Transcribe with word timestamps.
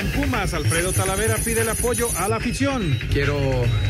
En 0.00 0.08
Pumas, 0.08 0.54
Alfredo 0.54 0.92
Talavera 0.92 1.36
pide 1.36 1.60
el 1.60 1.68
apoyo 1.68 2.08
a 2.16 2.28
la 2.28 2.36
afición. 2.36 2.98
Quiero 3.12 3.38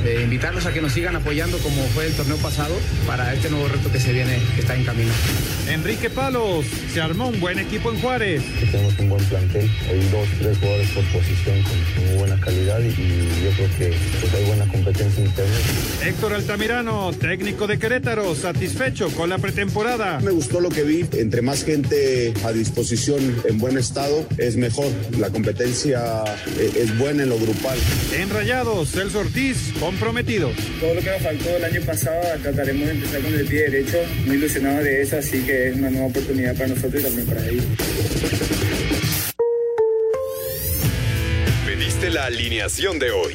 eh, 0.04 0.20
invitarlos 0.24 0.66
a 0.66 0.72
que 0.72 0.82
nos 0.82 0.92
sigan 0.92 1.16
apoyando 1.16 1.58
como 1.58 1.82
fue 1.88 2.06
el 2.06 2.12
torneo 2.12 2.36
pasado 2.38 2.74
para 3.06 3.32
este 3.32 3.50
nuevo 3.50 3.68
reto 3.68 3.90
que 3.90 4.00
se 4.00 4.12
viene, 4.12 4.38
que 4.54 4.60
está 4.62 4.74
en 4.74 4.84
camino. 4.84 5.12
Enrique 5.68 6.10
Palos, 6.10 6.66
se 6.92 7.00
armó 7.00 7.28
un 7.28 7.40
buen 7.40 7.58
equipo 7.58 7.90
en 7.92 8.00
Juárez. 8.00 8.42
Tenemos 8.70 8.98
un 8.98 9.08
buen 9.10 9.24
plantel, 9.24 9.70
hay 9.88 10.08
dos, 10.10 10.28
tres 10.40 10.58
jugadores 10.58 10.90
por 10.90 11.04
posición 11.04 11.62
con, 11.62 11.94
con 11.94 12.06
muy 12.06 12.16
buena 12.18 12.40
calidad 12.40 12.80
y, 12.80 12.88
y 12.88 13.44
yo 13.44 13.50
creo 13.56 13.68
que 13.78 13.96
pues, 14.20 14.34
hay 14.34 14.44
buena 14.44 14.66
competencia 14.66 15.24
interna. 15.24 15.56
Héctor 16.04 16.34
Altamirano, 16.34 17.12
técnico 17.12 17.66
de 17.66 17.78
Querétaro, 17.78 18.34
satisfecho 18.34 19.08
con 19.10 19.30
la 19.30 19.38
pretemporada. 19.38 20.18
Me 20.20 20.32
gustó 20.32 20.60
lo 20.60 20.68
que 20.68 20.82
vi, 20.82 21.06
entre 21.12 21.42
más 21.42 21.64
gente 21.64 22.34
a 22.44 22.52
disposición 22.52 23.42
en 23.48 23.58
buen 23.58 23.78
estado 23.78 24.26
es 24.36 24.56
mejor, 24.56 24.90
la 25.18 25.30
competencia 25.30 25.91
eh, 25.92 26.70
es 26.76 26.98
buena 26.98 27.22
en 27.22 27.28
lo 27.28 27.38
grupal. 27.38 27.78
En 28.12 28.30
Rayados, 28.30 28.90
Celso 28.90 29.20
Ortiz, 29.20 29.72
comprometido. 29.78 30.50
Todo 30.80 30.94
lo 30.94 31.00
que 31.00 31.10
nos 31.10 31.22
faltó 31.22 31.56
el 31.56 31.64
año 31.64 31.80
pasado 31.82 32.20
trataremos 32.42 32.86
de 32.86 32.92
empezar 32.92 33.20
con 33.20 33.34
el 33.34 33.46
pie 33.46 33.70
derecho, 33.70 33.98
muy 34.26 34.36
ilusionado 34.36 34.82
de 34.82 35.02
eso, 35.02 35.18
así 35.18 35.42
que 35.42 35.68
es 35.68 35.76
una 35.76 35.90
nueva 35.90 36.06
oportunidad 36.06 36.54
para 36.54 36.68
nosotros 36.68 37.00
y 37.00 37.04
también 37.04 37.26
para 37.26 37.46
ellos. 37.46 37.64
Pediste 41.66 42.10
la 42.10 42.26
alineación 42.26 42.98
de 42.98 43.10
hoy. 43.10 43.34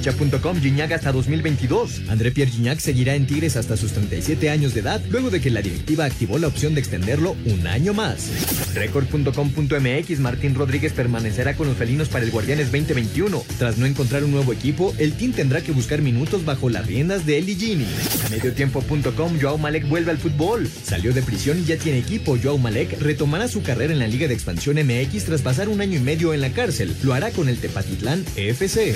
Cancha.com 0.00 0.58
Gignac 0.58 0.92
hasta 0.92 1.12
2022. 1.12 2.08
André 2.08 2.30
Pierre 2.30 2.50
Gignac 2.50 2.78
seguirá 2.78 3.14
en 3.16 3.26
Tigres 3.26 3.56
hasta 3.56 3.76
sus 3.76 3.92
37 3.92 4.48
años 4.48 4.72
de 4.72 4.80
edad, 4.80 5.02
luego 5.10 5.28
de 5.28 5.42
que 5.42 5.50
la 5.50 5.60
directiva 5.60 6.06
activó 6.06 6.38
la 6.38 6.46
opción 6.46 6.74
de 6.74 6.80
extenderlo 6.80 7.36
un 7.44 7.66
año 7.66 7.92
más. 7.92 8.30
Record.com.mx 8.74 10.20
Martín 10.20 10.54
Rodríguez 10.54 10.94
permanecerá 10.94 11.54
con 11.54 11.68
los 11.68 11.76
felinos 11.76 12.08
para 12.08 12.24
el 12.24 12.30
Guardianes 12.30 12.72
2021. 12.72 13.44
Tras 13.58 13.76
no 13.76 13.84
encontrar 13.84 14.24
un 14.24 14.30
nuevo 14.30 14.54
equipo, 14.54 14.94
el 14.96 15.12
team 15.12 15.32
tendrá 15.32 15.60
que 15.60 15.72
buscar 15.72 16.00
minutos 16.00 16.46
bajo 16.46 16.70
las 16.70 16.86
riendas 16.86 17.26
de 17.26 17.36
Eli 17.36 17.56
Gini. 17.56 17.86
Mediotiempo.com 18.30 19.38
Joao 19.38 19.58
Malek 19.58 19.86
vuelve 19.86 20.12
al 20.12 20.18
fútbol. 20.18 20.66
Salió 20.66 21.12
de 21.12 21.20
prisión 21.20 21.58
y 21.58 21.64
ya 21.64 21.76
tiene 21.76 21.98
equipo. 21.98 22.38
Joao 22.42 22.56
Malek 22.56 22.98
retomará 23.02 23.48
su 23.48 23.62
carrera 23.62 23.92
en 23.92 23.98
la 23.98 24.08
Liga 24.08 24.28
de 24.28 24.34
Expansión 24.34 24.76
MX 24.76 25.26
tras 25.26 25.42
pasar 25.42 25.68
un 25.68 25.82
año 25.82 25.98
y 25.98 26.02
medio 26.02 26.32
en 26.32 26.40
la 26.40 26.52
cárcel. 26.52 26.96
Lo 27.02 27.12
hará 27.12 27.30
con 27.32 27.50
el 27.50 27.58
Tepatitlán 27.58 28.24
FC. 28.36 28.94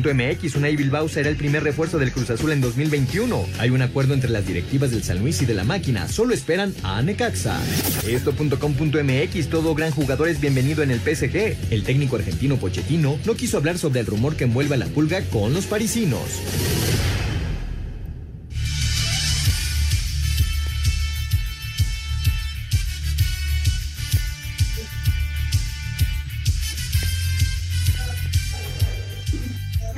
TUDN.mx 0.00 0.56
Unai 0.56 0.76
Bilbao 0.76 1.08
será 1.08 1.28
el 1.28 1.36
primer 1.36 1.62
refuerzo 1.62 1.98
del 1.98 2.12
Cruz 2.12 2.30
Azul 2.30 2.52
en 2.52 2.60
2021. 2.60 3.44
Hay 3.58 3.70
un 3.70 3.82
acuerdo 3.82 4.14
entre 4.14 4.30
las 4.30 4.46
directivas 4.46 4.90
del 4.90 5.02
San 5.02 5.18
Luis 5.18 5.42
y 5.42 5.46
de 5.46 5.54
la 5.54 5.64
máquina. 5.64 6.08
Solo 6.08 6.32
esperan 6.32 6.74
a 6.82 7.02
Necaxa. 7.02 7.60
Esto.com.mx 8.06 9.48
Todo 9.48 9.74
gran 9.74 9.90
jugador 9.90 10.28
es 10.28 10.40
bienvenido 10.40 10.82
en 10.82 10.90
el 10.90 11.00
PSG. 11.00 11.56
El 11.70 11.82
técnico 11.84 12.16
argentino 12.16 12.56
Pochettino 12.56 13.18
no 13.26 13.34
quiso 13.34 13.58
hablar 13.58 13.76
sobre 13.78 14.00
el 14.00 14.06
rumor 14.06 14.36
que 14.36 14.44
envuelve 14.44 14.74
a 14.76 14.78
la 14.78 14.86
pulga 14.86 15.22
con 15.24 15.52
los 15.52 15.66
parisinos. 15.66 17.21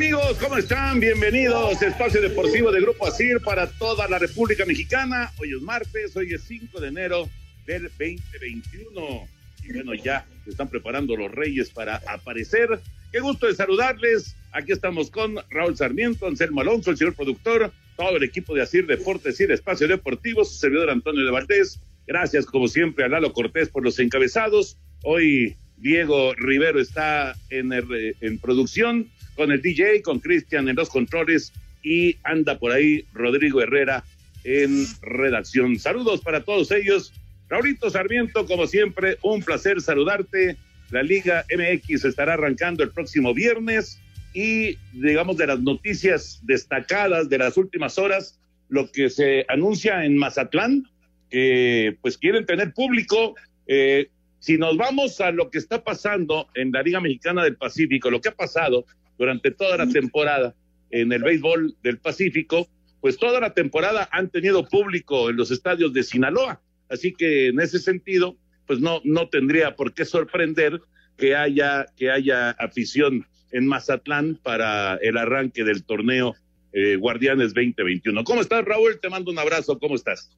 Amigos, 0.04 0.37
¿cómo 0.38 0.59
están? 0.59 1.00
Bienvenidos 1.00 1.81
a 1.81 1.87
Espacio 1.87 2.20
Deportivo 2.20 2.70
de 2.70 2.82
Grupo 2.82 3.06
ASIR 3.06 3.41
para 3.41 3.66
toda 3.66 4.06
la 4.06 4.19
República 4.19 4.66
Mexicana. 4.66 5.32
Hoy 5.38 5.54
es 5.56 5.62
martes, 5.62 6.15
hoy 6.15 6.34
es 6.34 6.42
5 6.42 6.78
de 6.78 6.88
enero 6.88 7.26
del 7.66 7.84
2021. 7.84 9.26
Y 9.64 9.72
bueno, 9.72 9.94
ya 9.94 10.26
se 10.44 10.50
están 10.50 10.69
preparando 10.69 11.16
los 11.16 11.32
Reyes 11.32 11.70
para 11.70 12.03
aparecer. 12.06 12.69
Qué 13.12 13.20
gusto 13.20 13.47
de 13.47 13.54
saludarles. 13.54 14.37
Aquí 14.53 14.72
estamos 14.72 15.10
con 15.10 15.37
Raúl 15.48 15.75
Sarmiento, 15.75 16.26
Anselmo 16.26 16.60
Alonso, 16.60 16.91
el 16.91 16.98
señor 16.98 17.14
productor, 17.14 17.72
todo 17.97 18.19
el 18.19 18.25
equipo 18.25 18.54
de 18.54 18.60
ASIR 18.60 18.87
Deportes 18.87 19.41
y 19.41 19.44
Espacio 19.44 19.88
Deportivo, 19.88 20.44
su 20.44 20.56
servidor 20.59 20.91
Antonio 20.91 21.25
de 21.25 21.31
Valdés. 21.31 21.81
Gracias, 22.06 22.44
como 22.44 22.69
siempre, 22.69 23.06
a 23.06 23.09
Lalo 23.09 23.32
Cortés 23.32 23.70
por 23.70 23.82
los 23.82 23.98
encabezados. 23.98 24.76
Hoy 25.03 25.56
Diego 25.78 26.34
Rivero 26.34 26.78
está 26.78 27.34
en, 27.48 27.72
el- 27.72 28.16
en 28.20 28.38
producción 28.38 29.09
con 29.36 29.52
el 29.52 29.60
DJ, 29.60 30.02
con 30.02 30.20
Cristian 30.20 30.68
en 30.68 30.76
los 30.76 30.88
controles 30.88 31.52
y 31.82 32.16
anda 32.24 32.58
por 32.58 32.72
ahí 32.72 33.04
Rodrigo 33.12 33.60
Herrera 33.60 34.04
en 34.44 34.86
redacción. 35.02 35.78
Saludos 35.78 36.20
para 36.20 36.44
todos 36.44 36.70
ellos. 36.70 37.12
Raulito 37.48 37.90
Sarmiento, 37.90 38.46
como 38.46 38.66
siempre, 38.66 39.18
un 39.22 39.42
placer 39.42 39.80
saludarte. 39.80 40.56
La 40.90 41.02
Liga 41.02 41.44
MX 41.54 42.04
estará 42.04 42.34
arrancando 42.34 42.82
el 42.82 42.90
próximo 42.90 43.34
viernes 43.34 43.98
y, 44.32 44.76
digamos, 44.92 45.36
de 45.36 45.46
las 45.46 45.60
noticias 45.60 46.40
destacadas 46.42 47.28
de 47.28 47.38
las 47.38 47.56
últimas 47.56 47.98
horas, 47.98 48.38
lo 48.68 48.90
que 48.90 49.10
se 49.10 49.44
anuncia 49.48 50.04
en 50.04 50.16
Mazatlán, 50.16 50.84
que 51.30 51.96
pues 52.00 52.18
quieren 52.18 52.44
tener 52.46 52.72
público. 52.72 53.34
Eh, 53.66 54.08
si 54.40 54.58
nos 54.58 54.76
vamos 54.76 55.20
a 55.20 55.30
lo 55.30 55.50
que 55.50 55.58
está 55.58 55.82
pasando 55.82 56.48
en 56.54 56.70
la 56.72 56.82
Liga 56.82 57.00
Mexicana 57.00 57.44
del 57.44 57.56
Pacífico, 57.56 58.10
lo 58.10 58.20
que 58.20 58.28
ha 58.28 58.34
pasado 58.34 58.84
durante 59.19 59.50
toda 59.50 59.76
la 59.76 59.88
temporada 59.88 60.54
en 60.91 61.12
el 61.12 61.22
béisbol 61.22 61.76
del 61.82 61.98
Pacífico, 61.98 62.69
pues 63.00 63.19
toda 63.19 63.41
la 63.41 63.52
temporada 63.52 64.08
han 64.12 64.30
tenido 64.30 64.66
público 64.66 65.30
en 65.30 65.36
los 65.36 65.50
estadios 65.50 65.92
de 65.92 66.02
Sinaloa. 66.02 66.60
Así 66.88 67.12
que 67.12 67.48
en 67.48 67.60
ese 67.60 67.78
sentido, 67.78 68.36
pues 68.66 68.80
no, 68.80 69.00
no 69.04 69.28
tendría 69.28 69.76
por 69.76 69.92
qué 69.92 70.04
sorprender 70.04 70.80
que 71.16 71.36
haya, 71.36 71.86
que 71.97 72.10
haya 72.10 72.50
afición 72.52 73.26
en 73.52 73.66
Mazatlán 73.66 74.41
para 74.42 74.97
el 74.97 75.16
arranque 75.16 75.64
del 75.64 75.84
torneo 75.84 76.34
eh, 76.72 76.96
Guardianes 76.96 77.54
2021. 77.54 78.25
¿Cómo 78.25 78.41
estás, 78.41 78.64
Raúl? 78.64 78.99
Te 79.00 79.08
mando 79.08 79.31
un 79.31 79.38
abrazo. 79.38 79.78
¿Cómo 79.78 79.94
estás? 79.94 80.31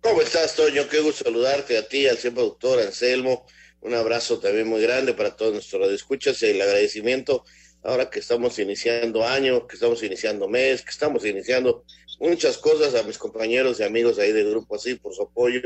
¿Cómo 0.00 0.22
estás, 0.22 0.54
Toño? 0.56 0.88
Qué 0.88 1.00
gusto 1.00 1.24
saludarte 1.24 1.76
a 1.76 1.88
ti, 1.88 2.06
al 2.06 2.16
señor 2.16 2.34
productor 2.34 2.80
Anselmo. 2.80 3.46
Un 3.80 3.94
abrazo 3.94 4.38
también 4.38 4.68
muy 4.68 4.80
grande 4.80 5.12
para 5.12 5.36
todos 5.36 5.52
nuestros 5.52 5.82
radioescuchas 5.82 6.42
y 6.42 6.46
el 6.46 6.62
agradecimiento 6.62 7.44
ahora 7.86 8.10
que 8.10 8.18
estamos 8.18 8.58
iniciando 8.58 9.24
año, 9.24 9.66
que 9.66 9.76
estamos 9.76 10.02
iniciando 10.02 10.48
mes, 10.48 10.82
que 10.82 10.90
estamos 10.90 11.24
iniciando 11.24 11.84
muchas 12.18 12.58
cosas 12.58 12.96
a 12.96 13.04
mis 13.04 13.16
compañeros 13.16 13.78
y 13.78 13.84
amigos 13.84 14.18
ahí 14.18 14.32
del 14.32 14.50
grupo 14.50 14.74
así 14.74 14.96
por 14.96 15.14
su 15.14 15.22
apoyo, 15.22 15.60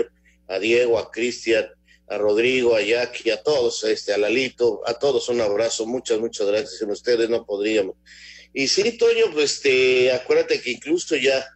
a 0.46 0.58
Diego, 0.58 0.98
a 0.98 1.10
Cristian, 1.10 1.66
a 2.08 2.18
Rodrigo, 2.18 2.76
a 2.76 2.82
Jackie, 2.82 3.30
a 3.30 3.42
todos, 3.42 3.84
este, 3.84 4.12
a 4.12 4.18
Lalito, 4.18 4.82
a 4.84 4.94
todos 4.94 5.30
un 5.30 5.40
abrazo, 5.40 5.86
muchas, 5.86 6.18
muchas 6.20 6.46
gracias. 6.46 6.78
Sin 6.78 6.90
ustedes 6.90 7.30
no 7.30 7.46
podríamos. 7.46 7.96
Y 8.52 8.68
sí, 8.68 8.98
Toño, 8.98 9.32
pues 9.32 9.52
este, 9.52 10.12
acuérdate 10.12 10.60
que 10.60 10.72
incluso 10.72 11.16
ya 11.16 11.46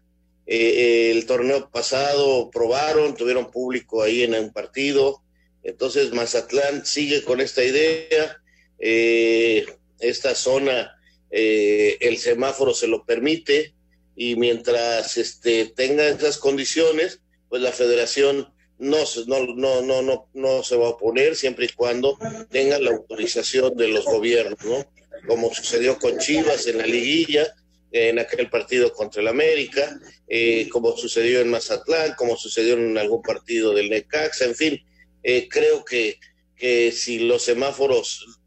eh, 0.47 1.11
el 1.11 1.27
torneo 1.27 1.69
pasado 1.71 2.51
probaron, 2.51 3.15
tuvieron 3.15 3.51
público 3.51 4.03
ahí 4.03 4.23
en 4.23 4.35
un 4.35 4.51
partido. 4.51 5.21
Entonces 5.63 6.13
Mazatlán 6.13 6.87
sigue 6.87 7.23
con 7.23 7.43
esta 7.43 7.63
idea. 7.63 8.39
Eh, 8.79 9.67
esta 10.09 10.35
zona, 10.35 10.97
eh, 11.31 11.97
el 12.01 12.19
semáforo 12.19 12.75
se 12.75 12.87
lo 12.87 13.05
permite. 13.05 13.75
y 14.17 14.37
mientras 14.37 15.17
este, 15.17 15.67
tenga 15.67 16.07
esas 16.09 16.39
condiciones, 16.39 17.21
pues 17.49 17.61
la 17.63 17.73
federación 17.73 18.55
no, 18.79 18.99
no, 19.27 19.83
no, 19.83 20.03
no, 20.03 20.29
no 20.33 20.63
se 20.63 20.77
va 20.77 20.87
a 20.87 20.91
oponer 20.91 21.37
siempre 21.37 21.67
y 21.67 21.75
cuando 21.75 22.19
tenga 22.51 22.79
la 22.79 22.91
autorización 22.91 23.77
de 23.77 23.89
los 23.89 24.05
gobiernos, 24.05 24.65
¿no? 24.65 24.85
Como 25.27 25.53
sucedió 25.55 25.99
con 25.99 26.19
Chivas 26.19 26.67
en 26.67 26.79
la 26.79 26.87
liguilla, 26.87 27.55
en 27.93 28.19
aquel 28.19 28.51
partido 28.51 28.93
contra 28.93 29.23
el 29.23 29.29
América, 29.29 30.01
eh, 30.29 30.69
como 30.69 30.97
sucedió 30.97 31.41
en 31.41 31.51
Mazatlán, 31.51 32.15
como 32.17 32.37
sucedió 32.37 32.75
en 32.75 32.99
algún 32.99 33.23
partido 33.23 33.73
del 33.73 33.89
Necaxa, 33.89 34.45
en 34.47 34.57
fin, 34.57 34.85
eh, 35.23 35.49
creo 35.49 35.85
que, 35.85 36.19
que 36.57 36.91
si 36.91 37.21
los 37.21 37.45
semáforos 37.45 38.41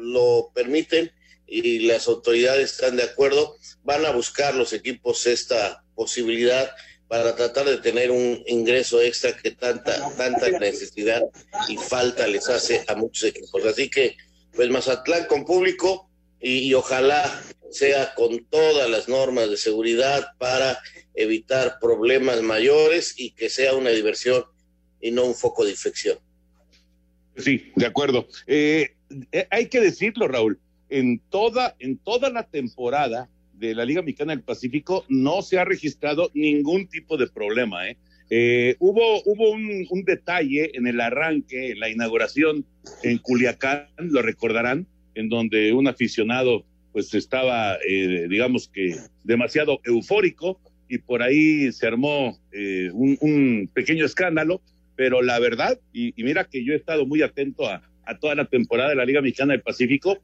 lo 0.00 0.50
permiten 0.54 1.12
y 1.46 1.80
las 1.80 2.06
autoridades 2.08 2.72
están 2.72 2.96
de 2.96 3.02
acuerdo, 3.02 3.56
van 3.82 4.04
a 4.04 4.12
buscar 4.12 4.54
los 4.54 4.72
equipos 4.72 5.26
esta 5.26 5.84
posibilidad 5.94 6.70
para 7.08 7.34
tratar 7.34 7.66
de 7.66 7.78
tener 7.78 8.12
un 8.12 8.42
ingreso 8.46 9.00
extra 9.00 9.36
que 9.36 9.50
tanta, 9.50 10.14
tanta 10.16 10.48
necesidad 10.60 11.22
y 11.68 11.76
falta 11.76 12.26
les 12.28 12.48
hace 12.48 12.84
a 12.86 12.94
muchos 12.94 13.24
equipos. 13.24 13.64
Así 13.64 13.90
que, 13.90 14.16
pues 14.54 14.70
Mazatlán 14.70 15.26
con 15.26 15.44
público 15.44 16.08
y, 16.40 16.68
y 16.68 16.74
ojalá 16.74 17.42
sea 17.70 18.14
con 18.14 18.44
todas 18.46 18.88
las 18.88 19.08
normas 19.08 19.50
de 19.50 19.56
seguridad 19.56 20.28
para 20.38 20.78
evitar 21.14 21.78
problemas 21.80 22.42
mayores 22.42 23.14
y 23.16 23.32
que 23.32 23.50
sea 23.50 23.74
una 23.74 23.90
diversión 23.90 24.44
y 25.00 25.10
no 25.10 25.24
un 25.24 25.34
foco 25.34 25.64
de 25.64 25.72
infección. 25.72 26.18
Sí, 27.36 27.72
de 27.74 27.86
acuerdo. 27.86 28.28
Eh, 28.46 28.96
eh, 29.32 29.46
hay 29.50 29.68
que 29.68 29.80
decirlo, 29.80 30.28
Raúl, 30.28 30.58
en 30.88 31.20
toda, 31.30 31.76
en 31.78 31.98
toda 31.98 32.30
la 32.30 32.44
temporada 32.44 33.28
de 33.54 33.74
la 33.74 33.84
Liga 33.84 34.02
Mexicana 34.02 34.34
del 34.34 34.42
Pacífico 34.42 35.04
no 35.08 35.42
se 35.42 35.58
ha 35.58 35.64
registrado 35.64 36.30
ningún 36.34 36.88
tipo 36.88 37.16
de 37.16 37.28
problema. 37.28 37.88
¿eh? 37.88 37.96
Eh, 38.30 38.76
hubo 38.78 39.22
hubo 39.24 39.50
un, 39.50 39.86
un 39.90 40.04
detalle 40.04 40.70
en 40.74 40.86
el 40.86 41.00
arranque, 41.00 41.72
en 41.72 41.80
la 41.80 41.90
inauguración 41.90 42.64
en 43.02 43.18
Culiacán, 43.18 43.88
lo 43.98 44.22
recordarán, 44.22 44.86
en 45.14 45.28
donde 45.28 45.72
un 45.72 45.88
aficionado 45.88 46.64
pues 46.92 47.14
estaba, 47.14 47.76
eh, 47.86 48.26
digamos 48.28 48.68
que, 48.68 48.96
demasiado 49.24 49.80
eufórico 49.84 50.60
y 50.88 50.98
por 50.98 51.22
ahí 51.22 51.70
se 51.72 51.86
armó 51.86 52.38
eh, 52.52 52.90
un, 52.92 53.16
un 53.20 53.70
pequeño 53.72 54.04
escándalo, 54.04 54.60
pero 54.96 55.22
la 55.22 55.38
verdad, 55.38 55.78
y, 55.92 56.20
y 56.20 56.24
mira 56.24 56.44
que 56.44 56.64
yo 56.64 56.72
he 56.72 56.76
estado 56.76 57.06
muy 57.06 57.22
atento 57.22 57.68
a, 57.68 57.89
a 58.10 58.18
toda 58.18 58.34
la 58.34 58.44
temporada 58.44 58.90
de 58.90 58.96
la 58.96 59.04
Liga 59.04 59.22
Mexicana 59.22 59.52
del 59.52 59.62
Pacífico, 59.62 60.18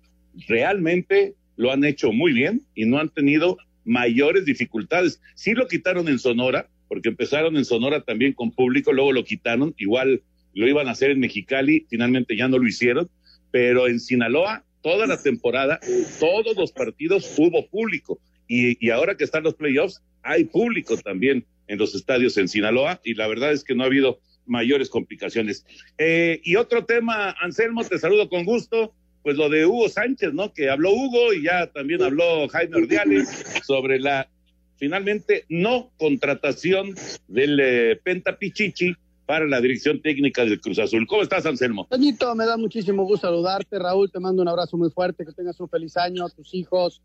realmente 0.49 1.35
lo 1.57 1.73
han 1.73 1.85
hecho 1.85 2.13
muy 2.13 2.33
bien 2.33 2.63
y 2.75 2.85
no 2.85 2.99
han 2.99 3.09
tenido 3.09 3.57
mayores 3.85 4.45
dificultades. 4.45 5.21
Sí 5.35 5.55
lo 5.55 5.69
quitaron 5.69 6.09
en 6.09 6.19
Sonora, 6.19 6.69
porque 6.89 7.09
empezaron 7.09 7.57
en 7.57 7.65
Sonora 7.65 8.03
también 8.03 8.33
con 8.33 8.51
público, 8.51 8.93
luego 8.93 9.13
lo 9.13 9.25
quitaron, 9.25 9.75
igual 9.79 10.23
lo 10.55 10.69
iban 10.69 10.89
a 10.89 10.93
hacer 10.93 11.11
en 11.11 11.21
Mexicali, 11.21 11.87
finalmente 11.89 12.37
ya 12.37 12.49
no 12.49 12.59
lo 12.59 12.67
hicieron, 12.67 13.09
pero 13.51 13.87
en 13.87 14.01
Sinaloa 14.01 14.65
toda 14.83 15.07
la 15.07 15.21
temporada, 15.21 15.81
todos 16.21 16.57
los 16.57 16.73
partidos 16.73 17.35
hubo 17.39 17.67
público 17.69 18.21
y, 18.49 18.85
y 18.85 18.91
ahora 18.91 19.17
que 19.17 19.25
están 19.25 19.43
los 19.43 19.55
playoffs, 19.55 20.03
hay 20.23 20.45
público 20.45 20.97
también 20.97 21.45
en 21.69 21.79
los 21.79 21.95
estadios 21.95 22.37
en 22.37 22.49
Sinaloa 22.49 23.01
y 23.05 23.15
la 23.15 23.27
verdad 23.27 23.53
es 23.53 23.65
que 23.65 23.75
no 23.75 23.83
ha 23.83 23.87
habido 23.87 24.21
mayores 24.47 24.89
complicaciones. 24.89 25.65
Eh, 25.99 26.41
y 26.45 26.57
otro 26.57 26.85
tema, 26.85 27.35
Anselmo, 27.41 27.85
te 27.85 27.99
saludo 27.99 28.29
con 28.29 28.45
gusto 28.45 28.95
pues 29.23 29.37
lo 29.37 29.51
de 29.51 29.67
Hugo 29.67 29.89
Sánchez, 29.89 30.35
¿no? 30.35 30.53
Que 30.53 30.71
habló 30.71 30.93
Hugo 30.93 31.33
y 31.33 31.43
ya 31.43 31.67
también 31.73 32.01
habló 32.01 32.47
Jaime 32.49 32.77
Ordiales 32.77 33.29
sobre 33.67 33.99
la 33.99 34.29
finalmente 34.77 35.45
no 35.49 35.91
contratación 35.99 36.95
del 37.27 37.59
eh, 37.61 38.01
Penta 38.05 38.39
Pichichi 38.39 38.95
para 39.27 39.47
la 39.47 39.61
dirección 39.61 40.01
técnica 40.01 40.45
del 40.45 40.61
Cruz 40.61 40.79
Azul. 40.79 41.07
¿Cómo 41.09 41.23
estás, 41.23 41.45
Anselmo? 41.45 41.89
Toñito, 41.91 42.33
me 42.37 42.47
da 42.47 42.57
muchísimo 42.57 43.05
gusto 43.05 43.27
saludarte. 43.27 43.79
Raúl, 43.79 44.11
te 44.11 44.21
mando 44.21 44.43
un 44.43 44.49
abrazo 44.49 44.77
muy 44.77 44.91
fuerte. 44.91 45.27
Que 45.27 45.33
tengas 45.33 45.59
un 45.59 45.69
feliz 45.69 45.97
año 45.97 46.25
a 46.25 46.31
tus 46.31 46.55
hijos, 46.55 47.03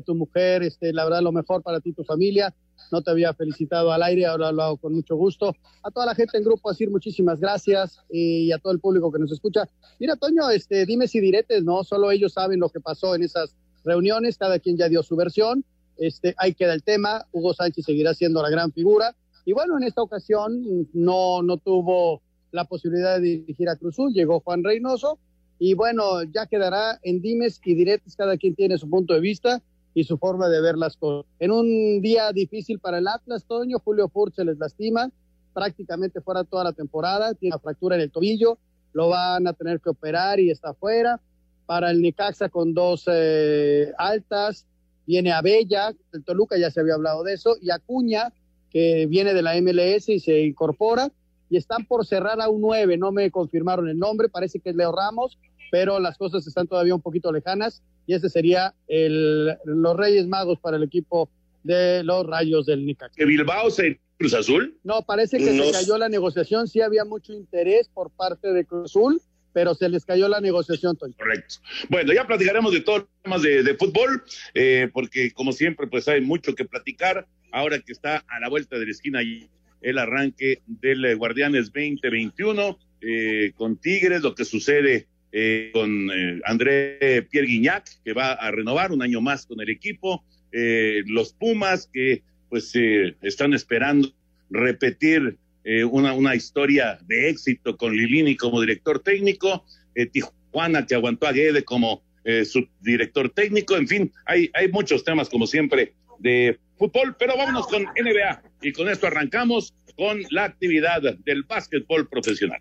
tu 0.00 0.14
mujer. 0.14 0.62
Este, 0.62 0.92
la 0.92 1.04
verdad, 1.04 1.22
lo 1.22 1.32
mejor 1.32 1.62
para 1.62 1.80
ti 1.80 1.92
tu 1.92 2.04
familia. 2.04 2.54
No 2.90 3.02
te 3.02 3.10
había 3.10 3.32
felicitado 3.34 3.92
al 3.92 4.02
aire, 4.02 4.26
ahora 4.26 4.52
lo 4.52 4.62
hago 4.62 4.76
con 4.76 4.94
mucho 4.94 5.16
gusto. 5.16 5.54
A 5.82 5.90
toda 5.90 6.06
la 6.06 6.14
gente 6.14 6.36
en 6.36 6.44
Grupo 6.44 6.70
Asir, 6.70 6.90
muchísimas 6.90 7.40
gracias 7.40 8.00
y 8.10 8.52
a 8.52 8.58
todo 8.58 8.72
el 8.72 8.80
público 8.80 9.12
que 9.12 9.18
nos 9.18 9.32
escucha. 9.32 9.68
Mira, 9.98 10.16
Toño, 10.16 10.50
este, 10.50 10.84
dime 10.84 11.08
si 11.08 11.20
diretes, 11.20 11.64
¿no? 11.64 11.84
Solo 11.84 12.10
ellos 12.10 12.32
saben 12.32 12.60
lo 12.60 12.68
que 12.68 12.80
pasó 12.80 13.14
en 13.14 13.22
esas 13.22 13.54
reuniones, 13.84 14.38
cada 14.38 14.58
quien 14.58 14.76
ya 14.76 14.88
dio 14.88 15.02
su 15.02 15.16
versión. 15.16 15.64
Este, 15.98 16.34
ahí 16.38 16.54
queda 16.54 16.74
el 16.74 16.82
tema. 16.82 17.26
Hugo 17.32 17.54
Sánchez 17.54 17.84
seguirá 17.84 18.14
siendo 18.14 18.42
la 18.42 18.50
gran 18.50 18.72
figura. 18.72 19.14
Y 19.44 19.52
bueno, 19.52 19.76
en 19.76 19.84
esta 19.84 20.02
ocasión 20.02 20.88
no, 20.92 21.42
no 21.42 21.56
tuvo 21.56 22.22
la 22.52 22.64
posibilidad 22.64 23.16
de 23.16 23.22
dirigir 23.22 23.68
a 23.68 23.76
Cruzul, 23.76 24.12
llegó 24.12 24.40
Juan 24.40 24.62
Reynoso. 24.62 25.18
Y 25.58 25.74
bueno, 25.74 26.22
ya 26.24 26.46
quedará 26.46 26.98
en 27.02 27.20
dimes 27.22 27.60
y 27.64 27.74
diretes, 27.74 28.16
cada 28.16 28.36
quien 28.36 28.54
tiene 28.54 28.78
su 28.78 28.90
punto 28.90 29.14
de 29.14 29.20
vista 29.20 29.62
y 29.94 30.04
su 30.04 30.18
forma 30.18 30.48
de 30.48 30.60
ver 30.60 30.76
las 30.76 30.96
cosas. 30.96 31.30
En 31.38 31.50
un 31.50 32.00
día 32.00 32.32
difícil 32.32 32.78
para 32.78 32.98
el 32.98 33.08
Atlas, 33.08 33.44
Toño, 33.44 33.78
Julio 33.78 34.08
Furch 34.08 34.34
se 34.34 34.44
les 34.44 34.58
lastima, 34.58 35.10
prácticamente 35.52 36.20
fuera 36.20 36.44
toda 36.44 36.64
la 36.64 36.72
temporada, 36.72 37.34
tiene 37.34 37.54
una 37.54 37.60
fractura 37.60 37.96
en 37.96 38.02
el 38.02 38.10
tobillo, 38.10 38.58
lo 38.92 39.08
van 39.08 39.46
a 39.46 39.52
tener 39.52 39.80
que 39.80 39.90
operar 39.90 40.40
y 40.40 40.50
está 40.50 40.74
fuera. 40.74 41.20
Para 41.66 41.90
el 41.90 42.02
Necaxa 42.02 42.48
con 42.48 42.74
dos 42.74 43.04
eh, 43.10 43.92
altas, 43.96 44.66
viene 45.06 45.32
Abella, 45.32 45.94
el 46.12 46.24
Toluca 46.24 46.58
ya 46.58 46.70
se 46.70 46.80
había 46.80 46.94
hablado 46.94 47.22
de 47.22 47.34
eso, 47.34 47.56
y 47.60 47.70
Acuña, 47.70 48.32
que 48.70 49.06
viene 49.06 49.34
de 49.34 49.42
la 49.42 49.54
MLS 49.60 50.08
y 50.08 50.20
se 50.20 50.42
incorpora, 50.42 51.10
y 51.48 51.56
están 51.56 51.84
por 51.84 52.06
cerrar 52.06 52.40
a 52.40 52.48
un 52.48 52.62
9, 52.62 52.96
no 52.96 53.12
me 53.12 53.30
confirmaron 53.30 53.88
el 53.88 53.98
nombre, 53.98 54.28
parece 54.28 54.58
que 54.58 54.70
es 54.70 54.76
Leo 54.76 54.92
Ramos, 54.92 55.38
pero 55.70 56.00
las 56.00 56.18
cosas 56.18 56.46
están 56.46 56.66
todavía 56.66 56.94
un 56.94 57.00
poquito 57.00 57.30
lejanas, 57.30 57.82
y 58.06 58.14
ese 58.14 58.28
sería 58.28 58.74
el, 58.88 59.56
los 59.64 59.96
Reyes 59.96 60.26
Magos 60.26 60.58
para 60.60 60.76
el 60.76 60.82
equipo 60.82 61.30
de 61.62 62.02
los 62.04 62.26
Rayos 62.26 62.66
del 62.66 62.84
Necaxa. 62.84 63.14
¿Que 63.16 63.24
Bilbao 63.24 63.70
se 63.70 64.00
Cruz 64.18 64.34
Azul? 64.34 64.76
No, 64.84 65.02
parece 65.02 65.38
que 65.38 65.56
se 65.58 65.72
cayó 65.72 65.98
la 65.98 66.08
negociación, 66.08 66.68
sí 66.68 66.80
había 66.80 67.04
mucho 67.04 67.32
interés 67.32 67.88
por 67.88 68.10
parte 68.10 68.52
de 68.52 68.64
Cruz 68.64 68.90
Azul, 68.90 69.20
pero 69.52 69.74
se 69.74 69.88
les 69.88 70.04
cayó 70.04 70.28
la 70.28 70.40
negociación, 70.40 70.96
Toño. 70.96 71.14
Correcto. 71.18 71.56
Bueno, 71.88 72.12
ya 72.12 72.26
platicaremos 72.26 72.72
de 72.72 72.80
todos 72.80 73.00
los 73.00 73.08
temas 73.22 73.42
de, 73.42 73.62
de 73.62 73.74
fútbol, 73.74 74.22
eh, 74.54 74.88
porque 74.92 75.30
como 75.32 75.52
siempre, 75.52 75.86
pues 75.86 76.08
hay 76.08 76.20
mucho 76.20 76.54
que 76.54 76.64
platicar. 76.64 77.26
Ahora 77.50 77.78
que 77.80 77.92
está 77.92 78.24
a 78.28 78.40
la 78.40 78.48
vuelta 78.48 78.78
de 78.78 78.86
la 78.86 78.92
esquina 78.92 79.22
y 79.22 79.50
el 79.82 79.98
arranque 79.98 80.62
del 80.66 81.04
eh, 81.04 81.14
Guardianes 81.14 81.66
2021 81.66 82.78
eh, 83.02 83.52
con 83.56 83.76
Tigres, 83.76 84.22
lo 84.22 84.34
que 84.34 84.44
sucede 84.44 85.06
eh, 85.32 85.70
con 85.72 86.10
eh, 86.10 86.40
André 86.44 87.26
Pierre 87.30 87.48
Guignac, 87.48 87.88
que 88.04 88.12
va 88.12 88.32
a 88.32 88.50
renovar 88.50 88.92
un 88.92 89.02
año 89.02 89.20
más 89.20 89.46
con 89.46 89.60
el 89.60 89.70
equipo, 89.70 90.22
eh, 90.52 91.02
los 91.06 91.32
Pumas, 91.32 91.88
que 91.92 92.22
pues 92.48 92.70
eh, 92.74 93.16
están 93.22 93.54
esperando 93.54 94.12
repetir 94.50 95.38
eh, 95.64 95.84
una, 95.84 96.12
una 96.12 96.34
historia 96.34 96.98
de 97.06 97.30
éxito 97.30 97.76
con 97.76 97.96
Lilini 97.96 98.36
como 98.36 98.60
director 98.60 99.00
técnico, 99.00 99.64
eh, 99.94 100.06
Tijuana 100.06 100.86
que 100.86 100.94
aguantó 100.94 101.26
a 101.26 101.32
Guede 101.32 101.64
como 101.64 102.02
eh, 102.24 102.44
su 102.44 102.68
director 102.80 103.30
técnico, 103.30 103.76
en 103.76 103.88
fin, 103.88 104.12
hay, 104.26 104.50
hay 104.54 104.68
muchos 104.68 105.04
temas 105.04 105.28
como 105.28 105.46
siempre 105.46 105.94
de 106.18 106.58
fútbol, 106.76 107.16
pero 107.18 107.36
vámonos 107.36 107.66
con 107.68 107.82
NBA 107.82 108.42
y 108.62 108.72
con 108.72 108.88
esto 108.88 109.06
arrancamos 109.06 109.72
con 109.96 110.22
la 110.30 110.44
actividad 110.44 111.00
del 111.24 111.42
básquetbol 111.44 112.08
profesional. 112.08 112.60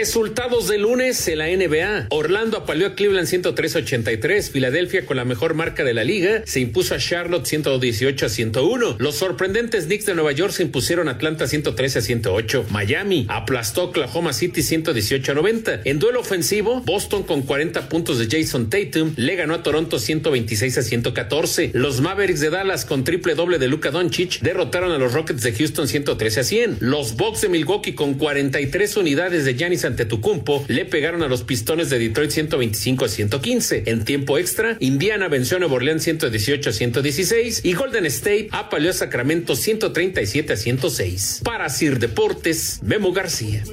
Resultados 0.00 0.66
de 0.66 0.78
lunes 0.78 1.28
en 1.28 1.36
la 1.36 1.48
NBA. 1.48 2.06
Orlando 2.08 2.56
apaleó 2.56 2.86
a 2.86 2.94
Cleveland 2.94 3.28
103-83. 3.28 4.50
Filadelfia, 4.50 5.04
con 5.04 5.18
la 5.18 5.26
mejor 5.26 5.52
marca 5.52 5.84
de 5.84 5.92
la 5.92 6.04
liga, 6.04 6.42
se 6.46 6.60
impuso 6.60 6.94
a 6.94 6.98
Charlotte 6.98 7.44
118 7.44 8.24
a 8.24 8.28
101. 8.30 8.96
Los 8.98 9.16
sorprendentes 9.16 9.84
Knicks 9.84 10.06
de 10.06 10.14
Nueva 10.14 10.32
York 10.32 10.54
se 10.54 10.62
impusieron 10.62 11.08
a 11.08 11.10
Atlanta 11.10 11.46
113 11.46 11.98
a 11.98 12.00
108. 12.00 12.66
Miami 12.70 13.26
aplastó 13.28 13.84
Oklahoma 13.84 14.32
City 14.32 14.62
118 14.62 15.32
a 15.32 15.34
90. 15.34 15.80
En 15.84 15.98
duelo 15.98 16.20
ofensivo, 16.20 16.80
Boston 16.80 17.22
con 17.22 17.42
40 17.42 17.90
puntos 17.90 18.18
de 18.18 18.26
Jason 18.26 18.70
Tatum 18.70 19.12
le 19.16 19.36
ganó 19.36 19.52
a 19.52 19.62
Toronto 19.62 19.98
126 19.98 20.78
a 20.78 20.82
114. 20.82 21.72
Los 21.74 22.00
Mavericks 22.00 22.40
de 22.40 22.48
Dallas 22.48 22.86
con 22.86 23.04
triple 23.04 23.34
doble 23.34 23.58
de 23.58 23.68
Luka 23.68 23.90
Doncic 23.90 24.40
derrotaron 24.40 24.92
a 24.92 24.98
los 24.98 25.12
Rockets 25.12 25.42
de 25.42 25.52
Houston 25.52 25.86
113 25.86 26.40
a 26.40 26.44
100. 26.44 26.76
Los 26.80 27.16
Bucks 27.16 27.42
de 27.42 27.50
Milwaukee 27.50 27.92
con 27.92 28.14
43 28.14 28.96
unidades 28.96 29.44
de 29.44 29.54
Giannis 29.54 29.89
Antetokounmpo 29.90 30.64
le 30.68 30.84
pegaron 30.84 31.22
a 31.22 31.28
los 31.28 31.42
Pistones 31.42 31.90
de 31.90 31.98
Detroit 31.98 32.30
125 32.30 33.04
a 33.04 33.08
115. 33.08 33.82
En 33.86 34.04
tiempo 34.04 34.38
extra, 34.38 34.76
Indiana 34.80 35.28
venció 35.28 35.56
a 35.56 35.60
Nueva 35.60 35.74
Orleans 35.74 36.02
118 36.02 36.70
a 36.70 36.72
116 36.72 37.60
y 37.64 37.72
Golden 37.74 38.06
State 38.06 38.48
apaleó 38.52 38.90
a 38.90 38.94
Sacramento 38.94 39.56
137 39.56 40.52
a 40.52 40.56
106. 40.56 41.42
Para 41.44 41.68
Sir 41.68 41.98
Deportes, 41.98 42.80
Memo 42.82 43.12
García. 43.12 43.64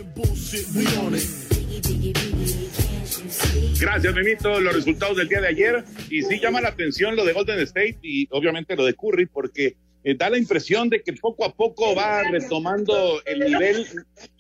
Gracias, 3.80 4.14
Memito. 4.14 4.60
Los 4.60 4.76
resultados 4.76 5.18
del 5.18 5.28
día 5.28 5.42
de 5.42 5.48
ayer. 5.48 5.84
Y 6.10 6.24
sí 6.24 6.40
llama 6.40 6.62
la 6.62 6.70
atención 6.70 7.16
lo 7.16 7.26
de 7.26 7.34
Golden 7.34 7.60
State 7.60 8.00
y 8.02 8.28
obviamente 8.32 8.76
lo 8.76 8.86
de 8.86 8.94
Curry, 8.94 9.28
porque 9.28 9.76
eh, 10.08 10.16
da 10.16 10.30
la 10.30 10.38
impresión 10.38 10.88
de 10.88 11.04
que 11.04 11.12
poco 11.12 11.44
a 11.44 11.54
poco 11.54 11.94
va 11.94 12.24
retomando 12.32 13.22
el 13.26 13.40
nivel, 13.42 13.86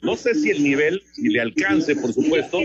no 0.01 0.15
sé 0.15 0.33
si 0.33 0.50
el 0.50 0.63
nivel, 0.63 1.03
si 1.12 1.27
le 1.27 1.41
alcance, 1.41 1.93
por 1.93 2.13
supuesto, 2.13 2.62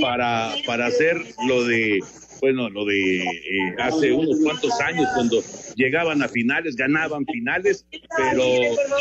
para, 0.00 0.54
para 0.66 0.86
hacer 0.86 1.18
lo 1.46 1.66
de, 1.66 2.00
bueno, 2.40 2.70
lo 2.70 2.86
de 2.86 3.24
eh, 3.24 3.74
hace 3.78 4.10
unos 4.10 4.40
cuantos 4.42 4.72
años 4.80 5.06
cuando 5.14 5.42
llegaban 5.74 6.22
a 6.22 6.28
finales, 6.30 6.76
ganaban 6.76 7.26
finales, 7.26 7.84
pero 8.16 8.42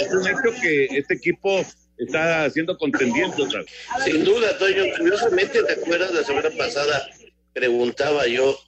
es 0.01 0.12
un 0.12 0.27
hecho 0.27 0.62
que 0.62 0.88
este 0.91 1.13
equipo 1.13 1.63
está 1.97 2.50
siendo 2.50 2.77
contendiente 2.77 3.41
otra. 3.41 3.63
Sin 4.03 4.25
duda, 4.25 4.57
Toño. 4.57 4.83
Curiosamente, 4.97 5.63
¿te 5.63 5.74
acuerdas 5.74 6.13
la 6.13 6.25
semana 6.25 6.50
pasada? 6.57 7.07
Preguntaba 7.53 8.27
yo 8.27 8.59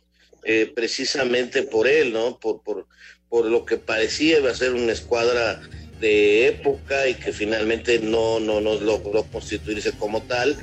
eh, 0.46 0.72
precisamente 0.74 1.63
por 1.63 1.89
él, 1.89 2.13
¿no? 2.13 2.39
Por, 2.39 2.63
por, 2.63 2.88
por 3.29 3.46
lo 3.46 3.65
que 3.65 3.77
parecía 3.77 4.39
iba 4.39 4.51
a 4.51 4.55
ser 4.55 4.74
una 4.74 4.93
escuadra 4.93 5.62
de 6.00 6.48
época 6.48 7.07
y 7.07 7.15
que 7.15 7.34
finalmente 7.34 8.00
no, 8.00 8.39
no, 8.39 8.62
no 8.62 8.75
logró 8.75 9.24
constituirse 9.24 9.91
como 9.93 10.22
tal. 10.24 10.55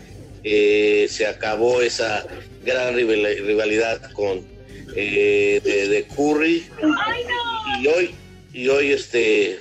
Eh, 0.44 1.06
se 1.11 1.26
acabó 1.26 1.80
esa 1.83 2.26
gran 2.64 2.94
rivalidad 2.94 4.12
con 4.12 4.42
eh, 4.97 5.61
de, 5.64 6.06
Curry 6.14 6.66
y 7.80 7.87
hoy 7.87 8.14
y 8.52 8.68
hoy 8.68 8.92
este 8.92 9.59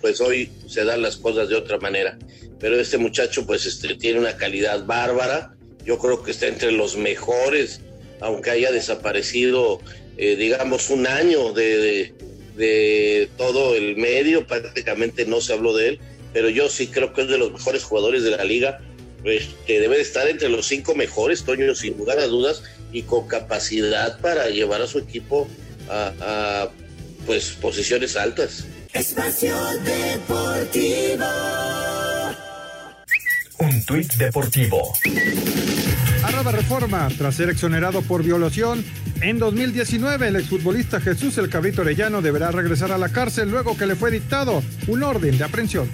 pues 0.00 0.20
hoy 0.20 0.50
se 0.68 0.84
dan 0.84 1.02
las 1.02 1.16
cosas 1.16 1.48
de 1.48 1.56
otra 1.56 1.78
manera 1.78 2.18
pero 2.60 2.78
este 2.78 2.98
muchacho 2.98 3.46
pues 3.46 3.66
este 3.66 3.94
tiene 3.96 4.20
una 4.20 4.36
calidad 4.36 4.84
bárbara 4.84 5.54
yo 5.84 5.98
creo 5.98 6.22
que 6.22 6.30
está 6.30 6.46
entre 6.46 6.70
los 6.70 6.96
mejores 6.96 7.80
aunque 8.20 8.50
haya 8.50 8.70
desaparecido 8.70 9.80
eh, 10.18 10.36
digamos 10.36 10.90
un 10.90 11.06
año 11.06 11.52
de 11.52 12.14
de 12.56 13.28
todo 13.36 13.74
el 13.74 13.96
medio, 13.96 14.46
prácticamente 14.46 15.26
no 15.26 15.40
se 15.40 15.52
habló 15.52 15.74
de 15.74 15.88
él, 15.88 16.00
pero 16.32 16.48
yo 16.48 16.68
sí 16.68 16.88
creo 16.88 17.12
que 17.12 17.22
es 17.22 17.28
de 17.28 17.38
los 17.38 17.52
mejores 17.52 17.84
jugadores 17.84 18.22
de 18.22 18.30
la 18.30 18.44
liga, 18.44 18.80
pues, 19.22 19.48
que 19.66 19.80
debe 19.80 19.96
de 19.96 20.02
estar 20.02 20.28
entre 20.28 20.48
los 20.48 20.66
cinco 20.66 20.94
mejores, 20.94 21.44
Toño, 21.44 21.74
sin 21.74 21.96
lugar 21.96 22.18
a 22.18 22.26
dudas, 22.26 22.62
y 22.92 23.02
con 23.02 23.26
capacidad 23.28 24.20
para 24.20 24.48
llevar 24.48 24.82
a 24.82 24.86
su 24.86 24.98
equipo 24.98 25.48
a, 25.88 26.12
a 26.20 26.70
pues 27.26 27.50
posiciones 27.60 28.16
altas. 28.16 28.64
Espacio 28.92 29.54
Deportivo. 29.84 31.26
Un 33.58 33.84
tuit 33.84 34.12
deportivo. 34.14 34.92
Arroba 36.36 36.52
Reforma, 36.52 37.08
tras 37.16 37.34
ser 37.34 37.48
exonerado 37.48 38.02
por 38.02 38.22
violación, 38.22 38.84
en 39.22 39.38
2019 39.38 40.28
el 40.28 40.36
exfutbolista 40.36 41.00
Jesús 41.00 41.38
El 41.38 41.48
Cabrito 41.48 41.80
Orellano 41.80 42.20
deberá 42.20 42.50
regresar 42.50 42.92
a 42.92 42.98
la 42.98 43.08
cárcel 43.08 43.50
luego 43.50 43.74
que 43.74 43.86
le 43.86 43.96
fue 43.96 44.10
dictado 44.10 44.62
un 44.86 45.02
orden 45.02 45.38
de 45.38 45.44
aprehensión. 45.44 45.88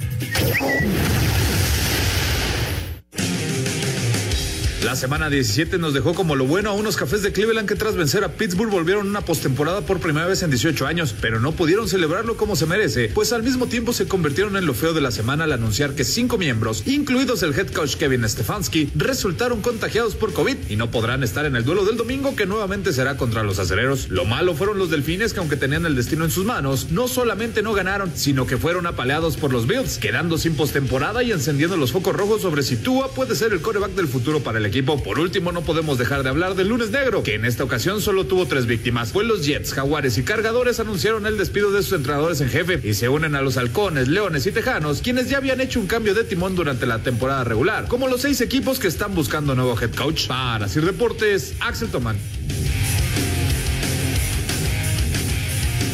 La 4.84 4.96
semana 4.96 5.30
17 5.30 5.78
nos 5.78 5.94
dejó 5.94 6.12
como 6.12 6.34
lo 6.34 6.44
bueno 6.44 6.70
a 6.70 6.72
unos 6.72 6.96
cafés 6.96 7.22
de 7.22 7.30
Cleveland 7.30 7.68
que 7.68 7.76
tras 7.76 7.94
vencer 7.94 8.24
a 8.24 8.32
Pittsburgh 8.32 8.68
volvieron 8.68 9.06
una 9.06 9.20
postemporada 9.20 9.82
por 9.82 10.00
primera 10.00 10.26
vez 10.26 10.42
en 10.42 10.50
18 10.50 10.88
años, 10.88 11.14
pero 11.20 11.38
no 11.38 11.52
pudieron 11.52 11.88
celebrarlo 11.88 12.36
como 12.36 12.56
se 12.56 12.66
merece, 12.66 13.08
pues 13.14 13.32
al 13.32 13.44
mismo 13.44 13.68
tiempo 13.68 13.92
se 13.92 14.08
convirtieron 14.08 14.56
en 14.56 14.66
lo 14.66 14.74
feo 14.74 14.92
de 14.92 15.00
la 15.00 15.12
semana 15.12 15.44
al 15.44 15.52
anunciar 15.52 15.94
que 15.94 16.02
cinco 16.02 16.36
miembros, 16.36 16.82
incluidos 16.84 17.44
el 17.44 17.56
head 17.56 17.68
coach 17.68 17.94
Kevin 17.94 18.28
Stefanski, 18.28 18.90
resultaron 18.96 19.62
contagiados 19.62 20.16
por 20.16 20.32
COVID 20.32 20.56
y 20.68 20.74
no 20.74 20.90
podrán 20.90 21.22
estar 21.22 21.46
en 21.46 21.54
el 21.54 21.64
duelo 21.64 21.84
del 21.84 21.96
domingo 21.96 22.34
que 22.34 22.46
nuevamente 22.46 22.92
será 22.92 23.16
contra 23.16 23.44
los 23.44 23.60
acereros. 23.60 24.08
Lo 24.08 24.24
malo 24.24 24.52
fueron 24.54 24.80
los 24.80 24.90
delfines 24.90 25.32
que 25.32 25.38
aunque 25.38 25.56
tenían 25.56 25.86
el 25.86 25.94
destino 25.94 26.24
en 26.24 26.32
sus 26.32 26.44
manos, 26.44 26.88
no 26.90 27.06
solamente 27.06 27.62
no 27.62 27.72
ganaron, 27.72 28.10
sino 28.16 28.48
que 28.48 28.58
fueron 28.58 28.88
apaleados 28.88 29.36
por 29.36 29.52
los 29.52 29.68
Bills, 29.68 29.98
quedando 29.98 30.38
sin 30.38 30.56
postemporada 30.56 31.22
y 31.22 31.30
encendiendo 31.30 31.76
los 31.76 31.92
focos 31.92 32.16
rojos 32.16 32.42
sobre 32.42 32.64
si 32.64 32.74
Tua 32.74 33.14
puede 33.14 33.36
ser 33.36 33.52
el 33.52 33.60
coreback 33.60 33.92
del 33.92 34.08
futuro 34.08 34.40
para 34.40 34.58
el 34.58 34.66
equipo. 34.66 34.71
Por 34.80 35.18
último, 35.18 35.52
no 35.52 35.60
podemos 35.60 35.98
dejar 35.98 36.22
de 36.22 36.30
hablar 36.30 36.54
del 36.54 36.68
lunes 36.68 36.90
negro, 36.90 37.22
que 37.22 37.34
en 37.34 37.44
esta 37.44 37.62
ocasión 37.62 38.00
solo 38.00 38.24
tuvo 38.24 38.46
tres 38.46 38.64
víctimas. 38.64 39.12
Pues 39.12 39.26
los 39.26 39.44
Jets, 39.44 39.74
Jaguares 39.74 40.16
y 40.16 40.22
Cargadores 40.22 40.80
anunciaron 40.80 41.26
el 41.26 41.36
despido 41.36 41.70
de 41.72 41.82
sus 41.82 41.92
entrenadores 41.92 42.40
en 42.40 42.48
jefe 42.48 42.80
y 42.82 42.94
se 42.94 43.10
unen 43.10 43.34
a 43.34 43.42
los 43.42 43.58
Halcones, 43.58 44.08
Leones 44.08 44.46
y 44.46 44.52
Tejanos, 44.52 45.02
quienes 45.02 45.28
ya 45.28 45.36
habían 45.36 45.60
hecho 45.60 45.78
un 45.78 45.86
cambio 45.86 46.14
de 46.14 46.24
timón 46.24 46.54
durante 46.54 46.86
la 46.86 47.00
temporada 47.00 47.44
regular, 47.44 47.86
como 47.86 48.08
los 48.08 48.22
seis 48.22 48.40
equipos 48.40 48.78
que 48.78 48.88
están 48.88 49.14
buscando 49.14 49.54
nuevo 49.54 49.78
head 49.78 49.94
coach. 49.94 50.26
Para 50.26 50.68
Sir 50.68 50.86
Deportes, 50.86 51.54
Axel 51.60 51.90
Tomán. 51.90 52.16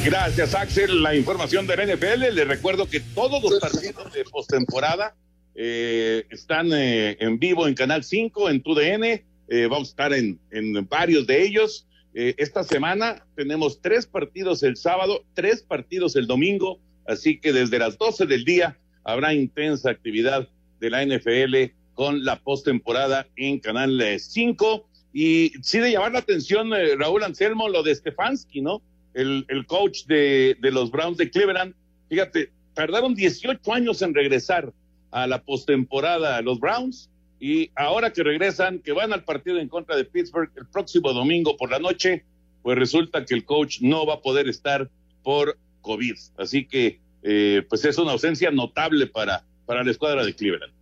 Gracias, 0.04 0.54
Axel. 0.54 1.02
La 1.02 1.16
información 1.16 1.66
del 1.66 1.94
NFL. 1.94 2.32
Les 2.32 2.47
recuerdo 2.47 2.88
que 2.88 3.00
todos 3.00 3.42
los 3.42 3.58
partidos 3.58 4.12
de 4.12 4.25
postemporada 4.25 5.16
eh, 5.61 6.25
están 6.31 6.73
eh, 6.73 7.17
en 7.19 7.41
vivo 7.41 7.67
en 7.67 7.75
Canal 7.75 8.05
5, 8.05 8.49
en 8.49 8.62
TUDN. 8.62 9.05
Eh, 9.05 9.67
vamos 9.69 9.88
a 9.88 9.91
estar 9.91 10.12
en, 10.12 10.38
en 10.53 10.88
varios 10.88 11.27
de 11.27 11.43
ellos. 11.43 11.88
Eh, 12.15 12.37
esta 12.38 12.62
semana 12.62 13.27
tenemos 13.35 13.81
tres 13.83 14.07
partidos 14.07 14.62
el 14.62 14.77
sábado, 14.77 15.25
tres 15.35 15.62
partidos 15.62 16.15
el 16.15 16.29
domingo. 16.29 16.79
Así 17.09 17.41
que 17.41 17.53
desde 17.53 17.81
las 17.81 17.99
12 17.99 18.27
del 18.27 18.45
día 18.45 18.79
habrá 19.03 19.35
intensa 19.35 19.91
actividad 19.91 20.49
de 20.79 20.91
la 20.91 21.05
NFL 21.05 21.73
con 21.95 22.25
la 22.25 22.41
postemporada 22.41 23.27
en 23.35 23.59
Canal 23.59 24.00
5. 24.17 24.88
Y 25.12 25.53
sí 25.62 25.81
de 25.81 25.91
llamar 25.91 26.12
la 26.12 26.21
atención, 26.21 26.73
eh, 26.73 26.95
Raúl 26.97 27.25
Anselmo, 27.25 27.69
lo 27.69 27.83
de 27.83 27.97
Stefanski, 27.97 28.61
¿no? 28.61 28.81
El, 29.12 29.45
el 29.49 29.67
coach 29.67 30.05
de, 30.05 30.57
de, 30.61 30.71
los 30.71 30.93
Browns 30.93 31.17
de 31.17 31.31
Cleveland. 31.31 31.75
Fíjate, 32.09 32.53
tardaron 32.75 33.17
18 33.17 33.73
años 33.73 34.03
en 34.03 34.15
regresar 34.15 34.73
a 35.11 35.27
la 35.27 35.43
postemporada 35.43 36.41
los 36.43 36.61
Browns 36.61 37.11
y 37.41 37.71
ahora 37.77 38.12
que 38.12 38.23
regresan, 38.23 38.81
que 38.81 38.93
van 38.93 39.12
al 39.12 39.25
partido 39.25 39.59
en 39.59 39.69
contra 39.69 39.97
de 39.97 40.05
Pittsburgh 40.05 40.50
el 40.57 40.67
próximo 40.67 41.12
domingo 41.12 41.57
por 41.57 41.71
la 41.71 41.79
noche, 41.79 42.25
pues 42.62 42.77
resulta 42.77 43.25
que 43.25 43.35
el 43.35 43.45
coach 43.45 43.81
no 43.81 44.05
va 44.07 44.15
a 44.15 44.21
poder 44.21 44.49
estar 44.49 44.91
por 45.23 45.57
COVID. 45.83 46.17
Así 46.37 46.67
que, 46.67 47.00
eh, 47.23 47.62
pues 47.69 47.85
es 47.85 47.97
una 47.99 48.12
ausencia 48.12 48.50
notable 48.50 49.07
para, 49.07 49.45
para 49.67 49.85
la 49.85 49.91
escuadra 49.91 50.25
de 50.25 50.35
Cleveland. 50.35 50.73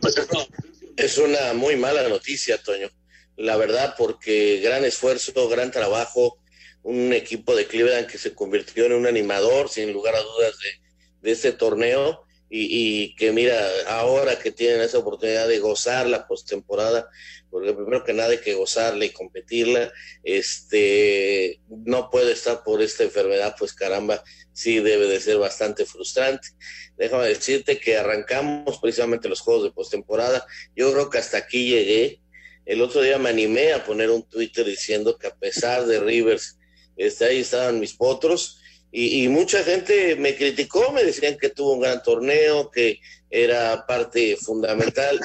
Pues 0.00 0.14
es 0.96 1.18
una 1.18 1.54
muy 1.54 1.76
mala 1.76 2.06
noticia, 2.08 2.58
Toño. 2.62 2.88
La 3.36 3.56
verdad, 3.56 3.94
porque 3.96 4.60
gran 4.62 4.84
esfuerzo, 4.84 5.48
gran 5.48 5.70
trabajo, 5.70 6.38
un 6.82 7.12
equipo 7.14 7.56
de 7.56 7.66
Cleveland 7.66 8.06
que 8.06 8.18
se 8.18 8.34
convirtió 8.34 8.84
en 8.84 8.92
un 8.92 9.06
animador, 9.06 9.70
sin 9.70 9.92
lugar 9.92 10.14
a 10.14 10.20
dudas, 10.20 10.58
de, 10.58 11.28
de 11.28 11.32
este 11.32 11.52
torneo. 11.52 12.24
Y, 12.54 12.68
y, 13.04 13.14
que 13.14 13.32
mira, 13.32 13.58
ahora 13.88 14.38
que 14.38 14.52
tienen 14.52 14.82
esa 14.82 14.98
oportunidad 14.98 15.48
de 15.48 15.58
gozar 15.58 16.06
la 16.06 16.26
postemporada, 16.26 17.08
porque 17.50 17.72
primero 17.72 18.04
que 18.04 18.12
nada 18.12 18.28
hay 18.28 18.40
que 18.40 18.52
gozarla 18.52 19.06
y 19.06 19.10
competirla, 19.10 19.90
este, 20.22 21.60
no 21.68 22.10
puede 22.10 22.32
estar 22.32 22.62
por 22.62 22.82
esta 22.82 23.04
enfermedad, 23.04 23.56
pues 23.58 23.72
caramba, 23.72 24.22
sí 24.52 24.80
debe 24.80 25.06
de 25.06 25.18
ser 25.18 25.38
bastante 25.38 25.86
frustrante. 25.86 26.48
Déjame 26.98 27.28
decirte 27.28 27.78
que 27.78 27.96
arrancamos 27.96 28.78
precisamente 28.80 29.30
los 29.30 29.40
juegos 29.40 29.64
de 29.64 29.70
postemporada, 29.72 30.46
yo 30.76 30.92
creo 30.92 31.08
que 31.08 31.18
hasta 31.18 31.38
aquí 31.38 31.70
llegué. 31.70 32.20
El 32.66 32.82
otro 32.82 33.00
día 33.00 33.16
me 33.16 33.30
animé 33.30 33.72
a 33.72 33.84
poner 33.84 34.10
un 34.10 34.28
Twitter 34.28 34.66
diciendo 34.66 35.16
que 35.16 35.28
a 35.28 35.34
pesar 35.34 35.86
de 35.86 36.00
Rivers, 36.00 36.58
este, 36.98 37.24
ahí 37.24 37.40
estaban 37.40 37.80
mis 37.80 37.94
potros, 37.94 38.61
y, 38.94 39.24
y, 39.24 39.28
mucha 39.28 39.64
gente 39.64 40.16
me 40.16 40.36
criticó, 40.36 40.92
me 40.92 41.02
decían 41.02 41.38
que 41.38 41.48
tuvo 41.48 41.72
un 41.72 41.80
gran 41.80 42.02
torneo, 42.02 42.70
que 42.70 43.00
era 43.30 43.86
parte 43.86 44.36
fundamental. 44.36 45.18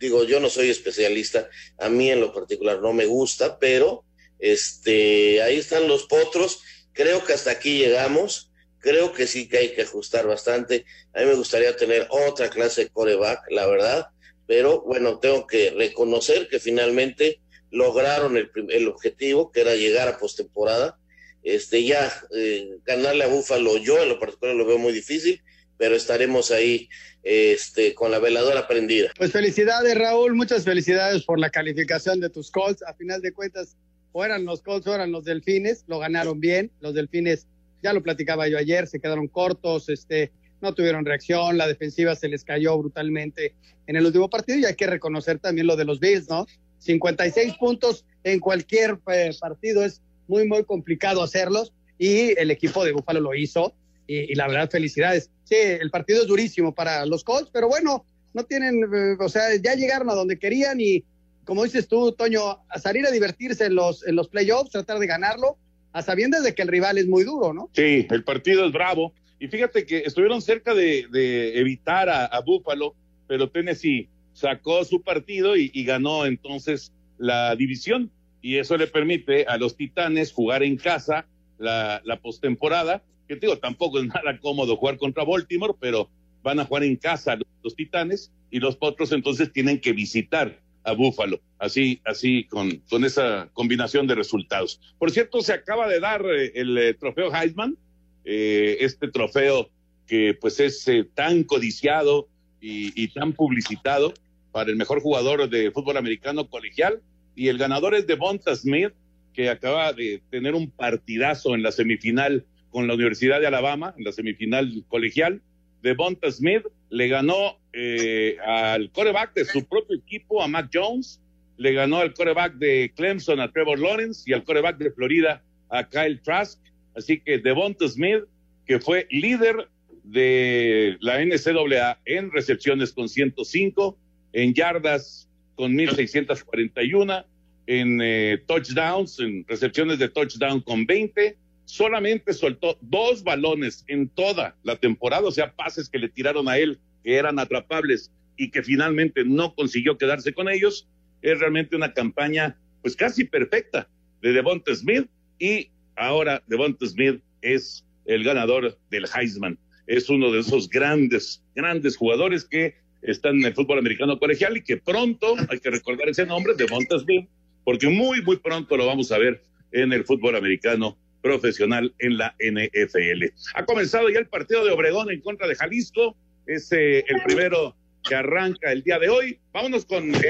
Digo, 0.00 0.24
yo 0.24 0.40
no 0.40 0.48
soy 0.48 0.70
especialista, 0.70 1.48
a 1.78 1.90
mí 1.90 2.10
en 2.10 2.20
lo 2.20 2.32
particular 2.32 2.80
no 2.80 2.94
me 2.94 3.04
gusta, 3.04 3.58
pero 3.58 4.04
este, 4.38 5.42
ahí 5.42 5.58
están 5.58 5.86
los 5.88 6.04
potros. 6.04 6.62
Creo 6.94 7.22
que 7.22 7.34
hasta 7.34 7.50
aquí 7.50 7.78
llegamos. 7.78 8.50
Creo 8.78 9.12
que 9.12 9.26
sí 9.26 9.46
que 9.46 9.58
hay 9.58 9.74
que 9.74 9.82
ajustar 9.82 10.26
bastante. 10.26 10.86
A 11.12 11.20
mí 11.20 11.26
me 11.26 11.34
gustaría 11.34 11.76
tener 11.76 12.08
otra 12.10 12.48
clase 12.48 12.84
de 12.84 12.90
coreback, 12.90 13.42
la 13.50 13.66
verdad, 13.66 14.08
pero 14.46 14.80
bueno, 14.80 15.18
tengo 15.20 15.46
que 15.46 15.70
reconocer 15.70 16.48
que 16.48 16.58
finalmente 16.58 17.40
lograron 17.70 18.36
el, 18.36 18.50
el 18.70 18.88
objetivo, 18.88 19.52
que 19.52 19.60
era 19.60 19.76
llegar 19.76 20.08
a 20.08 20.18
postemporada 20.18 20.98
este 21.42 21.84
ya 21.84 22.12
eh, 22.34 22.78
ganarle 22.84 23.24
a 23.24 23.28
Búfalo 23.28 23.78
yo 23.78 24.02
en 24.02 24.08
lo 24.08 24.18
particular 24.18 24.54
lo 24.54 24.66
veo 24.66 24.78
muy 24.78 24.92
difícil 24.92 25.42
pero 25.78 25.96
estaremos 25.96 26.52
ahí 26.52 26.88
este 27.24 27.92
con 27.94 28.12
la 28.12 28.20
veladora 28.20 28.68
prendida. 28.68 29.10
Pues 29.16 29.32
felicidades 29.32 29.98
Raúl 29.98 30.34
muchas 30.34 30.64
felicidades 30.64 31.24
por 31.24 31.40
la 31.40 31.50
calificación 31.50 32.20
de 32.20 32.30
tus 32.30 32.52
Colts. 32.52 32.84
A 32.84 32.94
final 32.94 33.20
de 33.20 33.32
cuentas 33.32 33.76
o 34.12 34.24
los 34.24 34.62
Colts 34.62 34.86
o 34.86 35.06
los 35.06 35.24
Delfines 35.24 35.84
lo 35.88 35.98
ganaron 35.98 36.38
bien. 36.38 36.70
Los 36.80 36.94
Delfines 36.94 37.48
ya 37.82 37.92
lo 37.92 38.02
platicaba 38.02 38.48
yo 38.48 38.58
ayer 38.58 38.86
se 38.86 39.00
quedaron 39.00 39.28
cortos 39.28 39.88
este 39.88 40.30
no 40.60 40.72
tuvieron 40.74 41.04
reacción 41.04 41.58
la 41.58 41.66
defensiva 41.66 42.14
se 42.14 42.28
les 42.28 42.44
cayó 42.44 42.78
brutalmente 42.78 43.54
en 43.86 43.96
el 43.96 44.06
último 44.06 44.30
partido 44.30 44.60
y 44.60 44.64
hay 44.64 44.76
que 44.76 44.86
reconocer 44.86 45.40
también 45.40 45.66
lo 45.66 45.76
de 45.76 45.84
los 45.84 45.98
Bills 45.98 46.28
no 46.28 46.46
56 46.78 47.54
puntos 47.54 48.04
en 48.24 48.38
cualquier 48.38 48.98
eh, 49.12 49.30
partido 49.40 49.84
es 49.84 50.00
muy, 50.32 50.48
muy 50.48 50.64
complicado 50.64 51.22
hacerlos 51.22 51.74
y 51.98 52.38
el 52.38 52.50
equipo 52.50 52.82
de 52.84 52.92
Búfalo 52.92 53.20
lo 53.20 53.34
hizo 53.34 53.74
y, 54.06 54.32
y, 54.32 54.34
la 54.34 54.48
verdad, 54.48 54.70
felicidades. 54.70 55.30
Sí, 55.44 55.56
el 55.56 55.90
partido 55.90 56.22
es 56.22 56.26
durísimo 56.26 56.74
para 56.74 57.04
los 57.04 57.22
Colts, 57.22 57.50
pero 57.52 57.68
bueno, 57.68 58.06
no 58.32 58.44
tienen, 58.44 58.82
eh, 58.82 59.16
o 59.20 59.28
sea, 59.28 59.54
ya 59.62 59.74
llegaron 59.74 60.08
a 60.08 60.14
donde 60.14 60.38
querían 60.38 60.80
y 60.80 61.04
como 61.44 61.64
dices 61.64 61.86
tú, 61.86 62.12
Toño, 62.12 62.60
a 62.66 62.78
salir 62.78 63.04
a 63.04 63.10
divertirse 63.10 63.66
en 63.66 63.74
los, 63.74 64.06
en 64.06 64.16
los 64.16 64.28
playoffs, 64.28 64.70
tratar 64.70 64.98
de 64.98 65.06
ganarlo, 65.06 65.58
a 65.92 66.00
sabiendas 66.00 66.44
de 66.44 66.54
que 66.54 66.62
el 66.62 66.68
rival 66.68 66.96
es 66.96 67.06
muy 67.06 67.24
duro, 67.24 67.52
¿no? 67.52 67.68
Sí, 67.74 68.06
el 68.08 68.24
partido 68.24 68.64
es 68.64 68.72
bravo. 68.72 69.12
Y 69.38 69.48
fíjate 69.48 69.84
que 69.84 69.98
estuvieron 69.98 70.40
cerca 70.40 70.72
de, 70.72 71.08
de 71.10 71.58
evitar 71.58 72.08
a, 72.08 72.24
a 72.24 72.40
Búfalo, 72.40 72.94
pero 73.26 73.50
Tennessee 73.50 74.08
sacó 74.32 74.84
su 74.84 75.02
partido 75.02 75.56
y, 75.56 75.70
y, 75.74 75.84
ganó 75.84 76.24
entonces 76.24 76.92
la 77.18 77.54
división. 77.56 78.10
Y 78.42 78.56
eso 78.58 78.76
le 78.76 78.86
permite 78.86 79.46
a 79.46 79.56
los 79.56 79.76
Titanes 79.76 80.32
jugar 80.32 80.62
en 80.62 80.76
casa 80.76 81.26
la, 81.58 82.02
postemporada. 82.22 83.02
Que 83.28 83.36
digo, 83.36 83.58
tampoco 83.58 84.00
es 84.00 84.06
nada 84.08 84.38
cómodo 84.40 84.76
jugar 84.76 84.98
contra 84.98 85.24
Baltimore, 85.24 85.74
pero 85.80 86.10
van 86.42 86.60
a 86.60 86.64
jugar 86.64 86.84
en 86.84 86.96
casa 86.96 87.38
los, 87.62 87.74
Titanes 87.74 88.32
y 88.50 88.58
los 88.58 88.76
Potros 88.76 89.12
entonces 89.12 89.52
tienen 89.52 89.80
que 89.80 89.92
visitar 89.92 90.60
a 90.84 90.92
Búfalo, 90.94 91.40
así, 91.60 92.00
así 92.04 92.44
con, 92.44 92.78
con 92.90 93.04
esa 93.04 93.48
combinación 93.52 94.08
de 94.08 94.16
resultados. 94.16 94.80
Por 94.98 95.12
cierto, 95.12 95.40
se 95.40 95.52
acaba 95.52 95.86
de 95.86 96.00
dar 96.00 96.26
eh, 96.26 96.50
el 96.56 96.76
eh, 96.76 96.94
trofeo 96.94 97.32
Heisman, 97.32 97.78
eh, 98.24 98.78
este 98.80 99.08
trofeo 99.08 99.70
que 100.06 100.36
pues 100.40 100.60
es 100.60 100.86
eh, 100.88 101.04
tan 101.14 101.44
codiciado 101.44 102.28
y, 102.60 103.08
tan 103.08 103.32
publicitado 103.32 104.14
para 104.52 104.70
el 104.70 104.76
mejor 104.76 105.00
jugador 105.00 105.48
de 105.48 105.72
fútbol 105.72 105.96
americano 105.96 106.48
colegial, 106.48 107.02
y 107.34 107.48
el 107.48 107.58
ganador 107.58 107.94
es 107.94 108.06
Devonta 108.06 108.54
Smith, 108.54 108.92
que 109.32 109.48
acaba 109.48 109.92
de 109.92 110.22
tener 110.30 110.54
un 110.54 110.70
partidazo 110.70 111.54
en 111.54 111.62
la 111.62 111.72
semifinal 111.72 112.44
con 112.70 112.86
la 112.86 112.94
Universidad 112.94 113.40
de 113.40 113.46
Alabama, 113.46 113.94
en 113.96 114.04
la 114.04 114.12
semifinal 114.12 114.84
colegial, 114.88 115.42
Devonta 115.82 116.30
Smith 116.30 116.62
le 116.90 117.08
ganó 117.08 117.58
eh, 117.72 118.36
al 118.44 118.90
coreback 118.92 119.34
de 119.34 119.44
su 119.44 119.66
propio 119.66 119.96
equipo, 119.96 120.42
a 120.42 120.48
Mac 120.48 120.70
Jones, 120.72 121.20
le 121.56 121.72
ganó 121.72 121.98
al 121.98 122.14
coreback 122.14 122.54
de 122.54 122.92
Clemson, 122.94 123.40
a 123.40 123.50
Trevor 123.50 123.78
Lawrence, 123.78 124.22
y 124.26 124.32
al 124.32 124.44
coreback 124.44 124.78
de 124.78 124.92
Florida, 124.92 125.42
a 125.68 125.88
Kyle 125.88 126.20
Trask. 126.22 126.60
Así 126.94 127.20
que 127.20 127.38
Devonta 127.38 127.88
Smith, 127.88 128.24
que 128.66 128.78
fue 128.78 129.06
líder 129.10 129.68
de 130.04 130.96
la 131.00 131.24
NCAA 131.24 132.00
en 132.04 132.30
recepciones 132.30 132.92
con 132.92 133.08
105, 133.08 133.98
en 134.32 134.54
yardas 134.54 135.28
con 135.54 135.74
1641, 135.74 137.24
en 137.66 138.00
eh, 138.02 138.42
touchdowns, 138.46 139.20
en 139.20 139.44
recepciones 139.46 139.98
de 139.98 140.08
touchdown 140.08 140.60
con 140.60 140.84
20, 140.86 141.36
solamente 141.64 142.32
soltó 142.32 142.76
dos 142.80 143.22
balones 143.22 143.84
en 143.86 144.08
toda 144.08 144.56
la 144.62 144.76
temporada, 144.76 145.26
o 145.26 145.30
sea, 145.30 145.52
pases 145.52 145.88
que 145.88 145.98
le 145.98 146.08
tiraron 146.08 146.48
a 146.48 146.58
él 146.58 146.78
que 147.02 147.16
eran 147.16 147.38
atrapables 147.38 148.10
y 148.36 148.50
que 148.50 148.62
finalmente 148.62 149.24
no 149.24 149.54
consiguió 149.54 149.98
quedarse 149.98 150.32
con 150.32 150.48
ellos. 150.48 150.88
Es 151.20 151.38
realmente 151.38 151.76
una 151.76 151.92
campaña 151.92 152.56
pues 152.80 152.96
casi 152.96 153.24
perfecta 153.24 153.88
de 154.20 154.32
Devonta 154.32 154.74
Smith 154.74 155.08
y 155.38 155.70
ahora 155.96 156.42
Devonta 156.46 156.86
Smith 156.86 157.20
es 157.42 157.84
el 158.04 158.24
ganador 158.24 158.78
del 158.90 159.06
Heisman. 159.14 159.58
Es 159.86 160.08
uno 160.08 160.30
de 160.30 160.40
esos 160.40 160.68
grandes, 160.68 161.42
grandes 161.54 161.96
jugadores 161.96 162.44
que 162.44 162.74
están 163.02 163.36
en 163.36 163.46
el 163.46 163.54
fútbol 163.54 163.78
americano 163.78 164.18
colegial 164.18 164.56
y 164.56 164.62
que 164.62 164.76
pronto, 164.76 165.34
hay 165.48 165.58
que 165.58 165.70
recordar 165.70 166.08
ese 166.08 166.26
nombre, 166.26 166.54
Devonta 166.56 166.98
Smith, 166.98 167.28
porque 167.64 167.88
muy, 167.88 168.22
muy 168.22 168.36
pronto 168.36 168.76
lo 168.76 168.86
vamos 168.86 169.12
a 169.12 169.18
ver 169.18 169.42
en 169.72 169.92
el 169.92 170.04
fútbol 170.04 170.36
americano 170.36 170.96
profesional 171.22 171.94
en 171.98 172.18
la 172.18 172.34
NFL. 172.38 173.24
Ha 173.54 173.64
comenzado 173.64 174.10
ya 174.10 174.18
el 174.18 174.26
partido 174.26 174.64
de 174.64 174.72
Obregón 174.72 175.10
en 175.10 175.20
contra 175.20 175.46
de 175.46 175.54
Jalisco. 175.54 176.16
Es 176.46 176.72
eh, 176.72 177.04
el 177.06 177.22
primero 177.22 177.76
que 178.02 178.14
arranca 178.14 178.72
el 178.72 178.82
día 178.82 178.98
de 178.98 179.08
hoy. 179.08 179.38
Vámonos 179.52 179.84
con 179.84 180.14
eh, 180.14 180.20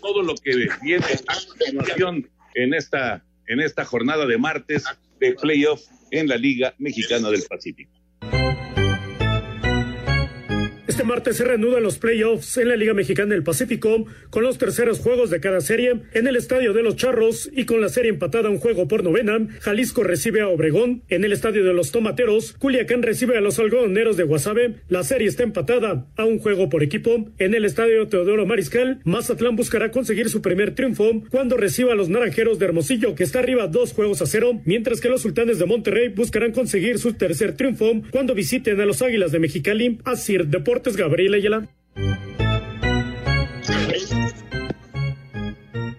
todo 0.00 0.22
lo 0.22 0.34
que 0.36 0.68
viene 0.82 1.04
a 1.04 1.34
continuación 1.48 2.30
en 2.54 2.74
esta, 2.74 3.24
en 3.48 3.60
esta 3.60 3.84
jornada 3.84 4.26
de 4.26 4.38
martes 4.38 4.84
de 5.18 5.34
playoff 5.34 5.82
en 6.12 6.28
la 6.28 6.36
Liga 6.36 6.74
Mexicana 6.78 7.30
del 7.30 7.42
Pacífico. 7.42 7.95
Este 10.86 11.02
martes 11.02 11.36
se 11.36 11.44
reanudan 11.44 11.82
los 11.82 11.98
playoffs 11.98 12.58
en 12.58 12.68
la 12.68 12.76
Liga 12.76 12.94
Mexicana 12.94 13.34
del 13.34 13.42
Pacífico 13.42 14.06
con 14.30 14.44
los 14.44 14.56
terceros 14.56 15.00
juegos 15.00 15.30
de 15.30 15.40
cada 15.40 15.60
serie 15.60 16.02
en 16.14 16.28
el 16.28 16.36
Estadio 16.36 16.72
de 16.72 16.84
los 16.84 16.94
Charros 16.94 17.50
y 17.52 17.64
con 17.64 17.80
la 17.80 17.88
serie 17.88 18.12
empatada 18.12 18.50
un 18.50 18.58
juego 18.58 18.86
por 18.86 19.02
novena. 19.02 19.48
Jalisco 19.62 20.04
recibe 20.04 20.42
a 20.42 20.48
Obregón 20.48 21.02
en 21.08 21.24
el 21.24 21.32
Estadio 21.32 21.64
de 21.64 21.72
los 21.72 21.90
Tomateros. 21.90 22.52
Culiacán 22.52 23.02
recibe 23.02 23.36
a 23.36 23.40
los 23.40 23.58
algodoneros 23.58 24.16
de 24.16 24.22
Guasave. 24.22 24.76
La 24.88 25.02
serie 25.02 25.26
está 25.26 25.42
empatada 25.42 26.06
a 26.16 26.24
un 26.24 26.38
juego 26.38 26.68
por 26.68 26.84
equipo. 26.84 27.30
En 27.38 27.54
el 27.54 27.64
Estadio 27.64 28.06
Teodoro 28.06 28.46
Mariscal, 28.46 29.00
Mazatlán 29.02 29.56
buscará 29.56 29.90
conseguir 29.90 30.28
su 30.28 30.40
primer 30.40 30.76
triunfo 30.76 31.24
cuando 31.30 31.56
reciba 31.56 31.94
a 31.94 31.96
los 31.96 32.10
naranjeros 32.10 32.60
de 32.60 32.66
Hermosillo 32.66 33.16
que 33.16 33.24
está 33.24 33.40
arriba 33.40 33.66
dos 33.66 33.92
juegos 33.92 34.22
a 34.22 34.26
cero, 34.26 34.60
mientras 34.64 35.00
que 35.00 35.08
los 35.08 35.22
sultanes 35.22 35.58
de 35.58 35.66
Monterrey 35.66 36.10
buscarán 36.10 36.52
conseguir 36.52 37.00
su 37.00 37.14
tercer 37.14 37.56
triunfo 37.56 37.90
cuando 38.12 38.36
visiten 38.36 38.80
a 38.80 38.86
los 38.86 39.02
Águilas 39.02 39.32
de 39.32 39.40
Mexicali. 39.40 39.98
Asir 40.04 40.46
Deportes 40.46 40.75
Gabriel. 40.84 41.68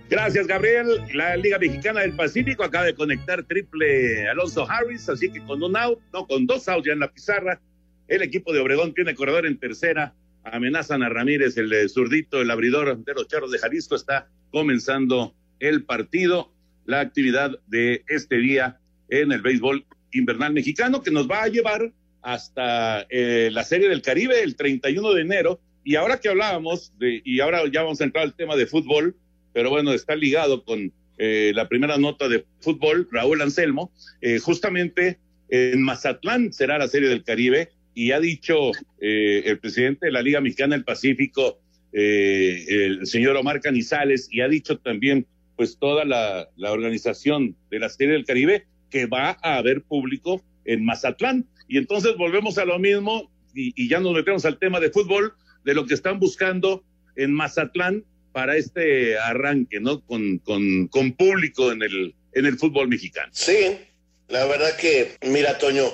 Gracias, 0.09 0.47
Gabriel. 0.47 0.87
La 1.13 1.35
Liga 1.35 1.57
Mexicana 1.59 2.01
del 2.01 2.15
Pacífico 2.15 2.63
acaba 2.63 2.85
de 2.85 2.95
conectar 2.95 3.43
triple 3.43 4.27
Alonso 4.29 4.69
Harris, 4.69 5.09
así 5.09 5.31
que 5.31 5.43
con 5.43 5.61
un 5.63 5.75
out, 5.75 5.99
no, 6.13 6.27
con 6.27 6.45
dos 6.45 6.67
outs 6.67 6.85
ya 6.85 6.93
en 6.93 6.99
la 6.99 7.11
pizarra, 7.11 7.59
el 8.07 8.21
equipo 8.21 8.53
de 8.53 8.59
Obregón 8.59 8.93
tiene 8.93 9.15
corredor 9.15 9.45
en 9.45 9.57
tercera. 9.57 10.13
Amenazan 10.43 11.03
a 11.03 11.09
Ramírez, 11.09 11.57
el 11.57 11.89
zurdito, 11.89 12.41
el 12.41 12.51
abridor 12.51 12.97
de 13.03 13.13
los 13.13 13.27
charros 13.27 13.51
de 13.51 13.59
Jalisco. 13.59 13.95
Está 13.95 14.29
comenzando 14.51 15.35
el 15.59 15.83
partido, 15.83 16.53
la 16.85 17.01
actividad 17.01 17.59
de 17.67 18.03
este 18.07 18.37
día 18.37 18.79
en 19.09 19.31
el 19.31 19.41
béisbol 19.41 19.85
invernal 20.13 20.53
mexicano, 20.53 21.01
que 21.01 21.11
nos 21.11 21.29
va 21.29 21.43
a 21.43 21.47
llevar 21.47 21.91
hasta 22.21 23.05
eh, 23.09 23.49
la 23.51 23.63
Serie 23.63 23.89
del 23.89 24.01
Caribe 24.01 24.41
el 24.41 24.55
31 24.55 25.13
de 25.13 25.21
enero. 25.21 25.59
Y 25.83 25.95
ahora 25.95 26.19
que 26.19 26.29
hablábamos, 26.29 26.91
de, 26.99 27.21
y 27.23 27.39
ahora 27.39 27.61
ya 27.71 27.83
vamos 27.83 28.01
a 28.01 28.03
entrar 28.03 28.25
al 28.25 28.35
tema 28.35 28.55
de 28.55 28.67
fútbol, 28.67 29.15
pero 29.53 29.69
bueno, 29.69 29.93
está 29.93 30.15
ligado 30.15 30.63
con 30.63 30.91
eh, 31.17 31.51
la 31.55 31.67
primera 31.67 31.97
nota 31.97 32.27
de 32.27 32.45
fútbol, 32.59 33.07
Raúl 33.11 33.41
Anselmo, 33.41 33.91
eh, 34.21 34.37
justamente 34.37 35.17
en 35.49 35.81
Mazatlán 35.81 36.53
será 36.53 36.77
la 36.77 36.87
Serie 36.87 37.09
del 37.09 37.23
Caribe 37.23 37.69
y 37.95 38.11
ha 38.11 38.19
dicho 38.19 38.71
eh, 39.01 39.41
el 39.45 39.57
presidente 39.57 40.07
de 40.07 40.11
la 40.11 40.21
Liga 40.21 40.41
Mexicana 40.41 40.75
del 40.75 40.83
Pacífico, 40.83 41.59
el 41.91 43.07
señor 43.07 43.35
Omar 43.37 43.59
Canizales, 43.59 44.27
y 44.29 44.41
ha 44.41 44.47
dicho 44.47 44.77
también 44.77 45.25
pues 45.55 45.79
toda 45.79 46.05
la, 46.05 46.47
la 46.55 46.71
organización 46.71 47.55
de 47.71 47.79
la 47.79 47.89
Serie 47.89 48.13
del 48.13 48.25
Caribe 48.25 48.67
que 48.91 49.07
va 49.07 49.37
a 49.41 49.57
haber 49.57 49.81
público 49.81 50.43
en 50.65 50.85
Mazatlán. 50.85 51.47
Y 51.67 51.77
entonces 51.77 52.15
volvemos 52.17 52.57
a 52.57 52.65
lo 52.65 52.79
mismo 52.79 53.31
y, 53.53 53.89
ya 53.89 53.99
nos 53.99 54.13
metemos 54.13 54.45
al 54.45 54.59
tema 54.59 54.79
de 54.79 54.91
fútbol, 54.91 55.33
de 55.63 55.73
lo 55.73 55.85
que 55.85 55.95
están 55.95 56.19
buscando 56.19 56.83
en 57.15 57.33
Mazatlán 57.33 58.05
para 58.31 58.55
este 58.55 59.17
arranque, 59.17 59.79
¿no? 59.79 60.01
Con, 60.01 60.37
con, 60.39 60.87
con 60.87 61.13
público 61.13 61.71
en 61.71 61.81
el, 61.81 62.15
en 62.33 62.45
el 62.45 62.57
fútbol 62.57 62.87
mexicano. 62.87 63.31
Sí, 63.33 63.77
la 64.27 64.45
verdad 64.45 64.75
que, 64.77 65.17
mira, 65.21 65.57
Toño, 65.57 65.85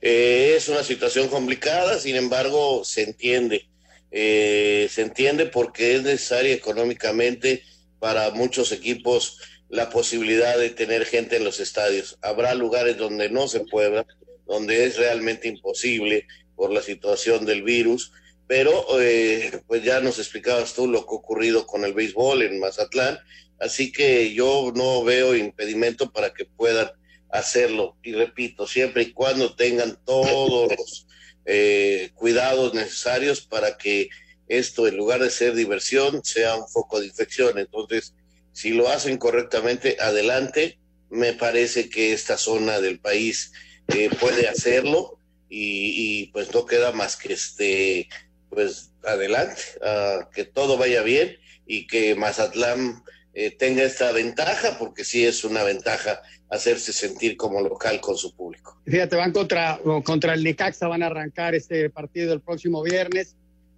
eh, 0.00 0.54
es 0.56 0.68
una 0.68 0.82
situación 0.82 1.28
complicada, 1.28 1.98
sin 1.98 2.16
embargo, 2.16 2.84
se 2.84 3.04
entiende. 3.04 3.68
Eh, 4.10 4.88
se 4.90 5.02
entiende 5.02 5.46
porque 5.46 5.94
es 5.94 6.02
necesaria 6.02 6.52
económicamente 6.52 7.62
para 7.98 8.30
muchos 8.30 8.72
equipos 8.72 9.38
la 9.68 9.88
posibilidad 9.88 10.58
de 10.58 10.70
tener 10.70 11.06
gente 11.06 11.36
en 11.36 11.44
los 11.44 11.60
estadios. 11.60 12.18
Habrá 12.20 12.54
lugares 12.54 12.98
donde 12.98 13.30
no 13.30 13.48
se 13.48 13.60
pueda, 13.60 14.04
donde 14.46 14.84
es 14.84 14.96
realmente 14.96 15.48
imposible 15.48 16.26
por 16.56 16.72
la 16.72 16.82
situación 16.82 17.44
del 17.46 17.62
virus, 17.62 18.12
pero 18.46 19.00
eh, 19.00 19.62
pues 19.66 19.82
ya 19.82 20.00
nos 20.00 20.18
explicabas 20.18 20.74
tú 20.74 20.86
lo 20.86 21.06
que 21.06 21.14
ha 21.14 21.18
ocurrido 21.18 21.66
con 21.66 21.84
el 21.84 21.94
béisbol 21.94 22.42
en 22.42 22.60
Mazatlán, 22.60 23.18
así 23.60 23.92
que 23.92 24.34
yo 24.34 24.72
no 24.74 25.04
veo 25.04 25.36
impedimento 25.36 26.12
para 26.12 26.32
que 26.34 26.44
puedan 26.44 26.90
hacerlo, 27.30 27.96
y 28.02 28.12
repito, 28.12 28.66
siempre 28.66 29.04
y 29.04 29.12
cuando 29.12 29.54
tengan 29.54 29.98
todos 30.04 30.70
los 30.76 31.06
eh, 31.46 32.10
cuidados 32.14 32.74
necesarios 32.74 33.40
para 33.40 33.76
que 33.76 34.10
esto, 34.48 34.86
en 34.86 34.96
lugar 34.96 35.20
de 35.22 35.30
ser 35.30 35.54
diversión, 35.54 36.22
sea 36.24 36.56
un 36.56 36.68
foco 36.68 37.00
de 37.00 37.06
infección. 37.06 37.58
Entonces, 37.58 38.14
si 38.52 38.70
lo 38.70 38.88
hacen 38.88 39.16
correctamente, 39.16 39.96
adelante. 39.98 40.78
Me 41.08 41.32
parece 41.34 41.90
que 41.90 42.12
esta 42.12 42.38
zona 42.38 42.80
del 42.80 42.98
país 42.98 43.52
eh, 43.88 44.10
puede 44.20 44.48
hacerlo 44.48 45.18
y, 45.48 46.28
pues 46.32 46.52
no 46.54 46.64
queda 46.64 46.92
más 46.92 47.16
que 47.16 47.34
este, 47.34 48.08
pues 48.48 48.90
adelante, 49.04 49.60
uh, 49.80 50.30
que 50.30 50.44
todo 50.44 50.78
vaya 50.78 51.02
bien 51.02 51.36
y 51.66 51.86
que 51.86 52.14
Mazatlán 52.14 53.02
eh, 53.34 53.50
tenga 53.50 53.82
esta 53.82 54.12
ventaja, 54.12 54.78
porque 54.78 55.04
sí 55.04 55.24
es 55.24 55.44
una 55.44 55.62
ventaja 55.62 56.22
hacerse 56.50 56.92
sentir 56.92 57.36
como 57.36 57.60
local 57.60 58.00
con 58.00 58.16
su 58.16 58.34
público. 58.34 58.78
Fíjate, 58.84 59.16
van 59.16 59.32
contra, 59.32 59.80
contra 60.04 60.34
el 60.34 60.44
Necaxa, 60.44 60.86
van 60.86 61.02
a 61.02 61.06
arrancar 61.06 61.54
este 61.54 61.88
partido 61.88 62.34
el 62.34 62.40
próximo 62.40 62.82
viernes. 62.82 63.36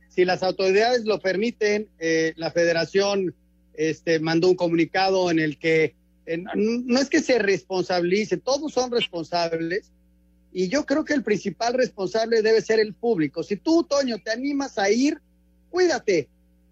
Si 0.08 0.24
las 0.24 0.42
autoridades 0.42 1.04
lo 1.04 1.20
permiten, 1.20 1.88
eh, 2.00 2.34
la 2.36 2.50
federación 2.50 3.34
este, 3.74 4.18
mandó 4.18 4.48
un 4.48 4.56
comunicado 4.56 5.30
en 5.30 5.38
el 5.38 5.56
que 5.58 5.94
no 6.26 6.98
es 6.98 7.08
que 7.08 7.20
se 7.20 7.38
responsabilice, 7.38 8.36
todos 8.36 8.72
son 8.72 8.90
responsables, 8.90 9.92
y 10.52 10.68
yo 10.68 10.86
creo 10.86 11.04
que 11.04 11.14
el 11.14 11.24
principal 11.24 11.74
responsable 11.74 12.40
debe 12.40 12.60
ser 12.60 12.78
el 12.78 12.94
público. 12.94 13.42
Si 13.42 13.56
tú, 13.56 13.82
Toño, 13.82 14.18
te 14.22 14.30
animas 14.30 14.78
a 14.78 14.88
ir, 14.88 15.20
cuídate. 15.68 16.28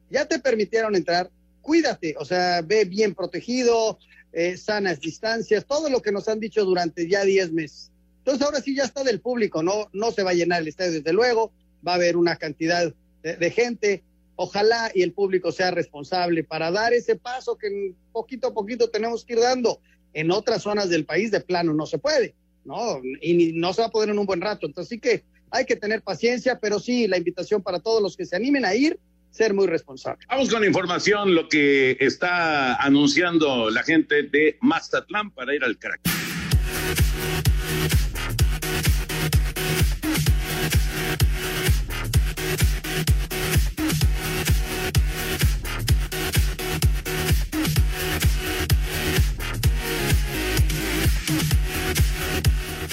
Ya 0.09 0.27
te 0.27 0.38
permitieron 0.38 0.95
entrar, 0.95 1.31
cuídate, 1.61 2.15
o 2.19 2.25
sea, 2.25 2.62
ve 2.62 2.85
bien 2.85 3.15
protegido, 3.15 3.99
eh, 4.33 4.57
sanas 4.57 5.01
distancias, 5.01 5.67
todo 5.67 5.91
lo 5.91 6.01
que 6.01 6.12
nos 6.12 6.29
han 6.29 6.38
dicho 6.38 6.65
durante 6.65 7.09
ya 7.09 7.25
10 7.25 7.53
meses. 7.53 7.91
Entonces 8.19 8.47
ahora 8.47 8.61
sí 8.61 8.77
ya 8.77 8.85
está 8.85 9.03
del 9.03 9.21
público, 9.21 9.65
no, 9.65 9.88
no 9.93 10.12
se 10.12 10.23
va 10.23 10.31
a 10.31 10.35
llenar 10.35 10.62
el 10.62 10.69
estadio 10.69 10.93
desde 10.93 11.12
luego, 11.12 11.51
va 11.87 11.93
a 11.93 11.97
haber 11.97 12.17
una 12.17 12.37
cantidad 12.37 12.95
de 13.23 13.51
gente, 13.51 14.05
ojalá 14.37 14.90
y 14.95 15.03
el 15.03 15.12
público 15.12 15.53
sea 15.53 15.71
responsable 15.71 16.45
para 16.45 16.71
dar 16.71 16.92
ese 16.92 17.16
paso 17.16 17.57
que 17.57 17.95
poquito 18.12 18.49
a 18.49 18.55
poquito 18.55 18.90
tenemos 18.90 19.25
que 19.25 19.35
ir 19.35 19.40
dando. 19.40 19.81
En 20.14 20.31
otras 20.31 20.62
zonas 20.62 20.90
del 20.90 21.05
país 21.05 21.31
de 21.31 21.40
plano 21.40 21.73
no 21.73 21.87
se 21.87 21.99
puede, 21.99 22.35
¿no? 22.64 23.01
Y 23.21 23.53
no 23.55 23.73
se 23.73 23.83
va 23.83 23.88
a 23.88 23.90
poder 23.90 24.11
en 24.11 24.18
un 24.18 24.27
buen 24.27 24.40
rato. 24.40 24.66
Entonces 24.66 24.90
sí 24.90 24.99
que 24.99 25.25
hay 25.51 25.64
que 25.64 25.77
tener 25.77 26.03
paciencia, 26.03 26.59
pero 26.61 26.79
sí 26.79 27.07
la 27.07 27.18
invitación 27.18 27.62
para 27.62 27.81
todos 27.81 28.03
los 28.03 28.16
que 28.16 28.27
se 28.27 28.37
animen 28.37 28.64
a 28.64 28.75
ir, 28.75 28.99
ser 29.31 29.55
muy 29.55 29.66
responsables. 29.66 30.27
Vamos 30.29 30.51
con 30.51 30.64
información, 30.64 31.35
lo 31.35 31.49
que 31.49 31.97
está 32.01 32.75
anunciando 32.77 33.71
la 33.71 33.83
gente 33.83 34.25
de 34.25 34.59
Mazatlán 34.61 35.31
para 35.31 35.55
ir 35.55 35.64
al 35.64 35.79
crack. 35.79 36.22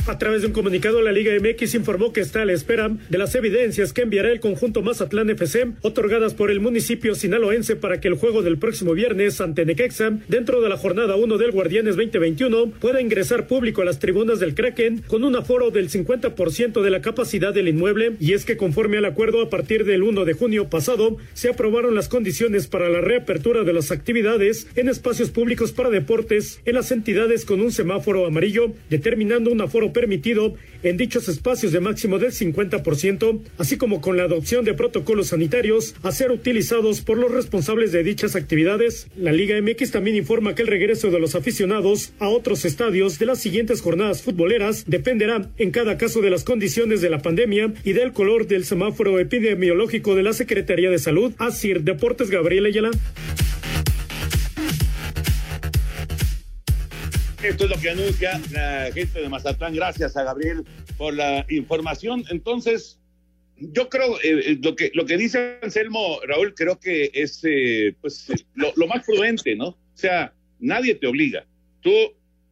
A 0.10 0.18
través 0.18 0.42
de 0.42 0.48
un 0.48 0.54
comunicado, 0.54 1.04
la 1.04 1.12
Liga 1.12 1.32
MX 1.40 1.76
informó 1.76 2.12
que 2.12 2.22
está 2.22 2.42
a 2.42 2.46
la 2.46 2.54
espera 2.54 2.90
de 2.90 3.18
las 3.20 3.36
evidencias 3.36 3.94
que 3.94 4.02
enviará 4.02 4.32
el 4.32 4.40
conjunto 4.40 4.82
Mazatlán 4.82 5.30
FC, 5.30 5.68
otorgadas 5.84 6.34
por 6.34 6.50
el 6.50 6.60
municipio 6.60 7.14
sinaloense 7.14 7.76
para 7.76 8.02
que 8.02 8.08
el 8.08 8.16
juego 8.16 8.42
del 8.42 8.58
próximo 8.58 8.94
viernes 8.94 9.40
ante 9.40 9.66
Necaxa, 9.66 10.18
dentro 10.28 10.62
de 10.62 10.70
la 10.70 10.78
jornada 10.78 11.16
1 11.16 11.38
del 11.38 11.52
Guardianes 11.52 11.96
2021, 11.96 12.72
pueda 12.80 13.02
ingresar 13.02 13.46
público 13.46 13.84
a 13.84 13.86
las 13.86 14.00
tribunas 14.00 14.40
del 14.40 14.56
Kraken 14.56 15.04
con 15.06 15.24
un 15.24 15.36
aforo 15.36 15.70
del 15.70 15.92
50% 15.92 16.82
de 16.82 16.90
la 16.90 17.02
capacidad 17.02 17.54
del 17.54 17.68
inmueble. 17.68 18.14
Y 18.20 18.34
es 18.34 18.46
que 18.46 18.58
conforme 18.58 18.98
al 18.98 19.06
acuerdo, 19.06 19.44
a 19.44 19.52
partir 19.52 19.86
del 19.86 20.02
1 20.02 20.26
de 20.26 20.34
junio 20.34 20.72
pasado, 20.72 21.18
se 21.36 21.50
aprobaron 21.50 21.94
las 21.94 22.10
condiciones 22.10 22.66
para 22.66 22.90
la 22.90 23.02
reapertura 23.02 23.64
de 23.64 23.74
las 23.74 23.92
actividades 23.92 24.66
en 24.76 24.90
espacios 24.90 25.30
públicos 25.30 25.72
para 25.72 25.92
deportes 25.92 26.62
en 26.66 26.74
las 26.74 26.92
entidades 26.92 27.46
con 27.46 27.62
un 27.62 27.72
semáforo 27.72 28.26
amarillo, 28.26 28.74
determinando 28.90 29.52
un 29.52 29.62
aforo 29.62 29.94
permitido 30.00 30.54
en 30.82 30.96
dichos 30.96 31.28
espacios 31.28 31.74
de 31.74 31.82
máximo 31.82 32.20
del 32.20 32.32
50%, 32.32 33.42
así 33.58 33.76
como 33.76 34.00
con 34.00 34.16
la 34.16 34.24
adopción 34.24 34.64
de 34.64 34.74
protocolos 34.74 35.28
sanitarios 35.28 35.94
a 36.04 36.14
ser 36.14 36.32
utilizados 36.32 37.02
por 37.02 37.18
los 37.18 37.32
responsables 37.32 37.92
de 37.92 38.02
dichas 38.02 38.38
actividades. 38.38 39.08
La 39.18 39.34
Liga 39.34 39.62
MX 39.62 39.92
también 39.92 40.16
informa 40.16 40.56
que 40.56 40.62
el 40.62 40.70
regreso 40.70 41.12
de 41.12 41.20
los 41.20 41.36
aficionados 41.36 42.14
a 42.20 42.30
otros 42.30 42.64
estadios 42.64 43.20
de 43.20 43.26
las 43.26 43.40
siguientes 43.40 43.82
jornadas 43.82 44.22
futboleras 44.22 44.86
dependerá 44.88 45.50
en 45.58 45.72
cada 45.72 45.98
caso 45.98 46.22
de 46.22 46.30
las 46.30 46.46
condiciones 46.46 47.02
de 47.02 47.10
la 47.10 47.22
pandemia 47.22 47.74
y 47.84 47.92
del 47.92 48.14
color 48.14 48.48
del 48.48 48.64
semáforo 48.64 49.20
epidemiológico 49.20 50.16
de 50.16 50.24
la 50.24 50.32
Secretaría 50.32 50.90
de 50.90 51.00
Salud. 51.00 51.34
Asir 51.40 51.82
Deportes 51.82 52.30
Gabriel 52.30 52.68
Ayala. 52.68 52.92
Esto 57.44 57.64
es 57.64 57.70
lo 57.70 57.78
que 57.78 57.90
anuncia 57.90 58.42
la 58.52 58.92
gente 58.94 59.22
de 59.22 59.30
Mazatlán. 59.30 59.74
Gracias 59.74 60.18
a 60.18 60.24
Gabriel 60.24 60.66
por 60.98 61.14
la 61.14 61.46
información. 61.48 62.26
Entonces, 62.30 63.00
yo 63.56 63.88
creo, 63.88 64.18
eh, 64.18 64.42
eh, 64.46 64.60
lo, 64.62 64.76
que, 64.76 64.92
lo 64.94 65.06
que 65.06 65.18
dice 65.18 65.58
Anselmo, 65.62 66.20
Raúl, 66.28 66.54
creo 66.54 66.80
que 66.82 67.10
es 67.14 67.40
eh, 67.46 67.96
pues, 68.02 68.28
lo, 68.56 68.74
lo 68.76 68.88
más 68.88 69.06
prudente, 69.06 69.56
¿no? 69.56 69.68
O 69.68 69.78
sea, 69.94 70.34
nadie 70.60 70.96
te 70.96 71.08
obliga. 71.08 71.46
Tú, 71.80 71.94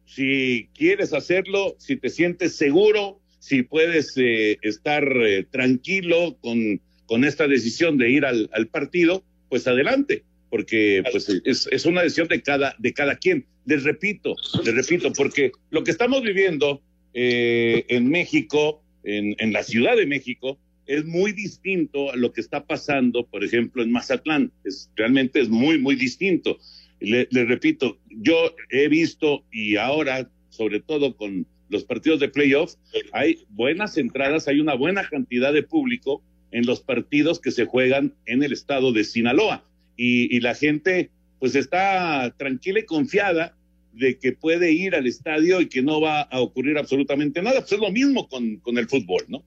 si 0.06 0.70
quieres 0.74 1.12
hacerlo, 1.12 1.76
si 1.78 1.96
te 1.96 2.08
sientes 2.08 2.56
seguro, 2.56 3.20
si 3.40 3.64
puedes 3.64 4.14
eh, 4.16 4.56
estar 4.62 5.06
tranquilo 5.50 6.38
con, 6.40 6.80
con 7.04 7.24
esta 7.24 7.46
decisión 7.46 7.98
de 7.98 8.10
ir 8.10 8.24
al, 8.24 8.48
al 8.54 8.68
partido, 8.68 9.22
pues 9.50 9.66
adelante, 9.66 10.24
porque 10.50 11.02
pues, 11.10 11.28
es, 11.44 11.68
es 11.70 11.86
una 11.86 12.02
decisión 12.02 12.28
de 12.28 12.42
cada, 12.42 12.74
de 12.78 12.92
cada 12.92 13.16
quien. 13.16 13.46
Les 13.66 13.84
repito, 13.84 14.34
les 14.64 14.74
repito, 14.74 15.12
porque 15.12 15.52
lo 15.70 15.84
que 15.84 15.90
estamos 15.90 16.22
viviendo 16.22 16.82
eh, 17.14 17.84
en 17.88 18.08
México, 18.08 18.82
en, 19.04 19.34
en 19.38 19.52
la 19.52 19.62
Ciudad 19.62 19.96
de 19.96 20.06
México, 20.06 20.58
es 20.86 21.04
muy 21.04 21.32
distinto 21.32 22.10
a 22.10 22.16
lo 22.16 22.32
que 22.32 22.40
está 22.40 22.66
pasando, 22.66 23.26
por 23.26 23.44
ejemplo, 23.44 23.82
en 23.82 23.92
Mazatlán. 23.92 24.50
Es, 24.64 24.90
realmente 24.96 25.40
es 25.40 25.50
muy, 25.50 25.78
muy 25.78 25.96
distinto. 25.96 26.58
Le, 27.00 27.28
le 27.30 27.44
repito, 27.44 27.98
yo 28.08 28.54
he 28.70 28.88
visto 28.88 29.44
y 29.52 29.76
ahora, 29.76 30.30
sobre 30.48 30.80
todo 30.80 31.16
con 31.16 31.46
los 31.68 31.84
partidos 31.84 32.20
de 32.20 32.28
playoff, 32.28 32.74
hay 33.12 33.44
buenas 33.50 33.98
entradas, 33.98 34.48
hay 34.48 34.60
una 34.60 34.74
buena 34.74 35.06
cantidad 35.06 35.52
de 35.52 35.62
público 35.62 36.22
en 36.50 36.66
los 36.66 36.80
partidos 36.80 37.40
que 37.40 37.50
se 37.50 37.66
juegan 37.66 38.14
en 38.24 38.42
el 38.42 38.52
estado 38.52 38.90
de 38.92 39.04
Sinaloa. 39.04 39.64
Y, 39.98 40.34
y 40.34 40.40
la 40.40 40.54
gente 40.54 41.10
pues 41.38 41.54
está 41.54 42.34
tranquila 42.38 42.80
y 42.80 42.86
confiada 42.86 43.54
de 43.92 44.18
que 44.18 44.32
puede 44.32 44.72
ir 44.72 44.94
al 44.94 45.06
estadio 45.06 45.60
y 45.60 45.68
que 45.68 45.82
no 45.82 46.00
va 46.00 46.22
a 46.22 46.40
ocurrir 46.40 46.78
absolutamente 46.78 47.42
nada. 47.42 47.60
Pues 47.60 47.72
es 47.72 47.78
lo 47.78 47.90
mismo 47.90 48.28
con, 48.28 48.56
con 48.60 48.78
el 48.78 48.88
fútbol, 48.88 49.24
¿no? 49.28 49.44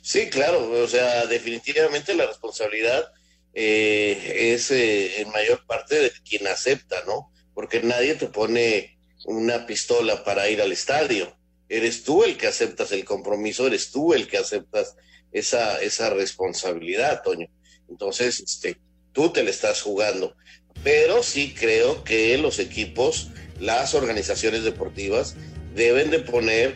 Sí, 0.00 0.28
claro, 0.30 0.70
o 0.70 0.86
sea, 0.86 1.26
definitivamente 1.26 2.14
la 2.14 2.26
responsabilidad 2.26 3.12
eh, 3.54 4.52
es 4.54 4.70
eh, 4.70 5.20
en 5.20 5.30
mayor 5.30 5.66
parte 5.66 5.96
de 5.96 6.12
quien 6.28 6.46
acepta, 6.46 7.02
¿no? 7.06 7.32
Porque 7.54 7.82
nadie 7.82 8.14
te 8.14 8.26
pone 8.26 8.98
una 9.24 9.66
pistola 9.66 10.22
para 10.22 10.48
ir 10.48 10.60
al 10.60 10.72
estadio. 10.72 11.36
Eres 11.68 12.04
tú 12.04 12.22
el 12.22 12.36
que 12.36 12.46
aceptas 12.46 12.92
el 12.92 13.04
compromiso, 13.04 13.66
eres 13.66 13.90
tú 13.90 14.14
el 14.14 14.28
que 14.28 14.36
aceptas 14.38 14.96
esa, 15.32 15.82
esa 15.82 16.10
responsabilidad, 16.10 17.22
Toño. 17.24 17.48
Entonces, 17.88 18.40
este, 18.40 18.76
tú 19.16 19.30
te 19.30 19.42
le 19.42 19.50
estás 19.50 19.80
jugando. 19.80 20.36
Pero 20.84 21.22
sí 21.22 21.54
creo 21.58 22.04
que 22.04 22.36
los 22.36 22.60
equipos, 22.60 23.30
las 23.58 23.94
organizaciones 23.94 24.62
deportivas, 24.62 25.34
deben 25.74 26.10
de 26.10 26.20
poner 26.20 26.74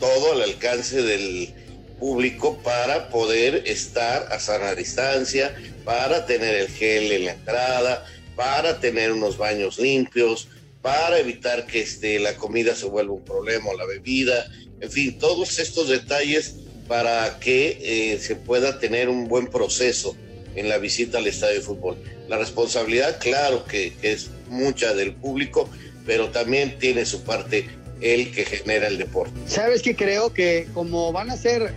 todo 0.00 0.32
al 0.32 0.42
alcance 0.42 1.02
del 1.02 1.54
público 2.00 2.58
para 2.64 3.10
poder 3.10 3.62
estar 3.66 4.32
a 4.32 4.40
sana 4.40 4.74
distancia, 4.74 5.54
para 5.84 6.24
tener 6.24 6.54
el 6.54 6.68
gel 6.68 7.12
en 7.12 7.26
la 7.26 7.32
entrada, 7.32 8.06
para 8.34 8.80
tener 8.80 9.12
unos 9.12 9.36
baños 9.36 9.78
limpios, 9.78 10.48
para 10.80 11.18
evitar 11.18 11.66
que 11.66 11.82
este, 11.82 12.18
la 12.18 12.34
comida 12.36 12.74
se 12.74 12.86
vuelva 12.86 13.12
un 13.12 13.24
problema 13.24 13.70
o 13.70 13.76
la 13.76 13.84
bebida, 13.84 14.46
en 14.80 14.90
fin, 14.90 15.18
todos 15.18 15.58
estos 15.58 15.88
detalles 15.88 16.54
para 16.86 17.38
que 17.40 17.78
eh, 17.82 18.18
se 18.18 18.36
pueda 18.36 18.78
tener 18.78 19.10
un 19.10 19.28
buen 19.28 19.48
proceso 19.48 20.16
en 20.58 20.68
la 20.68 20.78
visita 20.78 21.18
al 21.18 21.26
estadio 21.26 21.56
de 21.56 21.60
fútbol. 21.60 21.96
La 22.28 22.36
responsabilidad, 22.36 23.18
claro 23.20 23.64
que, 23.64 23.94
que 24.00 24.12
es 24.12 24.30
mucha 24.48 24.94
del 24.94 25.12
público, 25.14 25.68
pero 26.04 26.28
también 26.30 26.78
tiene 26.78 27.04
su 27.06 27.22
parte 27.22 27.68
el 28.00 28.30
que 28.32 28.44
genera 28.44 28.88
el 28.88 28.98
deporte. 28.98 29.32
¿Sabes 29.46 29.82
qué? 29.82 29.94
Creo 29.96 30.32
que 30.32 30.68
como 30.74 31.12
van 31.12 31.30
a 31.30 31.36
ser, 31.36 31.72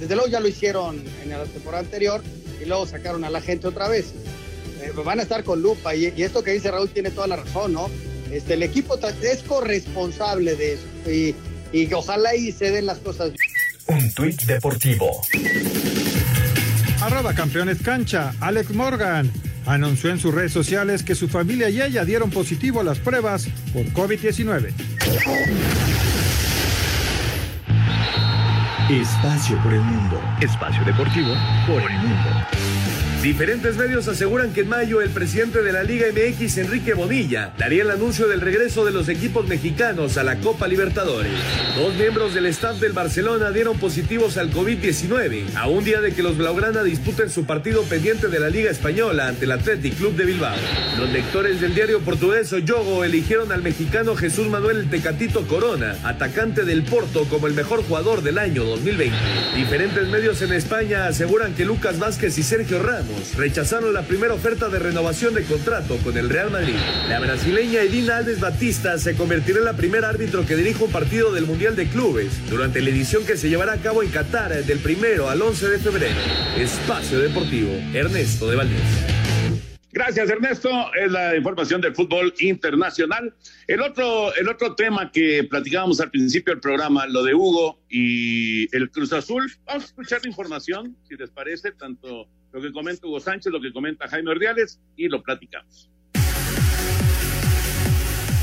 desde 0.00 0.14
luego 0.14 0.30
ya 0.30 0.40
lo 0.40 0.48
hicieron 0.48 1.02
en 1.22 1.30
la 1.30 1.44
temporada 1.44 1.82
anterior 1.82 2.22
y 2.60 2.64
luego 2.64 2.86
sacaron 2.86 3.24
a 3.24 3.30
la 3.30 3.40
gente 3.40 3.66
otra 3.66 3.88
vez. 3.88 4.06
Eh, 4.82 4.92
van 5.04 5.20
a 5.20 5.22
estar 5.22 5.44
con 5.44 5.62
lupa 5.62 5.94
y, 5.94 6.12
y 6.16 6.22
esto 6.22 6.42
que 6.42 6.52
dice 6.52 6.70
Raúl 6.70 6.90
tiene 6.90 7.10
toda 7.10 7.26
la 7.26 7.36
razón, 7.36 7.72
¿no? 7.72 7.90
Este, 8.30 8.54
el 8.54 8.62
equipo 8.62 8.98
es 9.22 9.42
corresponsable 9.42 10.56
de 10.56 10.74
eso 10.74 11.10
y, 11.10 11.34
y 11.72 11.86
que 11.86 11.94
ojalá 11.94 12.34
y 12.34 12.52
se 12.52 12.70
den 12.70 12.86
las 12.86 12.98
cosas 12.98 13.32
bien. 13.32 14.00
Un 14.00 14.12
tuit 14.12 14.42
deportivo. 14.42 15.22
Campeones 17.34 17.82
cancha, 17.82 18.32
Alex 18.40 18.70
Morgan 18.74 19.30
anunció 19.66 20.10
en 20.10 20.18
sus 20.18 20.32
redes 20.32 20.52
sociales 20.52 21.02
que 21.02 21.14
su 21.14 21.28
familia 21.28 21.68
y 21.68 21.82
ella 21.82 22.04
dieron 22.04 22.30
positivo 22.30 22.80
a 22.80 22.84
las 22.84 22.98
pruebas 22.98 23.48
por 23.72 23.84
COVID-19. 23.86 24.72
Espacio 28.90 29.62
por 29.62 29.72
el 29.72 29.80
mundo. 29.80 30.20
Espacio 30.40 30.84
deportivo 30.84 31.34
por 31.66 31.82
el 31.90 31.98
mundo. 31.98 32.55
Diferentes 33.26 33.76
medios 33.76 34.06
aseguran 34.06 34.52
que 34.52 34.60
en 34.60 34.68
mayo 34.68 35.02
el 35.02 35.10
presidente 35.10 35.60
de 35.60 35.72
la 35.72 35.82
Liga 35.82 36.06
MX, 36.12 36.58
Enrique 36.58 36.94
Bonilla, 36.94 37.52
daría 37.58 37.82
el 37.82 37.90
anuncio 37.90 38.28
del 38.28 38.40
regreso 38.40 38.84
de 38.84 38.92
los 38.92 39.08
equipos 39.08 39.48
mexicanos 39.48 40.16
a 40.16 40.22
la 40.22 40.36
Copa 40.36 40.68
Libertadores. 40.68 41.32
Dos 41.74 41.96
miembros 41.96 42.34
del 42.34 42.46
staff 42.46 42.78
del 42.78 42.92
Barcelona 42.92 43.50
dieron 43.50 43.80
positivos 43.80 44.36
al 44.36 44.52
COVID-19 44.52 45.56
a 45.56 45.66
un 45.66 45.82
día 45.82 46.00
de 46.00 46.12
que 46.12 46.22
los 46.22 46.38
Blaugrana 46.38 46.84
disputen 46.84 47.28
su 47.28 47.46
partido 47.46 47.82
pendiente 47.82 48.28
de 48.28 48.38
la 48.38 48.48
Liga 48.48 48.70
Española 48.70 49.26
ante 49.26 49.46
el 49.46 49.50
Athletic 49.50 49.96
Club 49.96 50.14
de 50.14 50.24
Bilbao. 50.24 50.54
Los 50.96 51.10
lectores 51.10 51.60
del 51.60 51.74
diario 51.74 52.02
portugués 52.02 52.54
Yogo 52.64 53.02
eligieron 53.02 53.50
al 53.50 53.60
mexicano 53.60 54.14
Jesús 54.14 54.46
Manuel 54.46 54.88
Tecatito 54.88 55.48
Corona, 55.48 55.96
atacante 56.04 56.64
del 56.64 56.84
Porto, 56.84 57.24
como 57.24 57.48
el 57.48 57.54
mejor 57.54 57.82
jugador 57.82 58.22
del 58.22 58.38
año 58.38 58.62
2020. 58.62 59.16
Diferentes 59.56 60.06
medios 60.06 60.40
en 60.42 60.52
España 60.52 61.08
aseguran 61.08 61.54
que 61.54 61.64
Lucas 61.64 61.98
Vázquez 61.98 62.38
y 62.38 62.44
Sergio 62.44 62.80
Ramos 62.80 63.15
rechazaron 63.36 63.92
la 63.92 64.02
primera 64.02 64.34
oferta 64.34 64.68
de 64.68 64.78
renovación 64.78 65.34
de 65.34 65.44
contrato 65.44 65.96
con 65.98 66.16
el 66.16 66.28
Real 66.28 66.50
Madrid. 66.50 66.76
La 67.08 67.20
brasileña 67.20 67.82
Edina 67.82 68.18
Alves 68.18 68.40
Batista 68.40 68.98
se 68.98 69.14
convertirá 69.16 69.58
en 69.58 69.64
la 69.64 69.76
primera 69.76 70.08
árbitro 70.08 70.46
que 70.46 70.56
dirige 70.56 70.84
un 70.84 70.92
partido 70.92 71.32
del 71.32 71.46
Mundial 71.46 71.76
de 71.76 71.86
Clubes 71.88 72.48
durante 72.48 72.80
la 72.80 72.90
edición 72.90 73.24
que 73.24 73.36
se 73.36 73.48
llevará 73.48 73.74
a 73.74 73.78
cabo 73.78 74.02
en 74.02 74.10
Qatar 74.10 74.64
del 74.64 74.78
primero 74.78 75.28
al 75.28 75.42
11 75.42 75.68
de 75.68 75.78
febrero. 75.78 76.16
Espacio 76.56 77.18
Deportivo, 77.18 77.72
Ernesto 77.92 78.48
de 78.48 78.56
Valdés. 78.56 79.16
Gracias, 79.96 80.28
Ernesto. 80.28 80.68
Es 80.94 81.10
la 81.10 81.34
información 81.34 81.80
del 81.80 81.94
fútbol 81.94 82.34
internacional. 82.40 83.34
El 83.66 83.80
otro, 83.80 84.34
el 84.34 84.46
otro 84.46 84.74
tema 84.74 85.10
que 85.10 85.44
platicábamos 85.44 86.00
al 86.02 86.10
principio 86.10 86.52
del 86.52 86.60
programa, 86.60 87.06
lo 87.06 87.22
de 87.22 87.32
Hugo 87.32 87.80
y 87.88 88.76
el 88.76 88.90
Cruz 88.90 89.14
Azul. 89.14 89.50
Vamos 89.64 89.84
a 89.84 89.86
escuchar 89.86 90.20
la 90.22 90.28
información, 90.28 90.94
si 91.08 91.16
les 91.16 91.30
parece, 91.30 91.72
tanto 91.72 92.28
lo 92.52 92.60
que 92.60 92.72
comenta 92.72 93.06
Hugo 93.06 93.20
Sánchez, 93.20 93.52
lo 93.52 93.60
que 93.60 93.72
comenta 93.72 94.08
Jaime 94.08 94.30
Ordiales, 94.30 94.80
y 94.96 95.08
lo 95.08 95.22
platicamos. 95.22 95.90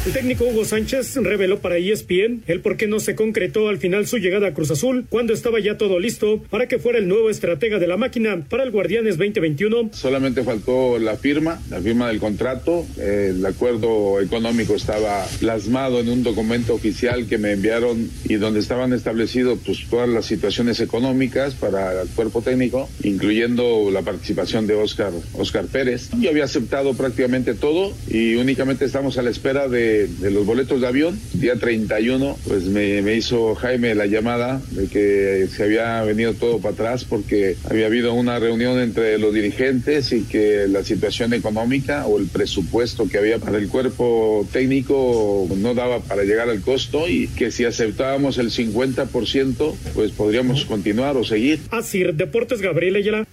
El 0.06 0.12
técnico 0.12 0.44
Hugo 0.44 0.66
Sánchez 0.66 1.16
reveló 1.16 1.60
para 1.60 1.78
ESPN 1.78 2.44
el 2.48 2.60
por 2.60 2.76
qué 2.76 2.88
no 2.88 3.00
se 3.00 3.16
concretó 3.16 3.70
al 3.70 3.78
final 3.78 4.06
su 4.06 4.18
llegada 4.18 4.48
a 4.48 4.54
Cruz 4.54 4.70
Azul 4.70 5.06
cuando 5.08 5.32
estaba 5.32 5.62
ya 5.62 5.78
todo 5.78 5.98
listo 5.98 6.44
para 6.50 6.68
que 6.68 6.78
fuera 6.78 7.00
el 7.00 7.08
nuevo 7.08 7.30
estratega 7.30 7.80
de 7.80 7.88
la 7.88 7.96
máquina 7.96 8.44
para 8.50 8.64
el 8.64 8.72
Guardianes 8.72 9.18
2021. 9.18 9.92
Solamente 9.94 10.44
faltó 10.44 11.00
la 11.00 11.16
firma, 11.16 11.62
la 11.70 11.80
firma 11.80 12.10
del 12.10 12.20
contrato. 12.20 12.86
El 12.98 13.46
acuerdo 13.46 14.20
económico 14.20 14.76
estaba 14.76 15.26
plasmado 15.40 16.02
en 16.02 16.10
un 16.10 16.22
documento 16.22 16.74
oficial 16.74 17.26
que 17.26 17.38
me 17.38 17.54
enviaron 17.54 18.10
y 18.26 18.34
donde 18.34 18.60
estaban 18.60 18.92
establecidos 18.92 19.60
pues, 19.66 19.86
todas 19.90 20.10
las 20.10 20.26
situaciones 20.26 20.82
económicas 20.82 21.56
para 21.56 22.02
el 22.02 22.10
cuerpo 22.10 22.42
técnico, 22.42 22.90
incluyendo 23.04 23.90
la 23.90 24.02
participación 24.02 24.68
de 24.68 24.74
Oscar, 24.74 25.14
Oscar 25.32 25.68
Pérez. 25.68 26.10
Yo 26.20 26.30
había 26.30 26.44
aceptado 26.44 26.94
prácticamente 26.94 27.54
todo 27.54 27.94
y 28.10 28.36
únicamente 28.36 28.84
estamos 28.84 29.18
a 29.18 29.22
la 29.22 29.30
espera 29.30 29.70
de 29.70 29.93
de, 30.08 30.32
los 30.32 30.46
boletos 30.46 30.82
de 30.82 30.88
avión. 30.88 31.20
Día 31.34 31.56
31, 31.56 32.38
pues 32.48 32.64
me, 32.66 33.02
me, 33.02 33.16
hizo 33.16 33.56
Jaime 33.56 33.96
la 33.96 34.06
llamada 34.06 34.62
de 34.72 34.88
que 34.88 35.48
se 35.48 35.64
había 35.64 36.02
venido 36.04 36.34
todo 36.34 36.60
para 36.60 36.74
atrás 36.74 37.06
porque 37.06 37.56
había 37.70 37.88
habido 37.88 38.14
una 38.14 38.40
reunión 38.40 38.80
entre 38.80 39.18
los 39.18 39.34
dirigentes 39.34 40.12
y 40.12 40.24
que 40.24 40.68
la 40.68 40.84
situación 40.84 41.34
económica 41.34 42.06
o 42.08 42.20
el 42.20 42.28
presupuesto 42.28 43.08
que 43.08 43.18
había 43.18 43.40
para 43.40 43.58
el 43.58 43.68
cuerpo 43.68 44.48
técnico 44.52 45.48
no 45.58 45.74
daba 45.74 46.00
para 46.00 46.24
llegar 46.24 46.50
al 46.50 46.62
costo 46.62 47.08
y 47.08 47.28
que 47.28 47.52
si 47.52 47.66
aceptábamos 47.66 48.38
el 48.38 48.52
50%, 48.52 49.76
pues 49.94 50.12
podríamos 50.12 50.66
continuar 50.66 51.18
o 51.18 51.24
seguir. 51.24 51.60
Así, 51.72 52.04
Deportes 52.04 52.62
Gabriel 52.62 52.96
Ayala. 52.96 53.28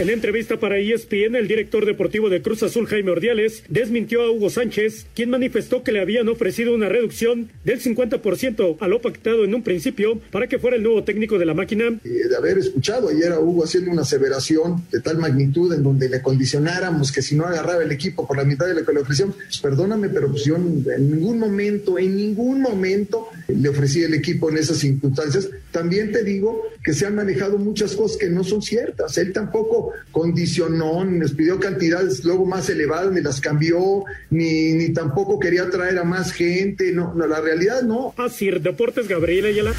En 0.00 0.08
entrevista 0.08 0.58
para 0.58 0.78
ESPN, 0.78 1.36
el 1.36 1.46
director 1.46 1.84
deportivo 1.84 2.30
de 2.30 2.40
Cruz 2.40 2.62
Azul, 2.62 2.86
Jaime 2.86 3.10
Ordiales, 3.10 3.64
desmintió 3.68 4.22
a 4.22 4.30
Hugo 4.30 4.48
Sánchez, 4.48 5.04
quien 5.14 5.28
manifestó 5.28 5.82
que 5.82 5.92
le 5.92 6.00
habían 6.00 6.26
ofrecido 6.30 6.74
una 6.74 6.88
reducción 6.88 7.50
del 7.66 7.82
50% 7.82 8.78
a 8.80 8.88
lo 8.88 9.02
pactado 9.02 9.44
en 9.44 9.54
un 9.54 9.62
principio 9.62 10.18
para 10.32 10.46
que 10.46 10.58
fuera 10.58 10.78
el 10.78 10.84
nuevo 10.84 11.04
técnico 11.04 11.38
de 11.38 11.44
la 11.44 11.52
máquina. 11.52 12.00
de 12.02 12.34
haber 12.34 12.56
escuchado 12.56 13.10
ayer 13.10 13.30
a 13.30 13.40
Hugo 13.40 13.62
haciendo 13.62 13.90
una 13.90 14.00
aseveración 14.00 14.82
de 14.90 15.00
tal 15.00 15.18
magnitud 15.18 15.70
en 15.74 15.82
donde 15.82 16.08
le 16.08 16.22
condicionáramos 16.22 17.12
que 17.12 17.20
si 17.20 17.36
no 17.36 17.44
agarraba 17.44 17.82
el 17.82 17.92
equipo 17.92 18.26
por 18.26 18.38
la 18.38 18.44
mitad 18.44 18.68
de 18.68 18.76
lo 18.76 18.86
que 18.86 18.94
le 18.94 19.00
ofrecíamos, 19.00 19.36
perdóname, 19.62 20.08
pero 20.08 20.30
pues 20.30 20.46
yo 20.46 20.56
en 20.56 21.10
ningún 21.10 21.38
momento, 21.38 21.98
en 21.98 22.16
ningún 22.16 22.62
momento 22.62 23.28
le 23.48 23.68
ofrecí 23.68 24.02
el 24.02 24.14
equipo 24.14 24.48
en 24.48 24.56
esas 24.56 24.78
circunstancias. 24.78 25.50
También 25.70 26.10
te 26.10 26.24
digo 26.24 26.62
que 26.82 26.94
se 26.94 27.04
han 27.04 27.16
manejado 27.16 27.58
muchas 27.58 27.94
cosas 27.94 28.16
que 28.16 28.30
no 28.30 28.42
son 28.44 28.62
ciertas. 28.62 29.18
Él 29.18 29.34
tampoco 29.34 29.89
condicionó, 30.10 31.04
ni 31.04 31.18
nos 31.18 31.32
pidió 31.32 31.58
cantidades 31.58 32.24
luego 32.24 32.46
más 32.46 32.68
elevadas, 32.68 33.12
ni 33.12 33.20
las 33.20 33.40
cambió, 33.40 34.04
ni, 34.30 34.72
ni 34.72 34.92
tampoco 34.92 35.38
quería 35.38 35.68
traer 35.70 35.98
a 35.98 36.04
más 36.04 36.32
gente. 36.32 36.92
No, 36.92 37.14
no 37.14 37.26
la 37.26 37.40
realidad 37.40 37.82
no. 37.82 38.14
Así, 38.16 38.50
Deportes 38.50 39.08
Gabriela 39.08 39.48
Ayala. 39.48 39.74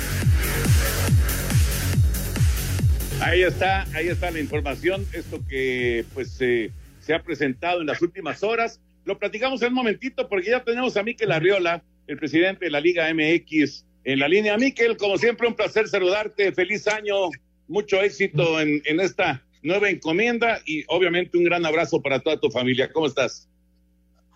Ahí 3.22 3.44
está, 3.44 3.84
ahí 3.94 4.08
está 4.08 4.32
la 4.32 4.40
información, 4.40 5.06
esto 5.14 5.40
que 5.48 6.04
pues 6.16 6.38
eh, 6.40 6.72
se 7.02 7.14
ha 7.14 7.22
presentado 7.22 7.82
en 7.82 7.88
las 7.88 8.02
últimas 8.02 8.42
horas. 8.42 8.80
Lo 9.06 9.20
platicamos 9.20 9.62
en 9.62 9.70
un 9.70 9.76
momentito 9.76 10.28
porque 10.28 10.50
ya 10.50 10.64
tenemos 10.64 10.98
a 10.98 11.04
Miquel 11.04 11.32
Arriola, 11.32 11.84
el 12.08 12.18
presidente 12.18 12.66
de 12.66 12.72
la 12.72 12.80
Liga 12.80 13.08
MX, 13.14 13.86
en 14.06 14.20
la 14.20 14.28
línea. 14.28 14.58
Miquel, 14.58 14.98
como 14.98 15.20
siempre, 15.20 15.48
un 15.48 15.54
placer 15.54 15.88
saludarte. 15.88 16.52
Feliz 16.52 16.88
año, 16.88 17.30
mucho 17.68 18.02
éxito 18.02 18.60
en, 18.60 18.82
en 18.86 19.00
esta 19.00 19.44
nueva 19.62 19.90
encomienda 19.90 20.62
y 20.66 20.84
obviamente 20.88 21.38
un 21.38 21.44
gran 21.44 21.66
abrazo 21.66 22.02
para 22.02 22.20
toda 22.20 22.40
tu 22.40 22.50
familia. 22.50 22.92
¿Cómo 22.92 23.08
estás? 23.08 23.50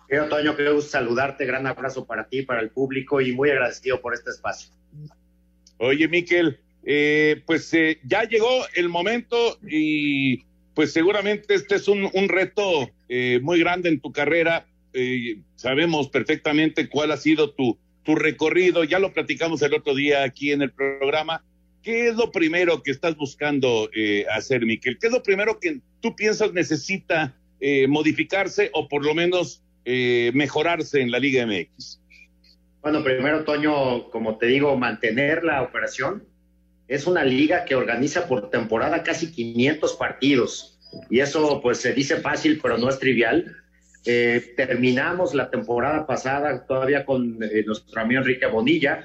Querido 0.08 0.28
Toño, 0.28 0.54
quiero 0.54 0.80
saludarte, 0.80 1.46
gran 1.46 1.66
abrazo 1.66 2.06
para 2.06 2.28
ti, 2.28 2.42
para 2.42 2.60
el 2.60 2.70
público 2.70 3.20
y 3.20 3.32
muy 3.32 3.50
agradecido 3.50 4.00
por 4.00 4.14
este 4.14 4.30
espacio. 4.30 4.70
Oye, 5.78 6.06
Miquel, 6.08 6.60
eh, 6.84 7.42
pues 7.44 7.72
eh, 7.74 7.98
ya 8.04 8.22
llegó 8.24 8.64
el 8.74 8.88
momento 8.88 9.58
y 9.68 10.44
pues 10.74 10.92
seguramente 10.92 11.54
este 11.54 11.76
es 11.76 11.88
un, 11.88 12.08
un 12.12 12.28
reto 12.28 12.90
eh, 13.08 13.40
muy 13.42 13.58
grande 13.58 13.88
en 13.88 14.00
tu 14.00 14.12
carrera. 14.12 14.66
Eh, 14.92 15.40
sabemos 15.56 16.08
perfectamente 16.08 16.88
cuál 16.88 17.10
ha 17.10 17.16
sido 17.16 17.50
tu, 17.50 17.78
tu 18.04 18.14
recorrido, 18.14 18.84
ya 18.84 18.98
lo 18.98 19.12
platicamos 19.12 19.60
el 19.62 19.74
otro 19.74 19.94
día 19.94 20.22
aquí 20.22 20.52
en 20.52 20.62
el 20.62 20.70
programa. 20.72 21.44
¿Qué 21.86 22.08
es 22.08 22.16
lo 22.16 22.32
primero 22.32 22.82
que 22.82 22.90
estás 22.90 23.16
buscando 23.16 23.88
eh, 23.94 24.26
hacer, 24.34 24.66
Miquel? 24.66 24.98
¿Qué 24.98 25.06
es 25.06 25.12
lo 25.12 25.22
primero 25.22 25.60
que 25.60 25.78
tú 26.00 26.16
piensas 26.16 26.52
necesita 26.52 27.36
eh, 27.60 27.86
modificarse 27.86 28.70
o 28.72 28.88
por 28.88 29.04
lo 29.04 29.14
menos 29.14 29.62
eh, 29.84 30.32
mejorarse 30.34 31.00
en 31.00 31.12
la 31.12 31.20
Liga 31.20 31.46
MX? 31.46 32.00
Bueno, 32.82 33.04
primero, 33.04 33.44
Toño, 33.44 34.10
como 34.10 34.36
te 34.36 34.46
digo, 34.46 34.76
mantener 34.76 35.44
la 35.44 35.62
operación. 35.62 36.24
Es 36.88 37.06
una 37.06 37.22
liga 37.22 37.64
que 37.64 37.76
organiza 37.76 38.26
por 38.26 38.50
temporada 38.50 39.04
casi 39.04 39.30
500 39.30 39.94
partidos 39.94 40.80
y 41.08 41.20
eso 41.20 41.60
pues 41.62 41.78
se 41.78 41.92
dice 41.92 42.16
fácil, 42.16 42.58
pero 42.60 42.78
no 42.78 42.88
es 42.88 42.98
trivial. 42.98 43.58
Eh, 44.04 44.54
terminamos 44.56 45.34
la 45.34 45.50
temporada 45.50 46.04
pasada 46.04 46.66
todavía 46.66 47.04
con 47.04 47.40
eh, 47.44 47.62
nuestro 47.64 48.00
amigo 48.00 48.22
Enrique 48.22 48.46
Bonilla, 48.46 49.04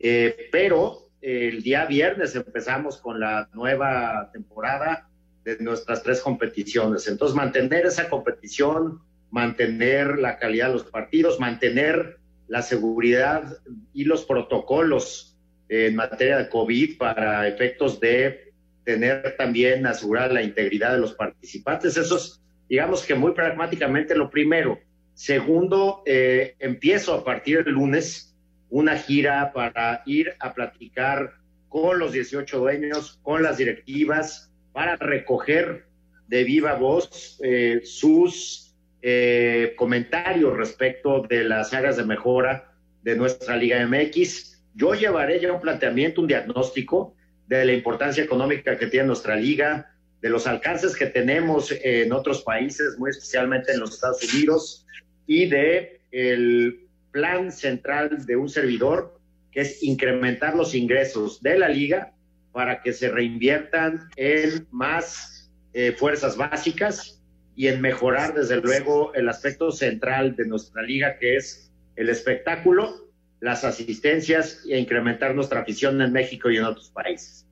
eh, 0.00 0.48
pero 0.50 1.05
el 1.26 1.60
día 1.64 1.86
viernes 1.86 2.36
empezamos 2.36 2.98
con 2.98 3.18
la 3.18 3.48
nueva 3.52 4.30
temporada 4.32 5.08
de 5.42 5.58
nuestras 5.58 6.04
tres 6.04 6.20
competiciones. 6.20 7.08
Entonces, 7.08 7.34
mantener 7.34 7.84
esa 7.84 8.08
competición, 8.08 9.00
mantener 9.32 10.18
la 10.20 10.38
calidad 10.38 10.68
de 10.68 10.74
los 10.74 10.84
partidos, 10.84 11.40
mantener 11.40 12.18
la 12.46 12.62
seguridad 12.62 13.58
y 13.92 14.04
los 14.04 14.24
protocolos 14.24 15.36
en 15.68 15.96
materia 15.96 16.38
de 16.38 16.48
COVID 16.48 16.96
para 16.96 17.48
efectos 17.48 17.98
de 17.98 18.52
tener 18.84 19.34
también 19.36 19.84
asegurar 19.84 20.32
la 20.32 20.44
integridad 20.44 20.92
de 20.92 21.00
los 21.00 21.14
participantes. 21.14 21.96
Eso 21.96 22.18
es, 22.18 22.40
digamos 22.68 23.02
que 23.02 23.16
muy 23.16 23.32
pragmáticamente 23.32 24.14
lo 24.14 24.30
primero. 24.30 24.78
Segundo, 25.14 26.04
eh, 26.06 26.54
empiezo 26.60 27.14
a 27.14 27.24
partir 27.24 27.64
del 27.64 27.74
lunes 27.74 28.35
una 28.70 28.96
gira 28.96 29.52
para 29.52 30.02
ir 30.06 30.34
a 30.40 30.54
platicar 30.54 31.34
con 31.68 31.98
los 31.98 32.12
18 32.12 32.58
dueños, 32.58 33.18
con 33.22 33.42
las 33.42 33.58
directivas, 33.58 34.52
para 34.72 34.96
recoger 34.96 35.86
de 36.28 36.44
viva 36.44 36.74
voz 36.74 37.38
eh, 37.42 37.80
sus 37.84 38.74
eh, 39.02 39.74
comentarios 39.76 40.56
respecto 40.56 41.22
de 41.22 41.44
las 41.44 41.72
áreas 41.72 41.96
de 41.96 42.04
mejora 42.04 42.72
de 43.02 43.16
nuestra 43.16 43.56
Liga 43.56 43.86
MX. 43.86 44.64
Yo 44.74 44.94
llevaré 44.94 45.40
ya 45.40 45.52
un 45.52 45.60
planteamiento, 45.60 46.20
un 46.20 46.26
diagnóstico 46.26 47.14
de 47.46 47.64
la 47.64 47.72
importancia 47.72 48.24
económica 48.24 48.76
que 48.76 48.88
tiene 48.88 49.06
nuestra 49.06 49.36
liga, 49.36 49.92
de 50.20 50.30
los 50.30 50.46
alcances 50.46 50.96
que 50.96 51.06
tenemos 51.06 51.72
en 51.84 52.12
otros 52.12 52.42
países, 52.42 52.98
muy 52.98 53.10
especialmente 53.10 53.72
en 53.72 53.80
los 53.80 53.94
Estados 53.94 54.34
Unidos, 54.34 54.86
y 55.26 55.46
de 55.46 56.00
el 56.10 56.85
plan 57.16 57.50
central 57.50 58.26
de 58.26 58.36
un 58.36 58.50
servidor, 58.50 59.18
que 59.50 59.62
es 59.62 59.82
incrementar 59.82 60.54
los 60.54 60.74
ingresos 60.74 61.40
de 61.40 61.58
la 61.58 61.70
liga 61.70 62.12
para 62.52 62.82
que 62.82 62.92
se 62.92 63.08
reinviertan 63.08 64.10
en 64.16 64.66
más 64.70 65.50
eh, 65.72 65.92
fuerzas 65.92 66.36
básicas 66.36 67.22
y 67.54 67.68
en 67.68 67.80
mejorar, 67.80 68.34
desde 68.34 68.60
luego, 68.60 69.14
el 69.14 69.30
aspecto 69.30 69.72
central 69.72 70.36
de 70.36 70.46
nuestra 70.46 70.82
liga, 70.82 71.16
que 71.18 71.36
es 71.36 71.72
el 71.96 72.10
espectáculo, 72.10 73.08
las 73.40 73.64
asistencias 73.64 74.62
e 74.68 74.78
incrementar 74.78 75.34
nuestra 75.34 75.60
afición 75.60 76.02
en 76.02 76.12
México 76.12 76.50
y 76.50 76.58
en 76.58 76.64
otros 76.64 76.90
países. 76.90 77.46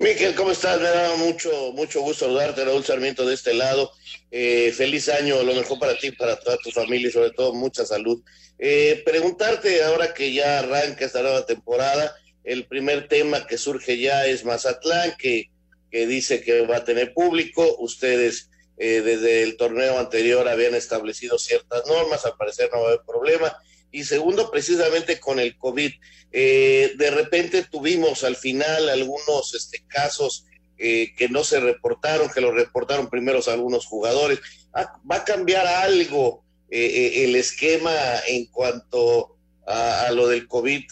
Miquel, 0.00 0.34
¿cómo 0.34 0.50
estás? 0.50 0.80
Me 0.80 0.88
da 0.88 1.14
mucho, 1.16 1.72
mucho 1.74 2.00
gusto 2.00 2.24
saludarte, 2.24 2.64
Raúl 2.64 2.82
Sarmiento 2.82 3.26
de 3.26 3.34
este 3.34 3.52
lado. 3.52 3.92
Eh, 4.30 4.72
feliz 4.74 5.10
año, 5.10 5.42
lo 5.42 5.54
mejor 5.54 5.78
para 5.78 5.98
ti, 5.98 6.10
para 6.10 6.36
toda 6.40 6.56
tu 6.56 6.70
familia 6.70 7.08
y 7.08 7.12
sobre 7.12 7.32
todo 7.32 7.52
mucha 7.52 7.84
salud. 7.84 8.22
Eh, 8.58 9.02
preguntarte 9.04 9.82
ahora 9.84 10.14
que 10.14 10.32
ya 10.32 10.60
arranca 10.60 11.04
esta 11.04 11.20
nueva 11.20 11.44
temporada, 11.44 12.16
el 12.44 12.64
primer 12.64 13.08
tema 13.08 13.46
que 13.46 13.58
surge 13.58 13.98
ya 13.98 14.24
es 14.26 14.42
Mazatlán, 14.42 15.16
que, 15.18 15.50
que 15.90 16.06
dice 16.06 16.40
que 16.40 16.62
va 16.62 16.78
a 16.78 16.84
tener 16.84 17.12
público. 17.12 17.76
Ustedes 17.80 18.48
eh, 18.78 19.02
desde 19.02 19.42
el 19.42 19.58
torneo 19.58 19.98
anterior 19.98 20.48
habían 20.48 20.74
establecido 20.74 21.38
ciertas 21.38 21.86
normas, 21.86 22.24
al 22.24 22.38
parecer 22.38 22.70
no 22.72 22.80
va 22.80 22.84
a 22.84 22.92
haber 22.92 23.04
problema. 23.06 23.54
Y 23.90 24.04
segundo, 24.04 24.50
precisamente 24.50 25.18
con 25.18 25.38
el 25.38 25.56
COVID, 25.56 25.92
eh, 26.32 26.92
de 26.96 27.10
repente 27.10 27.64
tuvimos 27.64 28.24
al 28.24 28.36
final 28.36 28.88
algunos 28.88 29.54
este, 29.54 29.84
casos 29.86 30.46
eh, 30.78 31.12
que 31.16 31.28
no 31.28 31.44
se 31.44 31.60
reportaron, 31.60 32.30
que 32.30 32.40
lo 32.40 32.52
reportaron 32.52 33.10
primero 33.10 33.40
algunos 33.48 33.86
jugadores. 33.86 34.40
Ah, 34.72 34.92
¿Va 35.10 35.16
a 35.16 35.24
cambiar 35.24 35.66
algo 35.66 36.44
el 36.72 37.34
esquema 37.34 37.90
en 38.28 38.46
cuanto 38.46 39.36
a, 39.66 40.08
lo 40.12 40.28
del 40.28 40.46
COVID 40.46 40.84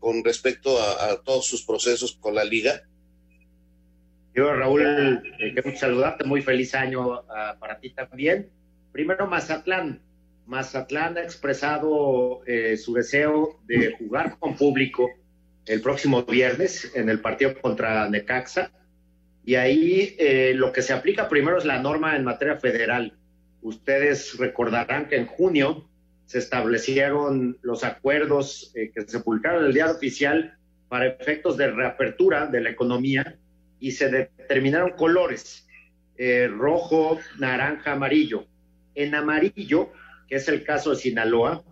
con 0.00 0.24
respecto 0.24 0.82
a 0.82 1.22
todos 1.22 1.46
sus 1.46 1.64
procesos 1.64 2.18
con 2.20 2.34
la 2.34 2.42
liga? 2.42 2.82
Yo, 4.34 4.52
Raúl, 4.54 4.82
eh, 5.38 5.52
quiero 5.52 5.76
saludarte, 5.76 6.24
muy 6.24 6.40
feliz 6.40 6.74
año 6.74 7.22
ah, 7.28 7.56
para 7.60 7.78
ti 7.78 7.90
también. 7.90 8.50
Primero, 8.90 9.26
Mazatlán. 9.26 10.00
Mazatlán 10.46 11.16
ha 11.16 11.22
expresado 11.22 12.42
eh, 12.46 12.76
su 12.76 12.94
deseo 12.94 13.60
de 13.66 13.92
jugar 13.98 14.38
con 14.38 14.56
público 14.56 15.10
el 15.66 15.80
próximo 15.80 16.22
viernes 16.24 16.92
en 16.94 17.08
el 17.08 17.20
partido 17.20 17.60
contra 17.60 18.08
Necaxa. 18.08 18.72
Y 19.44 19.54
ahí 19.54 20.16
eh, 20.18 20.52
lo 20.54 20.72
que 20.72 20.82
se 20.82 20.92
aplica 20.92 21.28
primero 21.28 21.58
es 21.58 21.64
la 21.64 21.80
norma 21.80 22.16
en 22.16 22.24
materia 22.24 22.56
federal. 22.56 23.16
Ustedes 23.60 24.36
recordarán 24.38 25.08
que 25.08 25.16
en 25.16 25.26
junio 25.26 25.88
se 26.26 26.38
establecieron 26.38 27.58
los 27.62 27.84
acuerdos 27.84 28.72
que 28.74 29.02
se 29.06 29.20
publicaron 29.20 29.60
en 29.60 29.66
el 29.66 29.74
diario 29.74 29.94
oficial 29.94 30.56
para 30.92 31.06
efectos 31.06 31.56
de 31.56 31.70
reapertura 31.70 32.46
de 32.46 32.60
la 32.60 32.68
economía 32.68 33.38
y 33.80 33.92
se 33.92 34.10
determinaron 34.10 34.90
colores, 34.90 35.66
eh, 36.18 36.48
rojo, 36.48 37.18
naranja, 37.38 37.92
amarillo. 37.92 38.44
En 38.94 39.14
amarillo, 39.14 39.90
que 40.32 40.36
es 40.36 40.48
el 40.48 40.64
caso 40.64 40.88
de 40.88 40.96
Sinaloa, 40.96 41.62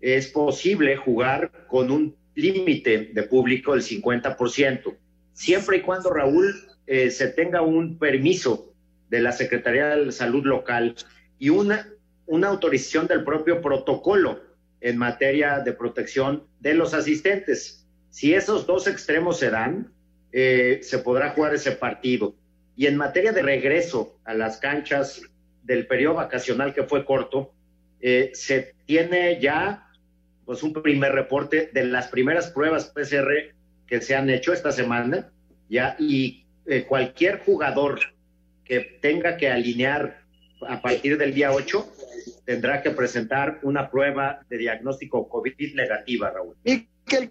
es 0.00 0.26
posible 0.26 0.96
jugar 0.96 1.68
con 1.68 1.92
un 1.92 2.16
límite 2.34 3.12
de 3.12 3.22
público 3.22 3.72
del 3.72 3.82
50%, 3.82 4.96
siempre 5.32 5.76
y 5.76 5.82
cuando, 5.82 6.12
Raúl, 6.12 6.52
eh, 6.88 7.12
se 7.12 7.28
tenga 7.28 7.62
un 7.62 8.00
permiso 8.00 8.74
de 9.10 9.20
la 9.20 9.30
Secretaría 9.30 9.94
de 9.94 10.10
Salud 10.10 10.44
local 10.44 10.96
y 11.38 11.50
una, 11.50 11.88
una 12.26 12.48
autorización 12.48 13.06
del 13.06 13.22
propio 13.22 13.62
protocolo 13.62 14.40
en 14.80 14.98
materia 14.98 15.60
de 15.60 15.72
protección 15.72 16.42
de 16.58 16.74
los 16.74 16.94
asistentes. 16.94 17.86
Si 18.08 18.34
esos 18.34 18.66
dos 18.66 18.88
extremos 18.88 19.38
se 19.38 19.50
dan, 19.50 19.92
eh, 20.32 20.80
se 20.82 20.98
podrá 20.98 21.30
jugar 21.30 21.54
ese 21.54 21.70
partido. 21.70 22.34
Y 22.74 22.86
en 22.86 22.96
materia 22.96 23.30
de 23.30 23.42
regreso 23.42 24.18
a 24.24 24.34
las 24.34 24.56
canchas 24.56 25.22
del 25.62 25.86
periodo 25.86 26.14
vacacional 26.14 26.74
que 26.74 26.82
fue 26.82 27.04
corto, 27.04 27.52
eh, 28.00 28.30
se 28.34 28.74
tiene 28.86 29.40
ya 29.40 29.86
pues 30.44 30.62
un 30.62 30.72
primer 30.72 31.12
reporte 31.12 31.70
de 31.72 31.84
las 31.84 32.08
primeras 32.08 32.50
pruebas 32.50 32.86
PCR 32.86 33.54
que 33.86 34.00
se 34.00 34.16
han 34.16 34.30
hecho 34.30 34.52
esta 34.52 34.72
semana, 34.72 35.30
ya, 35.68 35.96
y 35.98 36.44
eh, 36.66 36.84
cualquier 36.84 37.40
jugador 37.40 38.00
que 38.64 38.98
tenga 39.00 39.36
que 39.36 39.48
alinear 39.48 40.22
a 40.68 40.80
partir 40.80 41.18
del 41.18 41.34
día 41.34 41.52
8 41.52 41.86
tendrá 42.44 42.82
que 42.82 42.90
presentar 42.90 43.60
una 43.62 43.90
prueba 43.90 44.44
de 44.48 44.58
diagnóstico 44.58 45.28
COVID 45.28 45.74
negativa, 45.74 46.30
Raúl. 46.30 46.56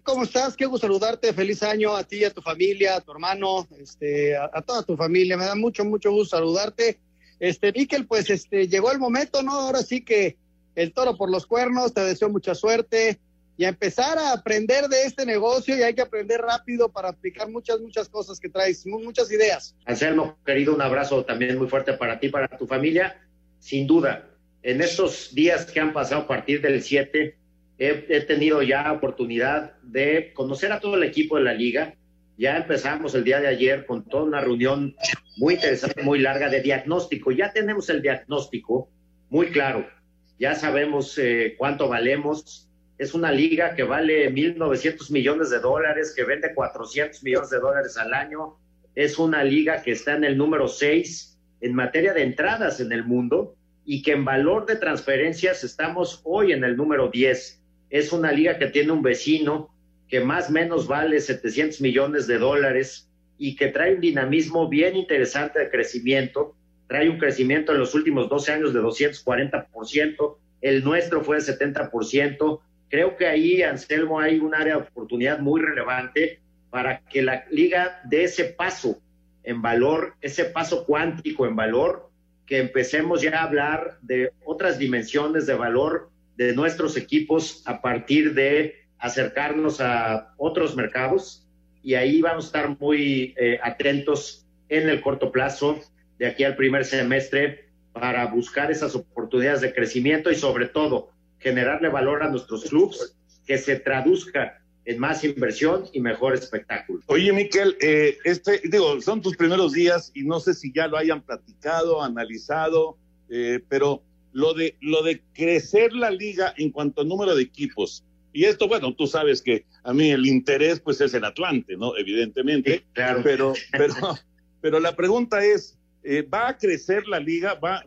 ¿cómo 0.03 0.23
estás? 0.23 0.55
Qué 0.55 0.65
gusto 0.65 0.87
saludarte. 0.87 1.33
Feliz 1.33 1.63
año 1.63 1.95
a 1.95 2.03
ti, 2.03 2.23
a 2.23 2.31
tu 2.31 2.41
familia, 2.41 2.95
a 2.95 3.01
tu 3.01 3.11
hermano, 3.11 3.67
este, 3.79 4.35
a, 4.35 4.61
toda 4.61 4.83
tu 4.83 4.95
familia. 4.97 5.37
Me 5.37 5.45
da 5.45 5.55
mucho, 5.55 5.85
mucho 5.85 6.11
gusto 6.11 6.37
saludarte. 6.37 6.99
Este, 7.39 7.71
Miquel, 7.71 8.05
pues 8.05 8.29
este, 8.29 8.67
llegó 8.67 8.91
el 8.91 8.99
momento, 8.99 9.41
¿no? 9.41 9.51
Ahora 9.53 9.81
sí 9.81 10.01
que 10.01 10.37
el 10.79 10.93
toro 10.93 11.17
por 11.17 11.29
los 11.29 11.45
cuernos, 11.45 11.93
te 11.93 12.01
deseo 12.01 12.29
mucha 12.29 12.55
suerte 12.55 13.19
y 13.57 13.65
a 13.65 13.69
empezar 13.69 14.17
a 14.17 14.31
aprender 14.31 14.87
de 14.87 15.03
este 15.03 15.25
negocio 15.25 15.77
y 15.77 15.81
hay 15.81 15.93
que 15.93 16.01
aprender 16.01 16.39
rápido 16.39 16.87
para 16.87 17.09
aplicar 17.09 17.49
muchas, 17.49 17.81
muchas 17.81 18.07
cosas 18.07 18.39
que 18.39 18.47
traes, 18.47 18.87
muchas 18.87 19.29
ideas. 19.29 19.75
Anselmo, 19.85 20.37
querido, 20.45 20.73
un 20.73 20.81
abrazo 20.81 21.25
también 21.25 21.57
muy 21.57 21.67
fuerte 21.67 21.91
para 21.91 22.17
ti, 22.17 22.29
para 22.29 22.47
tu 22.57 22.65
familia. 22.65 23.19
Sin 23.59 23.87
duda, 23.87 24.29
en 24.63 24.79
estos 24.79 25.35
días 25.35 25.65
que 25.65 25.81
han 25.81 25.91
pasado 25.91 26.21
a 26.21 26.27
partir 26.27 26.61
del 26.61 26.81
7, 26.81 27.35
he, 27.77 28.21
tenido 28.21 28.61
ya 28.61 28.89
oportunidad 28.93 29.73
de 29.81 30.31
conocer 30.33 30.71
a 30.71 30.79
todo 30.79 30.95
el 30.95 31.03
equipo 31.03 31.35
de 31.35 31.43
la 31.43 31.53
liga. 31.53 31.95
Ya 32.37 32.55
empezamos 32.55 33.13
el 33.15 33.25
día 33.25 33.41
de 33.41 33.47
ayer 33.47 33.85
con 33.85 34.05
toda 34.05 34.23
una 34.23 34.39
reunión 34.39 34.95
muy 35.35 35.55
interesante, 35.55 36.03
muy 36.03 36.19
larga 36.19 36.47
de 36.47 36.61
diagnóstico. 36.61 37.33
Ya 37.33 37.51
tenemos 37.51 37.89
el 37.89 38.01
diagnóstico 38.01 38.89
muy 39.29 39.47
claro. 39.47 39.98
Ya 40.39 40.55
sabemos 40.55 41.17
eh, 41.17 41.55
cuánto 41.57 41.87
valemos. 41.87 42.69
Es 42.97 43.13
una 43.13 43.31
liga 43.31 43.75
que 43.75 43.83
vale 43.83 44.33
1.900 44.33 45.11
millones 45.11 45.49
de 45.49 45.59
dólares, 45.59 46.13
que 46.15 46.23
vende 46.23 46.53
400 46.53 47.23
millones 47.23 47.49
de 47.49 47.59
dólares 47.59 47.97
al 47.97 48.13
año. 48.13 48.57
Es 48.95 49.19
una 49.19 49.43
liga 49.43 49.81
que 49.81 49.91
está 49.91 50.15
en 50.15 50.23
el 50.23 50.37
número 50.37 50.67
6 50.67 51.37
en 51.61 51.73
materia 51.75 52.13
de 52.13 52.23
entradas 52.23 52.79
en 52.79 52.91
el 52.91 53.05
mundo 53.05 53.55
y 53.85 54.01
que 54.01 54.13
en 54.13 54.25
valor 54.25 54.65
de 54.65 54.77
transferencias 54.77 55.63
estamos 55.63 56.21
hoy 56.23 56.53
en 56.53 56.63
el 56.63 56.75
número 56.77 57.09
10 57.09 57.59
es 57.89 58.13
una 58.13 58.31
liga 58.31 58.57
que 58.57 58.67
tiene 58.67 58.91
un 58.91 59.01
vecino 59.01 59.73
que 60.07 60.19
más 60.19 60.49
o 60.49 60.53
menos 60.53 60.87
vale 60.87 61.19
700 61.19 61.81
millones 61.81 62.27
de 62.27 62.37
dólares 62.37 63.09
y 63.37 63.55
que 63.55 63.67
trae 63.67 63.95
un 63.95 64.01
dinamismo 64.01 64.67
bien 64.67 64.95
interesante 64.95 65.59
de 65.59 65.69
crecimiento. 65.69 66.55
Trae 66.89 67.09
un 67.09 67.19
crecimiento 67.19 67.71
en 67.71 67.79
los 67.79 67.95
últimos 67.95 68.27
12 68.27 68.51
años 68.51 68.73
de 68.73 68.81
240%, 68.81 70.37
el 70.61 70.83
nuestro 70.83 71.23
fue 71.23 71.37
de 71.37 71.43
70%. 71.43 72.59
Creo 72.89 73.15
que 73.15 73.27
ahí, 73.27 73.61
Anselmo, 73.61 74.19
hay 74.19 74.39
un 74.39 74.53
área 74.53 74.75
de 74.75 74.81
oportunidad 74.81 75.39
muy 75.39 75.61
relevante 75.61 76.41
para 76.69 76.99
que 77.01 77.21
la 77.21 77.45
liga 77.51 78.01
dé 78.03 78.23
ese 78.23 78.45
paso 78.45 78.99
en 79.43 79.61
valor, 79.61 80.15
ese 80.19 80.45
paso 80.45 80.85
cuántico 80.85 81.45
en 81.45 81.55
valor, 81.55 82.09
que 82.45 82.57
empecemos 82.57 83.21
ya 83.21 83.39
a 83.39 83.43
hablar 83.43 83.99
de 84.01 84.31
otras 84.43 84.79
dimensiones 84.79 85.45
de 85.45 85.53
valor 85.53 86.09
de 86.35 86.53
nuestros 86.55 86.97
equipos 86.97 87.61
a 87.67 87.81
partir 87.81 88.33
de 88.33 88.87
acercarnos 88.97 89.79
a 89.79 90.33
otros 90.37 90.75
mercados 90.75 91.47
y 91.83 91.93
ahí 91.93 92.21
vamos 92.21 92.45
a 92.45 92.47
estar 92.47 92.79
muy 92.79 93.33
eh, 93.37 93.59
atentos 93.63 94.45
en 94.67 94.89
el 94.89 95.01
corto 95.01 95.31
plazo, 95.31 95.79
de 96.19 96.27
aquí 96.27 96.43
al 96.43 96.55
primer 96.55 96.85
semestre, 96.85 97.69
para 97.93 98.27
buscar 98.27 98.71
esas 98.71 98.95
oportunidades 98.95 99.61
de 99.61 99.73
crecimiento 99.73 100.31
y 100.31 100.35
sobre 100.35 100.67
todo 100.67 101.09
generarle 101.39 101.89
valor 101.89 102.21
a 102.21 102.29
nuestros 102.29 102.65
clubes 102.65 103.15
que 103.47 103.57
se 103.57 103.77
traduzca 103.77 104.61
en 104.85 104.99
más 104.99 105.23
inversión 105.23 105.85
y 105.93 105.99
mejor 105.99 106.33
espectáculo. 106.33 107.01
Oye, 107.07 107.31
Miquel, 107.31 107.77
eh, 107.81 108.17
este, 108.23 108.61
digo, 108.65 109.01
son 109.01 109.21
tus 109.21 109.35
primeros 109.35 109.73
días 109.73 110.11
y 110.13 110.23
no 110.23 110.39
sé 110.39 110.53
si 110.53 110.71
ya 110.71 110.87
lo 110.87 110.97
hayan 110.97 111.21
platicado, 111.21 112.03
analizado, 112.03 112.97
eh, 113.29 113.59
pero 113.69 114.03
lo 114.33 114.53
de, 114.53 114.77
lo 114.81 115.03
de 115.03 115.21
crecer 115.33 115.93
la 115.93 116.11
liga 116.11 116.53
en 116.57 116.71
cuanto 116.71 117.01
a 117.01 117.05
número 117.05 117.35
de 117.35 117.43
equipos. 117.43 118.03
Y 118.31 118.45
esto, 118.45 118.67
bueno, 118.67 118.93
tú 118.93 119.07
sabes 119.07 119.41
que 119.41 119.65
a 119.83 119.93
mí 119.93 120.11
el 120.11 120.25
interés 120.25 120.79
pues 120.79 121.01
es 121.01 121.13
el 121.13 121.25
Atlante, 121.25 121.75
¿no? 121.75 121.97
Evidentemente. 121.97 122.83
claro. 122.93 123.21
Pero, 123.23 123.53
pero, 123.71 123.95
pero 124.61 124.79
la 124.79 124.95
pregunta 124.95 125.43
es, 125.43 125.78
eh, 126.03 126.21
¿va 126.21 126.49
a 126.49 126.57
crecer 126.57 127.07
la 127.07 127.19
liga? 127.19 127.55
¿Va, 127.55 127.83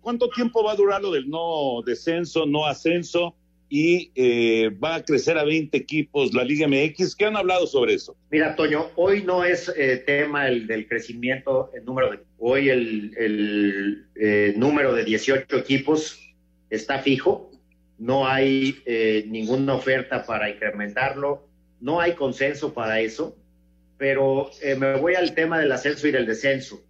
cuánto 0.00 0.28
tiempo 0.30 0.62
va 0.62 0.72
a 0.72 0.76
durar 0.76 1.02
lo 1.02 1.10
del 1.12 1.28
no 1.28 1.82
descenso, 1.84 2.46
no 2.46 2.66
ascenso? 2.66 3.34
y 3.76 4.12
eh, 4.14 4.70
va 4.70 4.96
a 4.96 5.04
crecer 5.04 5.36
a 5.38 5.42
20 5.42 5.76
equipos 5.76 6.32
la 6.32 6.44
Liga 6.44 6.68
MX. 6.68 7.16
¿Qué 7.16 7.24
han 7.24 7.36
hablado 7.36 7.66
sobre 7.66 7.94
eso? 7.94 8.16
Mira, 8.30 8.54
Toño, 8.54 8.90
hoy 8.94 9.24
no 9.24 9.44
es 9.44 9.72
eh, 9.76 9.96
tema 10.06 10.46
el 10.46 10.68
del 10.68 10.86
crecimiento, 10.86 11.72
el 11.74 11.84
número 11.84 12.12
de... 12.12 12.20
Hoy 12.38 12.68
el, 12.68 14.06
eh, 14.14 14.54
número 14.56 14.94
de 14.94 15.04
18 15.04 15.56
equipos 15.56 16.20
está 16.70 17.00
fijo, 17.00 17.50
no 17.98 18.28
hay 18.28 18.76
ninguna 19.26 19.74
oferta 19.74 20.24
para 20.24 20.50
incrementarlo, 20.50 21.48
no 21.80 22.00
hay 22.00 22.12
consenso 22.12 22.74
para 22.74 23.00
eso, 23.00 23.36
pero 23.96 24.50
me 24.78 24.96
voy 24.98 25.14
al 25.14 25.34
tema 25.34 25.58
del 25.58 25.72
ascenso 25.72 26.06
y 26.06 26.12
del 26.12 26.26
descenso. 26.26 26.80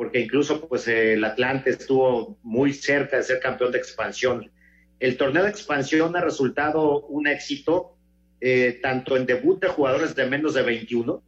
Porque 0.00 0.20
incluso 0.20 0.66
pues 0.66 0.88
el 0.88 1.22
Atlante 1.22 1.68
estuvo 1.68 2.38
muy 2.42 2.72
cerca 2.72 3.18
de 3.18 3.22
ser 3.22 3.38
campeón 3.38 3.70
de 3.70 3.76
expansión. 3.76 4.50
El 4.98 5.18
torneo 5.18 5.42
de 5.42 5.50
expansión 5.50 6.16
ha 6.16 6.22
resultado 6.22 7.02
un 7.08 7.26
éxito, 7.26 7.98
eh, 8.40 8.78
tanto 8.82 9.18
en 9.18 9.26
debut 9.26 9.60
de 9.60 9.68
jugadores 9.68 10.14
de 10.14 10.24
menos 10.24 10.54
de 10.54 10.62
21, 10.62 11.22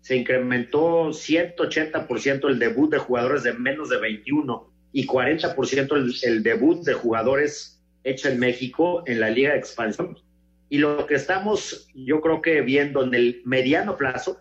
se 0.00 0.16
incrementó 0.16 1.10
180% 1.10 2.48
el 2.48 2.58
debut 2.58 2.90
de 2.90 2.98
jugadores 2.98 3.44
de 3.44 3.52
menos 3.52 3.90
de 3.90 3.98
21 3.98 4.72
y 4.92 5.06
40% 5.06 5.94
el, 5.94 6.12
el 6.24 6.42
debut 6.42 6.84
de 6.84 6.94
jugadores 6.94 7.80
hecho 8.02 8.28
en 8.28 8.40
México 8.40 9.04
en 9.06 9.20
la 9.20 9.30
Liga 9.30 9.52
de 9.52 9.58
Expansión. 9.58 10.18
Y 10.68 10.78
lo 10.78 11.06
que 11.06 11.14
estamos, 11.14 11.88
yo 11.94 12.20
creo 12.20 12.42
que 12.42 12.60
viendo 12.62 13.04
en 13.04 13.14
el 13.14 13.42
mediano 13.44 13.96
plazo, 13.96 14.40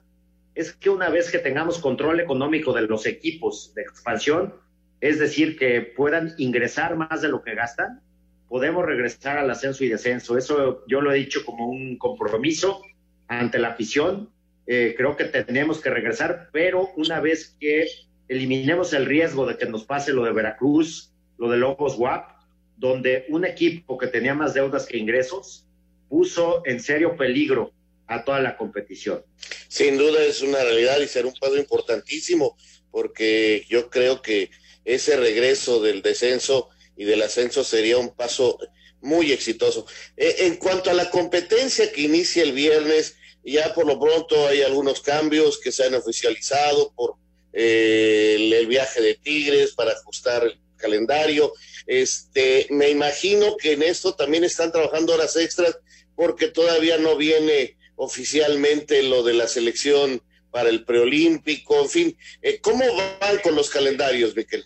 es 0.56 0.74
que 0.74 0.90
una 0.90 1.10
vez 1.10 1.30
que 1.30 1.40
tengamos 1.40 1.80
control 1.80 2.22
económico 2.22 2.74
de 2.74 2.84
los 2.84 3.06
equipos 3.06 3.74
de 3.76 3.82
expansión, 3.82 4.56
es 5.02 5.20
decir, 5.20 5.58
que 5.58 5.82
puedan 5.82 6.34
ingresar 6.38 6.96
más 6.96 7.22
de 7.22 7.28
lo 7.28 7.44
que 7.44 7.54
gastan, 7.54 8.02
podemos 8.48 8.86
regresar 8.86 9.38
al 9.38 9.52
ascenso 9.52 9.84
y 9.84 9.90
descenso. 9.90 10.38
Eso 10.38 10.84
yo 10.88 11.02
lo 11.02 11.12
he 11.12 11.18
dicho 11.18 11.44
como 11.46 11.68
un 11.68 11.98
compromiso 11.98 12.82
ante 13.28 13.60
la 13.60 13.70
afición. 13.70 14.30
Eh, 14.66 14.96
creo 14.98 15.18
que 15.18 15.26
tenemos 15.26 15.82
que 15.82 15.90
regresar, 15.90 16.50
pero 16.54 16.90
una 16.96 17.20
vez 17.20 17.56
que 17.60 17.88
eliminemos 18.30 18.94
el 18.94 19.06
riesgo 19.06 19.46
de 19.46 19.58
que 19.58 19.66
nos 19.66 19.84
pase 19.84 20.14
lo 20.14 20.24
de 20.24 20.32
Veracruz, 20.32 21.14
lo 21.38 21.50
de 21.50 21.58
Lobos 21.58 21.98
WAP, 22.00 22.32
donde 22.78 23.26
un 23.30 23.46
equipo 23.46 23.98
que 23.98 24.08
tenía 24.08 24.34
más 24.34 24.54
deudas 24.54 24.86
que 24.86 24.98
ingresos 24.98 25.68
puso 26.08 26.62
en 26.66 26.80
serio 26.80 27.18
peligro 27.18 27.72
a 28.08 28.24
toda 28.24 28.40
la 28.40 28.58
competición. 28.58 29.24
Sin 29.68 29.98
duda 29.98 30.24
es 30.24 30.42
una 30.42 30.64
realidad 30.64 31.00
y 31.00 31.08
será 31.08 31.28
un 31.28 31.34
paso 31.34 31.58
importantísimo 31.58 32.58
porque 32.92 33.66
yo 33.70 33.90
creo 33.90 34.22
que 34.22 34.52
ese 34.86 35.18
regreso 35.18 35.82
del 35.82 36.02
descenso 36.02 36.70
y 36.96 37.06
del 37.06 37.24
ascenso 37.24 37.64
sería 37.64 37.98
un 37.98 38.16
paso 38.16 38.58
muy 39.02 39.32
exitoso. 39.32 39.86
Eh, 40.16 40.36
en 40.40 40.56
cuanto 40.56 40.90
a 40.90 40.94
la 40.94 41.10
competencia 41.10 41.92
que 41.92 42.02
inicia 42.02 42.44
el 42.44 42.54
viernes, 42.54 43.18
ya 43.44 43.74
por 43.74 43.86
lo 43.86 44.00
pronto 44.00 44.48
hay 44.48 44.62
algunos 44.62 45.02
cambios 45.02 45.60
que 45.60 45.72
se 45.72 45.84
han 45.84 45.94
oficializado 45.94 46.94
por 46.96 47.16
eh, 47.54 48.36
el, 48.38 48.54
el 48.54 48.68
viaje 48.68 49.02
de 49.02 49.16
Tigres 49.16 49.74
para 49.74 49.92
ajustar 49.92 50.44
el 50.44 50.60
calendario. 50.78 51.54
Este, 51.86 52.68
me 52.70 52.90
imagino 52.90 53.58
que 53.58 53.74
en 53.74 53.84
esto 53.84 54.16
también 54.16 54.44
están 54.44 54.72
trabajando 54.72 55.14
horas 55.14 55.36
extras 55.36 55.78
porque 56.16 56.48
todavía 56.48 56.98
no 56.98 57.18
viene 57.18 57.75
oficialmente 57.96 59.04
lo 59.04 59.24
de 59.24 59.34
la 59.34 59.48
selección 59.48 60.22
para 60.52 60.70
el 60.70 60.86
preolímpico, 60.86 61.82
en 61.82 61.90
fin, 61.90 62.18
eh, 62.42 62.60
¿cómo 62.62 62.84
van 63.20 63.38
con 63.44 63.56
los 63.56 63.70
calendarios, 63.70 64.36
Miquel? 64.36 64.64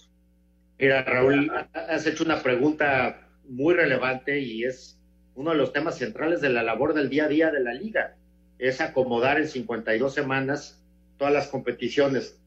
Mira, 0.78 1.04
Raúl, 1.04 1.52
has 1.74 2.06
hecho 2.06 2.24
una 2.24 2.42
pregunta 2.42 3.28
muy 3.46 3.74
relevante 3.74 4.40
y 4.40 4.64
es 4.64 5.00
uno 5.36 5.52
de 5.52 5.58
los 5.58 5.74
temas 5.74 5.98
centrales 5.98 6.42
de 6.42 6.50
la 6.50 6.64
labor 6.64 6.94
del 6.94 7.10
día 7.10 7.26
a 7.26 7.28
día 7.28 7.52
de 7.52 7.62
la 7.62 7.74
liga, 7.74 8.16
es 8.60 8.82
acomodar 8.82 9.40
en 9.40 9.48
52 9.48 10.14
semanas 10.14 10.84
todas 11.18 11.34
las 11.34 11.48
competiciones. 11.48 12.40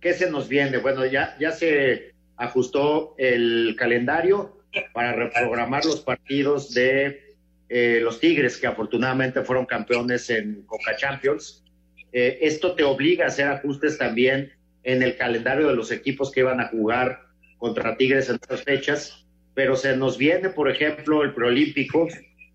¿Qué 0.00 0.12
se 0.14 0.30
nos 0.30 0.48
viene? 0.48 0.78
Bueno, 0.78 1.06
ya, 1.06 1.36
ya 1.38 1.52
se 1.52 2.14
ajustó 2.36 3.14
el 3.18 3.76
calendario 3.78 4.58
para 4.92 5.12
reprogramar 5.12 5.84
los 5.84 6.00
partidos 6.00 6.74
de 6.74 7.25
eh, 7.68 8.00
los 8.02 8.20
Tigres, 8.20 8.58
que 8.58 8.66
afortunadamente 8.66 9.42
fueron 9.42 9.66
campeones 9.66 10.30
en 10.30 10.62
Coca 10.66 10.96
Champions. 10.96 11.64
Eh, 12.12 12.38
esto 12.42 12.74
te 12.74 12.84
obliga 12.84 13.24
a 13.24 13.28
hacer 13.28 13.48
ajustes 13.48 13.98
también 13.98 14.52
en 14.84 15.02
el 15.02 15.16
calendario 15.16 15.68
de 15.68 15.74
los 15.74 15.90
equipos 15.90 16.30
que 16.30 16.40
iban 16.40 16.60
a 16.60 16.68
jugar 16.68 17.22
contra 17.58 17.96
Tigres 17.96 18.28
en 18.28 18.36
estas 18.36 18.62
fechas, 18.62 19.26
pero 19.54 19.74
se 19.74 19.96
nos 19.96 20.16
viene, 20.16 20.50
por 20.50 20.70
ejemplo, 20.70 21.22
el 21.22 21.34
preolímpico, 21.34 22.08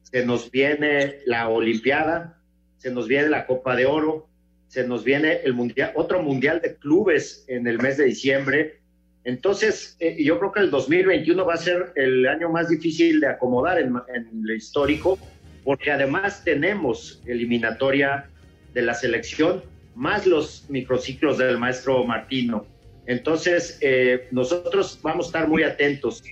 se 0.03 0.25
nos 0.25 0.49
viene 0.51 1.19
la 1.25 1.49
Olimpiada, 1.49 2.41
se 2.77 2.91
nos 2.91 3.07
viene 3.07 3.29
la 3.29 3.45
Copa 3.45 3.75
de 3.75 3.85
Oro, 3.85 4.29
se 4.67 4.87
nos 4.87 5.03
viene 5.03 5.41
el 5.43 5.53
mundial, 5.53 5.91
otro 5.95 6.21
mundial 6.21 6.61
de 6.61 6.77
clubes 6.77 7.43
en 7.47 7.67
el 7.67 7.79
mes 7.79 7.97
de 7.97 8.05
diciembre. 8.05 8.80
Entonces, 9.23 9.95
eh, 9.99 10.17
yo 10.23 10.39
creo 10.39 10.51
que 10.51 10.59
el 10.61 10.71
2021 10.71 11.45
va 11.45 11.53
a 11.53 11.57
ser 11.57 11.93
el 11.95 12.27
año 12.27 12.49
más 12.49 12.69
difícil 12.69 13.19
de 13.19 13.27
acomodar 13.27 13.79
en, 13.79 13.93
en 14.15 14.29
lo 14.41 14.53
histórico, 14.53 15.17
porque 15.63 15.91
además 15.91 16.43
tenemos 16.43 17.21
eliminatoria 17.27 18.29
de 18.73 18.81
la 18.81 18.93
selección, 18.93 19.63
más 19.95 20.25
los 20.25 20.65
microciclos 20.69 21.37
del 21.37 21.57
maestro 21.57 22.03
Martino. 22.03 22.65
Entonces, 23.05 23.77
eh, 23.81 24.27
nosotros 24.31 24.99
vamos 25.03 25.25
a 25.25 25.29
estar 25.29 25.47
muy 25.47 25.63
atentos 25.63 26.23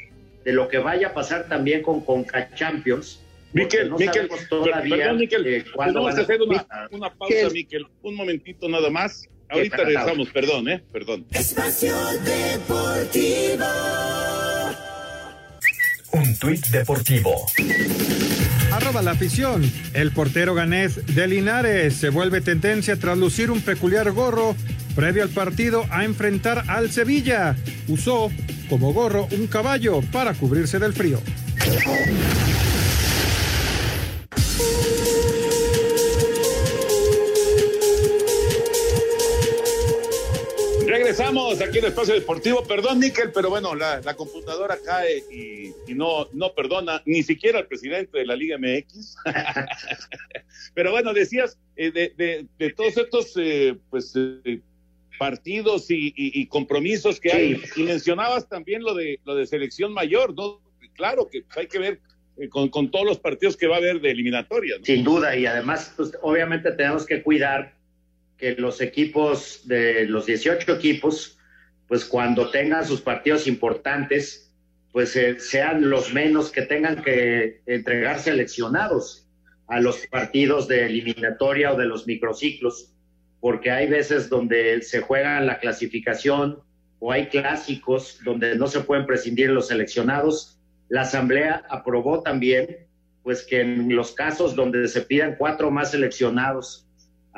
de 0.43 0.53
lo 0.53 0.67
que 0.67 0.77
vaya 0.79 1.09
a 1.09 1.13
pasar 1.13 1.47
también 1.47 1.83
con 1.83 2.01
Conca 2.01 2.49
Champions. 2.55 3.21
Miquel, 3.53 3.89
no 3.89 3.97
Miquel, 3.97 4.27
sabemos 4.29 4.47
todavía 4.49 4.95
perdón, 4.97 5.17
Miquel, 5.17 5.45
eh, 5.47 5.65
cuándo 5.75 6.03
vamos 6.03 6.17
a- 6.17 6.21
hacer 6.21 6.41
una, 6.41 6.65
una 6.91 7.13
pausa, 7.13 7.49
Miquel, 7.51 7.85
un 8.03 8.15
momentito 8.15 8.69
nada 8.69 8.89
más. 8.89 9.27
Ahorita 9.49 9.77
regresamos, 9.77 10.29
perdón, 10.29 10.69
eh, 10.69 10.83
perdón. 10.91 11.25
Espacio 11.31 11.95
Deportivo. 12.23 13.65
Un 16.11 16.35
tuit 16.37 16.65
deportivo. 16.67 17.45
Arroba 18.71 19.01
la 19.01 19.11
afición. 19.11 19.61
El 19.93 20.11
portero 20.11 20.53
ganés 20.53 21.05
de 21.15 21.27
Linares 21.27 21.95
se 21.95 22.09
vuelve 22.09 22.41
tendencia 22.41 22.97
tras 22.97 23.17
lucir 23.17 23.51
un 23.51 23.61
peculiar 23.61 24.11
gorro 24.11 24.55
previo 24.95 25.23
al 25.23 25.29
partido 25.29 25.85
a 25.89 26.05
enfrentar 26.05 26.65
al 26.67 26.91
Sevilla. 26.91 27.55
Usó 27.87 28.31
como 28.69 28.93
gorro 28.93 29.27
un 29.31 29.47
caballo 29.47 30.01
para 30.11 30.33
cubrirse 30.33 30.79
del 30.79 30.93
frío. 30.93 31.19
Regresamos 41.19 41.59
aquí 41.61 41.79
en 41.79 41.85
Espacio 41.85 42.13
Deportivo. 42.13 42.63
Perdón, 42.63 43.01
Níquel, 43.01 43.33
pero 43.33 43.49
bueno, 43.49 43.75
la, 43.75 43.99
la 43.99 44.15
computadora 44.15 44.77
cae 44.85 45.21
y, 45.29 45.73
y 45.85 45.93
no, 45.93 46.29
no 46.31 46.53
perdona 46.53 47.01
ni 47.05 47.23
siquiera 47.23 47.59
al 47.59 47.67
presidente 47.67 48.19
de 48.19 48.25
la 48.25 48.37
Liga 48.37 48.57
MX. 48.57 49.17
pero 50.73 50.91
bueno, 50.91 51.13
decías 51.13 51.57
eh, 51.75 51.91
de, 51.91 52.13
de- 52.15 52.45
de 52.57 52.69
todos 52.71 52.95
estos 52.95 53.33
eh, 53.35 53.75
pues, 53.89 54.13
eh, 54.15 54.61
partidos 55.17 55.91
y, 55.91 56.07
y- 56.15 56.39
y 56.39 56.47
compromisos 56.47 57.19
que 57.19 57.33
hay. 57.33 57.61
Y 57.75 57.83
mencionabas 57.83 58.47
también 58.47 58.81
lo 58.81 58.93
de, 58.93 59.19
lo 59.25 59.35
de 59.35 59.45
selección 59.45 59.91
mayor, 59.91 60.33
¿no? 60.33 60.61
Claro 60.95 61.27
que 61.29 61.43
hay 61.57 61.67
que 61.67 61.79
ver 61.79 61.99
eh, 62.37 62.47
con, 62.47 62.69
con 62.69 62.91
todos 62.91 63.05
los 63.05 63.19
partidos 63.19 63.57
que 63.57 63.67
va 63.67 63.75
a 63.75 63.79
haber 63.79 63.99
de 63.99 64.11
eliminatorias. 64.11 64.79
¿no? 64.79 64.85
Sin 64.85 65.03
duda, 65.03 65.35
y 65.35 65.45
además, 65.45 65.91
pues, 65.97 66.13
obviamente 66.21 66.71
tenemos 66.71 67.05
que 67.05 67.21
cuidar 67.21 67.77
que 68.39 68.55
los 68.55 68.81
equipos 68.81 69.67
de 69.67 70.05
los 70.05 70.25
18 70.25 70.71
equipos, 70.73 71.37
pues 71.87 72.05
cuando 72.05 72.49
tengan 72.49 72.85
sus 72.85 73.01
partidos 73.01 73.47
importantes, 73.47 74.51
pues 74.91 75.15
eh, 75.15 75.39
sean 75.39 75.89
los 75.89 76.13
menos 76.13 76.51
que 76.51 76.63
tengan 76.63 77.03
que 77.03 77.61
entregar 77.65 78.19
seleccionados 78.19 79.27
a 79.67 79.79
los 79.79 80.07
partidos 80.07 80.67
de 80.67 80.85
eliminatoria 80.85 81.73
o 81.73 81.77
de 81.77 81.85
los 81.85 82.07
microciclos, 82.07 82.93
porque 83.39 83.71
hay 83.71 83.87
veces 83.87 84.29
donde 84.29 84.81
se 84.81 85.01
juega 85.01 85.39
la 85.41 85.59
clasificación 85.59 86.59
o 86.99 87.11
hay 87.11 87.27
clásicos 87.27 88.19
donde 88.23 88.55
no 88.55 88.67
se 88.67 88.81
pueden 88.81 89.05
prescindir 89.05 89.51
los 89.51 89.67
seleccionados. 89.67 90.59
La 90.89 91.01
Asamblea 91.01 91.65
aprobó 91.69 92.23
también 92.23 92.87
pues 93.21 93.43
que 93.43 93.61
en 93.61 93.95
los 93.95 94.13
casos 94.13 94.55
donde 94.55 94.87
se 94.87 95.01
pidan 95.01 95.35
cuatro 95.37 95.69
más 95.69 95.91
seleccionados 95.91 96.88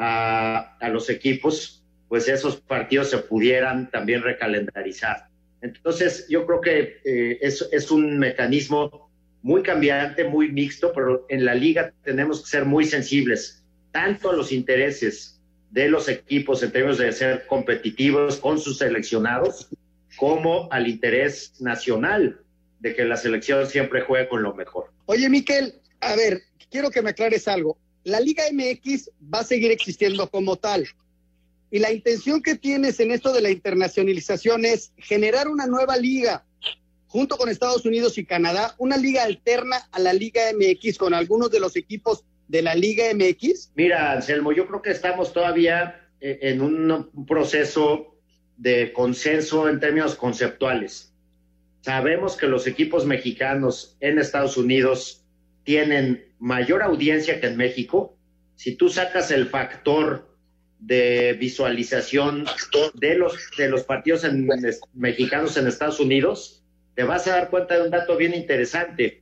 a, 0.01 0.89
los 0.89 1.09
equipos, 1.09 1.83
pues 2.09 2.27
esos 2.27 2.59
partidos 2.59 3.09
se 3.09 3.19
pudieran 3.19 3.89
también 3.91 4.23
recalendarizar. 4.23 5.27
Entonces, 5.61 6.25
yo 6.27 6.45
creo 6.47 6.59
que 6.59 6.97
eh, 7.05 7.37
es, 7.41 7.67
es 7.71 7.91
un 7.91 8.17
mecanismo 8.17 9.11
muy 9.43 9.61
cambiante, 9.61 10.23
muy 10.23 10.51
mixto, 10.51 10.91
pero 10.93 11.25
en 11.29 11.45
la 11.45 11.53
liga 11.53 11.93
tenemos 12.03 12.41
que 12.41 12.49
ser 12.49 12.65
muy 12.65 12.85
sensibles, 12.85 13.63
tanto 13.91 14.31
a 14.31 14.33
los 14.33 14.51
intereses 14.51 15.39
de 15.69 15.87
los 15.87 16.09
equipos 16.09 16.63
en 16.63 16.71
términos 16.71 16.97
de 16.97 17.11
ser 17.11 17.45
competitivos 17.45 18.37
con 18.37 18.59
sus 18.59 18.79
seleccionados, 18.79 19.69
como 20.17 20.67
al 20.71 20.87
interés 20.87 21.53
nacional 21.61 22.41
de 22.79 22.95
que 22.95 23.05
la 23.05 23.17
selección 23.17 23.67
siempre 23.67 24.01
juegue 24.01 24.27
con 24.27 24.41
lo 24.41 24.53
mejor. 24.55 24.91
Oye, 25.05 25.29
Miquel, 25.29 25.75
a 26.01 26.15
ver, 26.15 26.41
quiero 26.69 26.89
que 26.89 27.01
me 27.01 27.11
aclares 27.11 27.47
algo. 27.47 27.77
La 28.03 28.19
Liga 28.19 28.43
MX 28.51 29.11
va 29.33 29.39
a 29.39 29.43
seguir 29.43 29.71
existiendo 29.71 30.29
como 30.29 30.55
tal. 30.55 30.87
Y 31.69 31.79
la 31.79 31.91
intención 31.91 32.41
que 32.41 32.55
tienes 32.55 32.99
en 32.99 33.11
esto 33.11 33.31
de 33.31 33.41
la 33.41 33.49
internacionalización 33.49 34.65
es 34.65 34.91
generar 34.97 35.47
una 35.47 35.67
nueva 35.67 35.95
liga 35.97 36.45
junto 37.07 37.37
con 37.37 37.49
Estados 37.49 37.85
Unidos 37.85 38.17
y 38.17 38.25
Canadá, 38.25 38.73
una 38.77 38.95
liga 38.95 39.23
alterna 39.23 39.77
a 39.91 39.99
la 39.99 40.13
Liga 40.13 40.43
MX 40.53 40.97
con 40.97 41.13
algunos 41.13 41.51
de 41.51 41.59
los 41.59 41.75
equipos 41.75 42.23
de 42.47 42.61
la 42.61 42.73
Liga 42.73 43.05
MX. 43.13 43.71
Mira, 43.75 44.13
Anselmo, 44.13 44.53
yo 44.53 44.65
creo 44.65 44.81
que 44.81 44.91
estamos 44.91 45.33
todavía 45.33 46.09
eh, 46.21 46.39
en 46.41 46.61
un 46.61 47.09
proceso 47.27 48.15
de 48.55 48.93
consenso 48.93 49.67
en 49.67 49.79
términos 49.79 50.15
conceptuales. 50.15 51.13
Sabemos 51.81 52.37
que 52.37 52.47
los 52.47 52.65
equipos 52.67 53.05
mexicanos 53.05 53.97
en 53.99 54.19
Estados 54.19 54.55
Unidos 54.55 55.20
tienen 55.63 56.25
mayor 56.39 56.83
audiencia 56.83 57.39
que 57.39 57.47
en 57.47 57.57
México. 57.57 58.17
Si 58.55 58.75
tú 58.75 58.89
sacas 58.89 59.31
el 59.31 59.47
factor 59.47 60.31
de 60.79 61.37
visualización 61.39 62.45
de 62.95 63.15
los, 63.15 63.51
de 63.57 63.69
los 63.69 63.83
partidos 63.83 64.25
mexicanos 64.93 65.55
en 65.57 65.67
Estados 65.67 65.99
Unidos, 65.99 66.63
te 66.95 67.03
vas 67.03 67.27
a 67.27 67.31
dar 67.31 67.49
cuenta 67.49 67.77
de 67.77 67.83
un 67.83 67.91
dato 67.91 68.17
bien 68.17 68.33
interesante. 68.33 69.21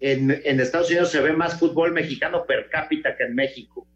En, 0.00 0.30
en, 0.44 0.60
Estados 0.60 0.90
Unidos 0.90 1.10
se 1.10 1.20
ve 1.20 1.32
más 1.32 1.58
fútbol 1.58 1.92
mexicano 1.92 2.44
per 2.46 2.68
cápita 2.68 3.16
que 3.16 3.24
en 3.24 3.34
México. 3.34 3.86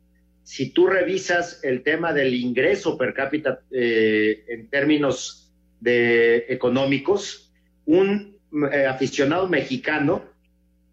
Si 0.43 0.70
tú 0.70 0.88
revisas 0.88 1.61
el 1.62 1.82
tema 1.82 2.12
del 2.12 2.34
ingreso 2.34 2.99
per 2.99 3.14
cápita 3.14 3.61
eh, 3.70 4.45
en 4.49 4.68
términos 4.68 5.53
de 5.80 6.47
económicos, 6.49 7.53
un 7.84 8.36
eh, 8.72 8.86
aficionado 8.86 9.49
mexicano 9.49 10.32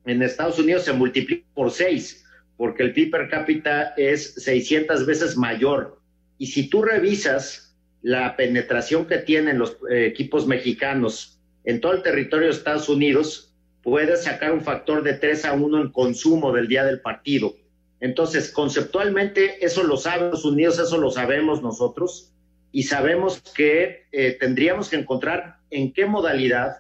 en 0.10 0.22
Estados 0.22 0.60
Unidos 0.60 0.84
se 0.84 0.94
multiplica 0.94 1.46
por 1.54 1.72
seis, 1.72 2.26
porque 2.58 2.84
el 2.84 2.94
PIB 2.94 3.12
per 3.12 3.30
cápita 3.30 3.94
es 3.98 4.34
600 4.36 5.06
veces 5.06 5.38
mayor 5.38 6.00
y 6.40 6.48
si 6.48 6.70
tú 6.70 6.82
revisas 6.82 7.78
la 8.02 8.36
penetración 8.38 9.06
que 9.06 9.18
tienen 9.18 9.60
los 9.60 9.78
eh, 9.92 10.06
equipos 10.06 10.48
mexicanos 10.48 11.38
en 11.66 11.82
todo 11.82 11.92
el 11.92 12.02
territorio 12.02 12.48
de 12.48 12.54
Estados 12.54 12.88
Unidos, 12.88 13.54
puedes 13.84 14.24
sacar 14.24 14.54
un 14.54 14.62
factor 14.62 15.04
de 15.04 15.14
3 15.14 15.46
a 15.46 15.54
1 15.54 15.82
en 15.82 15.92
consumo 15.92 16.54
del 16.54 16.68
día 16.68 16.86
del 16.86 17.02
partido. 17.02 17.56
Entonces, 18.00 18.52
conceptualmente, 18.52 19.64
eso 19.64 19.84
lo 19.84 19.98
saben 19.98 20.28
Estados 20.28 20.46
Unidos, 20.46 20.80
eso 20.80 20.98
lo 20.98 21.12
sabemos 21.12 21.62
nosotros, 21.62 22.32
y 22.72 22.84
sabemos 22.84 23.42
que 23.54 24.06
eh, 24.14 24.38
tendríamos 24.40 24.90
que 24.90 24.96
encontrar 24.96 25.58
en 25.70 25.92
qué 25.92 26.06
modalidad 26.06 26.78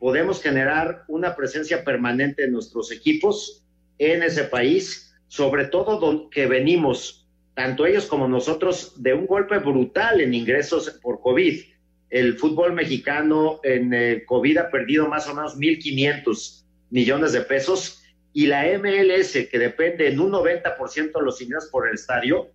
podemos 0.00 0.42
generar 0.42 1.04
una 1.06 1.36
presencia 1.36 1.84
permanente 1.84 2.42
de 2.42 2.50
nuestros 2.50 2.90
equipos 2.90 3.62
en 3.98 4.22
ese 4.22 4.44
país, 4.44 5.14
sobre 5.28 5.66
todo 5.66 6.30
que 6.30 6.46
venimos 6.46 7.28
tanto 7.54 7.84
ellos 7.84 8.06
como 8.06 8.26
nosotros, 8.26 9.00
de 9.02 9.12
un 9.12 9.26
golpe 9.26 9.58
brutal 9.58 10.22
en 10.22 10.32
ingresos 10.32 10.98
por 11.02 11.20
COVID. 11.20 11.60
El 12.08 12.38
fútbol 12.38 12.72
mexicano 12.72 13.60
en 13.62 13.92
eh, 13.92 14.24
COVID 14.24 14.56
ha 14.56 14.70
perdido 14.70 15.06
más 15.06 15.28
o 15.28 15.34
menos 15.34 15.58
1.500 15.58 16.64
millones 16.88 17.32
de 17.32 17.42
pesos 17.42 18.02
y 18.32 18.46
la 18.46 18.64
MLS, 18.78 19.32
que 19.50 19.58
depende 19.58 20.08
en 20.08 20.18
un 20.18 20.32
90% 20.32 21.12
de 21.12 21.22
los 21.22 21.42
ingresos 21.42 21.68
por 21.70 21.86
el 21.86 21.94
estadio, 21.94 22.50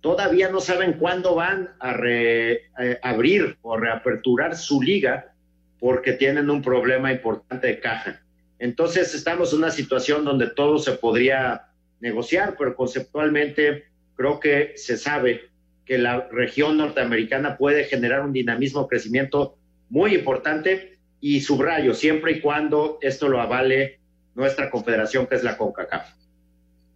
todavía 0.00 0.48
no 0.48 0.60
saben 0.60 0.94
cuándo 0.94 1.34
van 1.34 1.74
a 1.78 1.92
reabrir 1.92 3.42
eh, 3.42 3.56
o 3.60 3.76
reaperturar 3.76 4.56
su 4.56 4.80
liga 4.80 5.35
porque 5.78 6.12
tienen 6.12 6.50
un 6.50 6.62
problema 6.62 7.12
importante 7.12 7.66
de 7.66 7.80
caja. 7.80 8.22
Entonces 8.58 9.14
estamos 9.14 9.52
en 9.52 9.58
una 9.58 9.70
situación 9.70 10.24
donde 10.24 10.48
todo 10.48 10.78
se 10.78 10.92
podría 10.92 11.66
negociar, 12.00 12.56
pero 12.58 12.74
conceptualmente 12.74 13.84
creo 14.16 14.40
que 14.40 14.72
se 14.76 14.96
sabe 14.96 15.50
que 15.84 15.98
la 15.98 16.28
región 16.30 16.76
norteamericana 16.76 17.56
puede 17.56 17.84
generar 17.84 18.22
un 18.22 18.32
dinamismo, 18.32 18.88
crecimiento 18.88 19.56
muy 19.88 20.14
importante 20.14 20.98
y 21.20 21.40
subrayo, 21.40 21.94
siempre 21.94 22.32
y 22.32 22.40
cuando 22.40 22.98
esto 23.00 23.28
lo 23.28 23.40
avale 23.40 24.00
nuestra 24.34 24.70
confederación, 24.70 25.26
que 25.26 25.36
es 25.36 25.44
la 25.44 25.56
CONCACAF. 25.56 26.10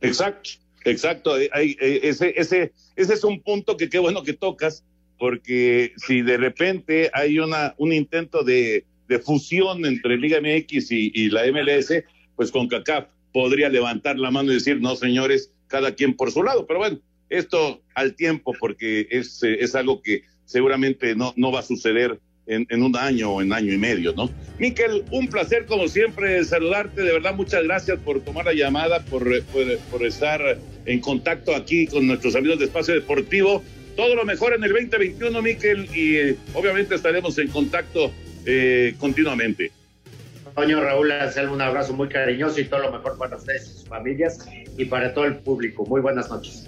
Exacto, 0.00 0.50
exacto. 0.84 1.36
Ese, 1.36 2.72
es 2.96 3.24
un 3.24 3.42
punto 3.42 3.76
que 3.76 3.88
qué 3.88 3.98
bueno 3.98 4.22
que 4.22 4.32
tocas, 4.32 4.84
porque 5.20 5.92
si 5.98 6.22
de 6.22 6.38
repente 6.38 7.10
hay 7.12 7.38
una, 7.38 7.74
un 7.76 7.92
intento 7.92 8.42
de, 8.42 8.86
de 9.06 9.18
fusión 9.18 9.84
entre 9.84 10.16
Liga 10.16 10.40
MX 10.40 10.90
y, 10.90 11.28
la 11.28 11.42
MLS, 11.52 11.92
pues 12.36 12.50
CONCACAF 12.50 13.04
podría 13.30 13.68
levantar 13.68 14.18
la 14.18 14.30
mano 14.30 14.50
y 14.50 14.54
decir, 14.54 14.80
no, 14.80 14.96
señores, 14.96 15.52
cada 15.68 15.94
quien 15.94 16.14
por 16.14 16.32
su 16.32 16.42
lado. 16.42 16.66
Pero 16.66 16.78
bueno, 16.78 16.98
esto 17.28 17.82
al 17.94 18.16
tiempo, 18.16 18.54
porque 18.58 19.08
es, 19.10 19.42
eh, 19.42 19.58
es 19.60 19.74
algo 19.74 20.00
que 20.00 20.22
seguramente 20.46 21.14
no, 21.14 21.34
no 21.36 21.52
va 21.52 21.60
a 21.60 21.64
suceder 21.64 22.18
en, 22.46 22.66
en, 22.70 22.82
un 22.82 22.96
año 22.96 23.30
o 23.30 23.42
en 23.42 23.52
año 23.52 23.74
y 23.74 23.78
medio, 23.78 24.14
¿no? 24.14 24.30
Miquel, 24.58 25.04
un 25.10 25.28
placer 25.28 25.66
como 25.66 25.86
siempre 25.86 26.42
saludarte, 26.44 27.02
de 27.02 27.12
verdad 27.12 27.34
muchas 27.34 27.62
gracias 27.64 27.98
por 27.98 28.20
tomar 28.20 28.46
la 28.46 28.54
llamada, 28.54 29.04
por, 29.04 29.22
por, 29.44 30.06
estar 30.06 30.58
en 30.86 31.00
contacto 31.00 31.54
aquí 31.54 31.86
con 31.86 32.06
nuestros 32.06 32.34
amigos 32.34 32.58
de 32.58 32.64
Espacio 32.64 32.94
Deportivo. 32.94 33.62
Todo 34.00 34.14
lo 34.14 34.24
mejor 34.24 34.54
en 34.54 34.64
el 34.64 34.72
2021, 34.72 35.42
Miquel, 35.42 35.86
y 35.94 36.16
eh, 36.16 36.36
obviamente 36.54 36.94
estaremos 36.94 37.36
en 37.36 37.48
contacto 37.48 38.10
eh, 38.46 38.94
continuamente. 38.98 39.70
Toño 40.54 40.80
Raúl, 40.80 41.12
hacerle 41.12 41.50
un 41.50 41.60
abrazo 41.60 41.92
muy 41.92 42.08
cariñoso 42.08 42.58
y 42.62 42.64
todo 42.64 42.80
lo 42.80 42.92
mejor 42.92 43.18
para 43.18 43.36
ustedes 43.36 43.68
y 43.68 43.72
sus 43.74 43.84
familias 43.86 44.48
y 44.78 44.86
para 44.86 45.12
todo 45.12 45.26
el 45.26 45.36
público. 45.36 45.84
Muy 45.84 46.00
buenas 46.00 46.30
noches. 46.30 46.66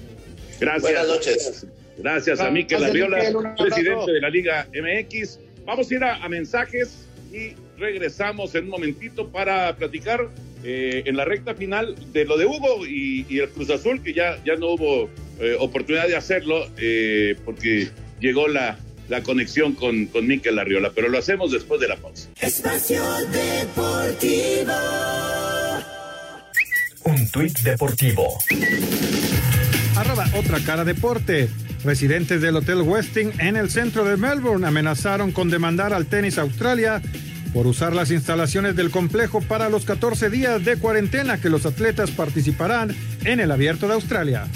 Gracias. 0.61 0.83
Buenas 0.83 1.09
noches. 1.09 1.67
Gracias 1.97 2.39
a 2.39 2.51
Miquel 2.51 2.85
Arriola, 2.85 3.17
presidente 3.57 4.13
de 4.13 4.21
la 4.21 4.29
Liga 4.29 4.69
MX. 4.75 5.39
Vamos 5.65 5.91
a 5.91 5.95
ir 5.95 6.05
a, 6.05 6.29
mensajes 6.29 7.09
y 7.33 7.55
regresamos 7.79 8.55
en 8.55 8.65
un 8.65 8.71
momentito 8.73 9.27
para 9.31 9.75
platicar 9.75 10.29
eh, 10.65 11.05
en 11.07 11.17
la 11.17 11.25
recta 11.25 11.55
final 11.55 11.97
de 12.13 12.27
lo 12.27 12.37
de 12.37 12.45
Hugo 12.45 12.87
y, 12.87 13.39
el 13.39 13.49
Cruz 13.49 13.71
Azul, 13.71 14.03
que 14.03 14.13
ya, 14.13 14.39
ya 14.45 14.55
no 14.57 14.75
hubo 14.75 15.09
eh, 15.43 15.57
oportunidad 15.59 16.09
de 16.09 16.17
hacerlo 16.17 16.67
eh, 16.79 17.37
porque 17.45 17.91
llegó 18.21 18.49
la, 18.49 18.79
la 19.09 19.23
conexión 19.23 19.75
con, 19.75 20.07
con 20.07 20.27
Miquel 20.27 20.59
Arriola, 20.59 20.93
pero 20.95 21.09
lo 21.09 21.19
hacemos 21.19 21.53
después 21.53 21.81
de 21.81 21.89
la 21.89 21.97
pausa. 21.97 22.29
Espacio 22.41 23.03
Deportivo. 23.33 24.73
Un 27.05 27.29
tuit 27.31 27.59
deportivo 27.61 28.39
arroba 29.97 30.27
otra 30.35 30.59
cara 30.61 30.85
deporte. 30.85 31.49
Residentes 31.85 32.41
del 32.41 32.57
Hotel 32.57 32.83
Westin 32.83 33.33
en 33.41 33.57
el 33.57 33.71
centro 33.71 34.05
de 34.05 34.17
Melbourne 34.17 34.67
amenazaron 34.67 35.33
con 35.33 35.51
demandar 35.51 35.93
al 35.93 36.07
Tenis 36.07 36.39
Australia 36.39 37.03
por 37.53 37.67
usar 37.67 37.95
las 37.95 38.11
instalaciones 38.11 38.77
del 38.77 38.91
complejo 38.91 39.41
para 39.41 39.69
los 39.69 39.85
14 39.85 40.31
días 40.31 40.65
de 40.65 40.77
cuarentena 40.77 41.41
que 41.41 41.51
los 41.51 41.67
atletas 41.67 42.11
participarán 42.11 42.95
en 43.25 43.41
el 43.41 43.51
Abierto 43.51 43.87
de 43.87 43.95
Australia. 43.95 44.47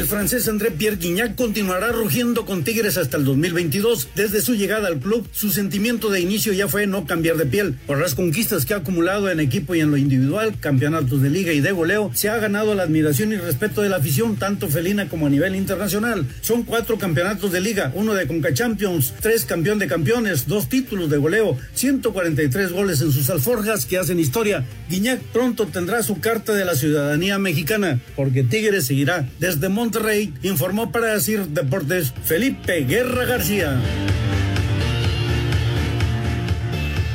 El 0.00 0.06
francés 0.06 0.48
André 0.48 0.70
Pierre 0.70 0.96
Guignac 0.96 1.34
continuará 1.34 1.92
rugiendo 1.92 2.46
con 2.46 2.64
Tigres 2.64 2.96
hasta 2.96 3.18
el 3.18 3.24
2022. 3.26 4.08
Desde 4.14 4.40
su 4.40 4.54
llegada 4.54 4.88
al 4.88 4.98
club, 4.98 5.28
su 5.30 5.50
sentimiento 5.50 6.08
de 6.08 6.22
inicio 6.22 6.54
ya 6.54 6.68
fue 6.68 6.86
no 6.86 7.04
cambiar 7.04 7.36
de 7.36 7.44
piel. 7.44 7.74
Por 7.86 7.98
las 7.98 8.14
conquistas 8.14 8.64
que 8.64 8.72
ha 8.72 8.78
acumulado 8.78 9.30
en 9.30 9.40
equipo 9.40 9.74
y 9.74 9.80
en 9.80 9.90
lo 9.90 9.98
individual, 9.98 10.54
campeonatos 10.58 11.20
de 11.20 11.28
liga 11.28 11.52
y 11.52 11.60
de 11.60 11.72
goleo, 11.72 12.10
se 12.14 12.30
ha 12.30 12.38
ganado 12.38 12.74
la 12.74 12.84
admiración 12.84 13.34
y 13.34 13.36
respeto 13.36 13.82
de 13.82 13.90
la 13.90 13.96
afición, 13.96 14.36
tanto 14.36 14.68
felina 14.68 15.06
como 15.06 15.26
a 15.26 15.28
nivel 15.28 15.54
internacional. 15.54 16.26
Son 16.40 16.62
cuatro 16.62 16.96
campeonatos 16.96 17.52
de 17.52 17.60
liga, 17.60 17.92
uno 17.94 18.14
de 18.14 18.26
Conca 18.26 18.54
Champions, 18.54 19.12
tres 19.20 19.44
campeón 19.44 19.78
de 19.78 19.86
campeones, 19.86 20.48
dos 20.48 20.70
títulos 20.70 21.10
de 21.10 21.18
goleo, 21.18 21.58
143 21.74 22.72
goles 22.72 23.02
en 23.02 23.12
sus 23.12 23.28
alforjas 23.28 23.84
que 23.84 23.98
hacen 23.98 24.18
historia. 24.18 24.64
Guignac 24.88 25.20
pronto 25.24 25.66
tendrá 25.66 26.02
su 26.02 26.20
carta 26.20 26.54
de 26.54 26.64
la 26.64 26.74
ciudadanía 26.74 27.38
mexicana, 27.38 28.00
porque 28.16 28.44
Tigres 28.44 28.86
seguirá 28.86 29.28
desde 29.38 29.68
Monterrey, 29.90 30.32
informó 30.44 30.92
para 30.92 31.14
decir 31.14 31.40
Deportes 31.48 32.12
Felipe 32.22 32.84
Guerra 32.84 33.24
García. 33.24 33.76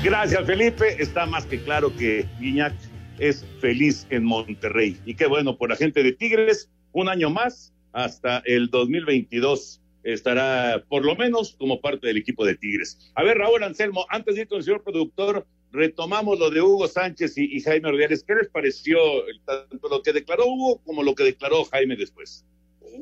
Gracias, 0.03 0.45
Felipe. 0.45 1.01
Está 1.01 1.26
más 1.26 1.45
que 1.45 1.61
claro 1.61 1.95
que 1.95 2.26
Guiñac 2.38 2.73
es 3.17 3.45
feliz 3.61 4.05
en 4.09 4.26
Monterrey. 4.26 4.99
Y 5.05 5.15
qué 5.15 5.26
bueno 5.26 5.57
por 5.57 5.69
la 5.69 5.78
gente 5.78 6.03
de 6.03 6.11
Tigres, 6.11 6.69
un 6.91 7.07
año 7.07 7.30
más, 7.30 7.73
hasta 7.93 8.39
el 8.39 8.69
2022 8.69 9.80
estará 10.03 10.84
por 10.89 11.05
lo 11.05 11.15
menos 11.15 11.55
como 11.57 11.80
parte 11.80 12.07
del 12.07 12.17
equipo 12.17 12.45
de 12.45 12.55
Tigres. 12.55 13.09
A 13.15 13.23
ver, 13.23 13.38
Raúl 13.38 13.63
Anselmo, 13.63 14.05
antes 14.09 14.36
de 14.36 14.41
ir 14.41 14.47
con 14.49 14.57
el 14.57 14.65
señor 14.65 14.84
productor, 14.84 15.47
retomamos 15.71 16.38
lo 16.38 16.49
de 16.49 16.61
Hugo 16.61 16.89
Sánchez 16.89 17.38
y, 17.38 17.61
Jaime 17.61 17.88
Ordiales. 17.88 18.26
¿Qué 18.28 18.36
les 18.36 18.49
pareció 18.49 18.97
tanto 19.45 19.88
lo 19.88 20.01
que 20.01 20.11
declaró 20.11 20.45
Hugo 20.45 20.82
como 20.84 21.03
lo 21.03 21.15
que 21.15 21.23
declaró 21.23 21.63
Jaime 21.63 21.95
después? 21.95 22.45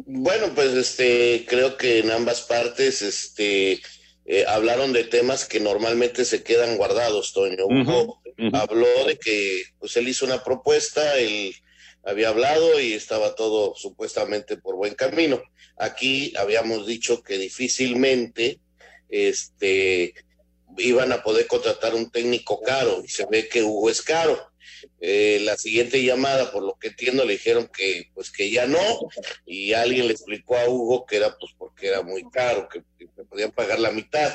Bueno, 0.05 0.53
pues 0.55 0.73
este, 0.73 1.45
creo 1.47 1.77
que 1.77 1.99
en 1.99 2.11
ambas 2.11 2.41
partes 2.41 3.01
este, 3.01 3.81
eh, 4.25 4.45
hablaron 4.47 4.93
de 4.93 5.03
temas 5.03 5.45
que 5.45 5.59
normalmente 5.59 6.25
se 6.25 6.43
quedan 6.43 6.77
guardados, 6.77 7.33
Toño. 7.33 7.65
habló 8.53 9.05
de 9.05 9.17
que 9.17 9.63
pues 9.79 9.95
él 9.97 10.07
hizo 10.07 10.25
una 10.25 10.43
propuesta, 10.43 11.17
él 11.19 11.55
había 12.03 12.29
hablado 12.29 12.79
y 12.79 12.93
estaba 12.93 13.35
todo 13.35 13.75
supuestamente 13.75 14.57
por 14.57 14.75
buen 14.75 14.95
camino. 14.95 15.41
Aquí 15.77 16.33
habíamos 16.37 16.85
dicho 16.85 17.23
que 17.23 17.37
difícilmente 17.37 18.59
este, 19.09 20.13
iban 20.77 21.11
a 21.11 21.23
poder 21.23 21.47
contratar 21.47 21.95
un 21.95 22.09
técnico 22.09 22.61
caro 22.61 23.01
y 23.03 23.09
se 23.09 23.25
ve 23.25 23.47
que 23.47 23.63
Hugo 23.63 23.89
es 23.89 24.01
caro. 24.01 24.52
Eh, 24.99 25.39
la 25.43 25.57
siguiente 25.57 26.03
llamada, 26.03 26.51
por 26.51 26.63
lo 26.63 26.77
que 26.79 26.89
entiendo, 26.89 27.25
le 27.25 27.33
dijeron 27.33 27.69
que 27.75 28.09
pues 28.13 28.31
que 28.31 28.49
ya 28.49 28.67
no, 28.67 28.79
y 29.45 29.73
alguien 29.73 30.07
le 30.07 30.13
explicó 30.13 30.57
a 30.57 30.69
Hugo 30.69 31.05
que 31.05 31.17
era 31.17 31.37
pues 31.37 31.51
porque 31.57 31.87
era 31.87 32.01
muy 32.01 32.29
caro, 32.29 32.67
que, 32.69 32.83
que 32.97 33.23
podían 33.23 33.51
pagar 33.51 33.79
la 33.79 33.91
mitad. 33.91 34.33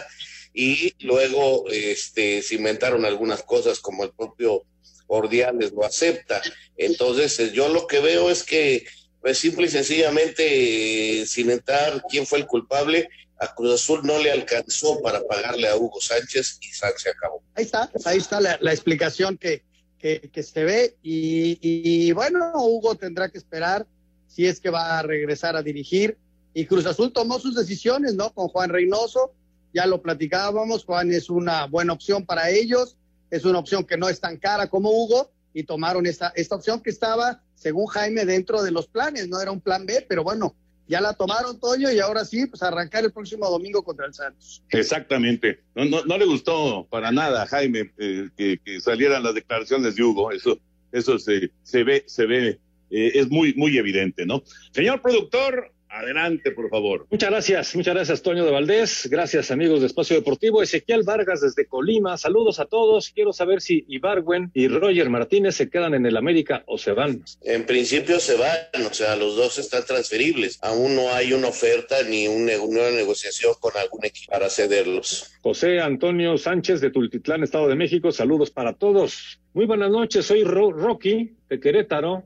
Y 0.55 0.95
luego 1.05 1.68
este, 1.70 2.43
se 2.43 2.57
inventaron 2.57 3.05
algunas 3.05 3.43
cosas 3.43 3.80
como 3.80 4.05
el 4.05 4.11
propio 4.11 4.64
Ordiales 5.09 5.72
lo 5.72 5.84
acepta. 5.84 6.41
Entonces, 6.76 7.39
eh, 7.41 7.51
yo 7.53 7.68
lo 7.68 7.86
que 7.86 8.01
veo 8.01 8.30
es 8.30 8.43
que, 8.45 8.86
pues 9.20 9.39
simple 9.39 9.66
y 9.66 9.70
sencillamente, 9.70 11.22
eh, 11.22 11.26
sin 11.26 11.51
entrar 11.51 12.03
quién 12.09 12.26
fue 12.26 12.39
el 12.39 12.47
culpable, 12.47 13.09
a 13.41 13.55
Cruz 13.55 13.74
Azul 13.80 14.01
no 14.05 14.18
le 14.18 14.30
alcanzó 14.32 15.01
para 15.01 15.22
pagarle 15.22 15.68
a 15.68 15.76
Hugo 15.76 16.01
Sánchez 16.01 16.59
y 16.61 16.68
Sánchez 16.72 17.14
acabó. 17.16 17.43
Ahí 17.55 17.64
está, 17.64 17.91
ahí 18.05 18.18
está 18.18 18.41
la, 18.41 18.59
la 18.61 18.72
explicación 18.72 19.39
que, 19.39 19.62
que, 19.99 20.43
se 20.43 20.65
ve. 20.65 20.97
Y, 21.03 21.59
y, 21.61 22.13
bueno, 22.13 22.53
Hugo 22.55 22.95
tendrá 22.95 23.29
que 23.29 23.39
esperar 23.39 23.87
si 24.27 24.47
es 24.47 24.61
que 24.61 24.71
va 24.71 24.99
a 24.99 25.03
regresar 25.03 25.57
a 25.57 25.63
dirigir. 25.63 26.17
Y 26.55 26.67
Cruz 26.67 26.87
Azul 26.87 27.13
tomó 27.13 27.39
sus 27.39 27.55
decisiones, 27.55 28.15
¿no? 28.15 28.33
Con 28.33 28.49
Juan 28.49 28.71
Reynoso, 28.71 29.33
ya 29.75 29.87
lo 29.87 30.01
platicábamos, 30.01 30.85
Juan 30.85 31.13
es 31.13 31.31
una 31.31 31.67
buena 31.67 31.93
opción 31.93 32.25
para 32.25 32.51
ellos, 32.51 32.97
es 33.31 33.45
una 33.45 33.59
opción 33.59 33.85
que 33.85 33.97
no 33.97 34.09
es 34.09 34.21
tan 34.21 34.39
cara 34.39 34.69
como 34.69 34.91
Hugo. 34.91 35.31
Y 35.55 35.65
tomaron 35.65 36.07
esta, 36.07 36.33
esta 36.37 36.55
opción 36.55 36.81
que 36.81 36.91
estaba, 36.91 37.43
según 37.55 37.87
Jaime, 37.87 38.25
dentro 38.25 38.63
de 38.63 38.71
los 38.71 38.87
planes, 38.87 39.29
no 39.29 39.41
era 39.41 39.51
un 39.51 39.61
plan 39.61 39.87
B, 39.87 40.05
pero 40.09 40.23
bueno, 40.23 40.55
ya 40.89 41.01
la 41.01 41.12
tomaron, 41.12 41.61
Toño, 41.61 41.93
y 41.93 41.99
ahora 41.99 42.24
sí, 42.24 42.47
pues 42.47 42.62
arrancar 42.62 43.05
el 43.05 43.12
próximo 43.12 43.49
domingo 43.49 43.82
contra 43.82 44.07
el 44.07 44.14
Santos. 44.14 44.62
Exactamente. 44.70 45.61
No, 45.74 45.84
no, 45.84 46.05
no 46.05 46.18
le 46.18 46.24
gustó 46.24 46.86
para 46.91 47.12
nada 47.12 47.47
Jaime 47.47 47.93
eh, 47.99 48.28
que, 48.36 48.59
que, 48.64 48.80
salieran 48.80 49.22
las 49.22 49.34
declaraciones 49.34 49.95
de 49.95 50.03
Hugo. 50.03 50.32
Eso, 50.32 50.59
eso 50.91 51.18
se, 51.18 51.51
se 51.62 51.84
ve, 51.84 52.05
se 52.07 52.26
ve, 52.26 52.59
eh, 52.91 53.12
es 53.14 53.28
muy, 53.30 53.53
muy 53.55 53.76
evidente, 53.76 54.24
¿no? 54.24 54.43
Señor 54.72 55.03
productor, 55.03 55.72
Adelante, 55.91 56.51
por 56.51 56.68
favor. 56.68 57.07
Muchas 57.11 57.30
gracias, 57.30 57.74
muchas 57.74 57.95
gracias, 57.95 58.22
Toño 58.22 58.45
de 58.45 58.51
Valdés. 58.51 59.09
Gracias, 59.11 59.51
amigos 59.51 59.80
de 59.80 59.86
Espacio 59.86 60.16
Deportivo. 60.16 60.62
Ezequiel 60.62 61.03
Vargas 61.03 61.41
desde 61.41 61.66
Colima. 61.66 62.18
Saludos 62.18 62.61
a 62.61 62.66
todos. 62.66 63.11
Quiero 63.11 63.32
saber 63.32 63.62
si 63.62 63.86
Ibarwen 63.89 64.51
y 64.53 64.68
Roger 64.68 65.09
Martínez 65.09 65.57
se 65.57 65.70
quedan 65.70 65.95
en 65.95 66.05
el 66.05 66.18
América 66.18 66.62
o 66.66 66.76
se 66.76 66.93
van. 66.93 67.24
En 67.43 67.64
principio 67.64 68.20
se 68.20 68.36
van, 68.36 68.86
o 68.86 68.93
sea, 68.93 69.16
los 69.16 69.36
dos 69.36 69.59
están 69.59 69.84
transferibles. 69.86 70.59
Aún 70.62 70.95
no 70.95 71.11
hay 71.11 71.32
una 71.32 71.49
oferta 71.49 72.03
ni 72.03 72.28
una 72.28 72.91
negociación 72.91 73.55
con 73.59 73.76
algún 73.76 74.05
equipo 74.05 74.30
para 74.30 74.51
cederlos. 74.51 75.32
José 75.41 75.80
Antonio 75.80 76.36
Sánchez 76.36 76.82
de 76.82 76.91
Tultitlán, 76.91 77.43
Estado 77.45 77.66
de 77.66 77.76
México. 77.76 78.12
Saludos 78.12 78.51
para 78.51 78.74
todos. 78.74 79.41
Muy 79.55 79.64
buenas 79.64 79.91
noches, 79.91 80.26
soy 80.26 80.45
Ro 80.45 80.70
Rocky 80.70 81.32
de 81.49 81.59
Querétaro. 81.59 82.24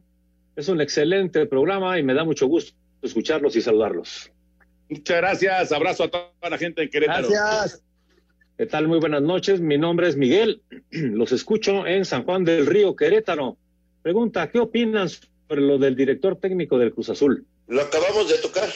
Es 0.57 0.69
un 0.69 0.81
excelente 0.81 1.47
programa 1.47 1.99
y 1.99 2.03
me 2.03 2.13
da 2.13 2.25
mucho 2.25 2.47
gusto 2.47 2.82
escucharlos 3.03 3.57
y 3.57 3.63
saludarlos. 3.63 4.31
Muchas 4.89 5.17
gracias, 5.17 5.73
abrazo 5.73 6.05
a 6.05 6.09
toda 6.11 6.51
la 6.51 6.59
gente 6.59 6.83
en 6.83 6.91
Querétaro. 6.91 7.29
Gracias. 7.29 7.83
¿Qué 8.59 8.67
tal? 8.67 8.87
Muy 8.87 9.01
buenas 9.01 9.23
noches, 9.23 9.61
mi 9.61 9.79
nombre 9.79 10.09
es 10.09 10.17
Miguel, 10.17 10.63
los 10.91 11.33
escucho 11.33 11.87
en 11.87 12.05
San 12.05 12.25
Juan 12.25 12.45
del 12.45 12.67
Río, 12.67 12.95
Querétaro. 12.95 13.57
Pregunta, 14.03 14.51
¿qué 14.51 14.59
opinan 14.59 15.09
sobre 15.09 15.63
lo 15.63 15.79
del 15.79 15.97
director 15.97 16.39
técnico 16.39 16.79
del 16.79 16.93
Cruz 16.93 17.09
Azul? 17.09 17.47
Lo 17.69 17.81
acabamos 17.81 18.29
de 18.29 18.39
tocar, 18.39 18.69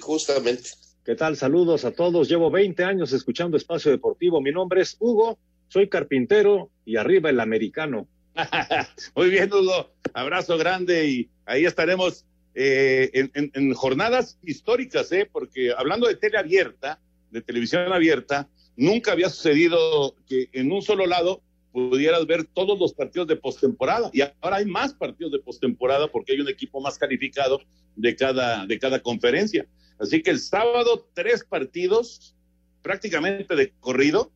justamente. 0.00 0.70
¿Qué 1.04 1.14
tal? 1.16 1.36
Saludos 1.36 1.84
a 1.84 1.90
todos. 1.90 2.28
Llevo 2.28 2.50
20 2.50 2.84
años 2.84 3.12
escuchando 3.12 3.56
Espacio 3.56 3.90
Deportivo. 3.90 4.40
Mi 4.40 4.52
nombre 4.52 4.80
es 4.80 4.96
Hugo, 4.98 5.38
soy 5.68 5.88
carpintero 5.88 6.70
y 6.84 6.96
arriba 6.96 7.30
el 7.30 7.40
americano. 7.40 8.06
Muy 9.14 9.28
bien, 9.28 9.52
Hugo. 9.52 9.90
Abrazo 10.12 10.56
grande 10.56 11.06
y 11.06 11.30
ahí 11.44 11.66
estaremos 11.66 12.24
eh, 12.54 13.10
en, 13.14 13.30
en, 13.34 13.50
en, 13.54 13.74
jornadas 13.74 14.38
históricas, 14.42 15.10
¿eh? 15.12 15.28
porque 15.30 15.72
hablando 15.76 16.06
de 16.06 16.14
tele 16.14 16.38
abierta, 16.38 17.00
de 17.30 17.42
televisión 17.42 17.92
abierta, 17.92 18.48
nunca 18.76 19.12
había 19.12 19.28
sucedido 19.28 20.16
que 20.26 20.48
en 20.52 20.70
un 20.70 20.82
solo 20.82 21.06
lado 21.06 21.42
pudieras 21.72 22.24
ver 22.26 22.44
todos 22.44 22.78
los 22.78 22.94
partidos 22.94 23.26
de 23.26 23.34
postemporada 23.34 24.08
y 24.12 24.20
ahora 24.20 24.58
hay 24.58 24.66
más 24.66 24.94
partidos 24.94 25.32
de 25.32 25.40
postemporada 25.40 26.06
porque 26.06 26.32
hay 26.32 26.40
un 26.40 26.48
equipo 26.48 26.80
más 26.80 26.96
calificado 26.96 27.60
de 27.96 28.14
cada, 28.14 28.64
de 28.66 28.78
cada 28.78 29.00
conferencia. 29.00 29.66
Así 29.98 30.22
que 30.22 30.30
el 30.30 30.38
sábado 30.38 31.08
tres 31.14 31.44
partidos 31.44 32.36
prácticamente 32.82 33.56
de 33.56 33.72
corrido 33.80 34.30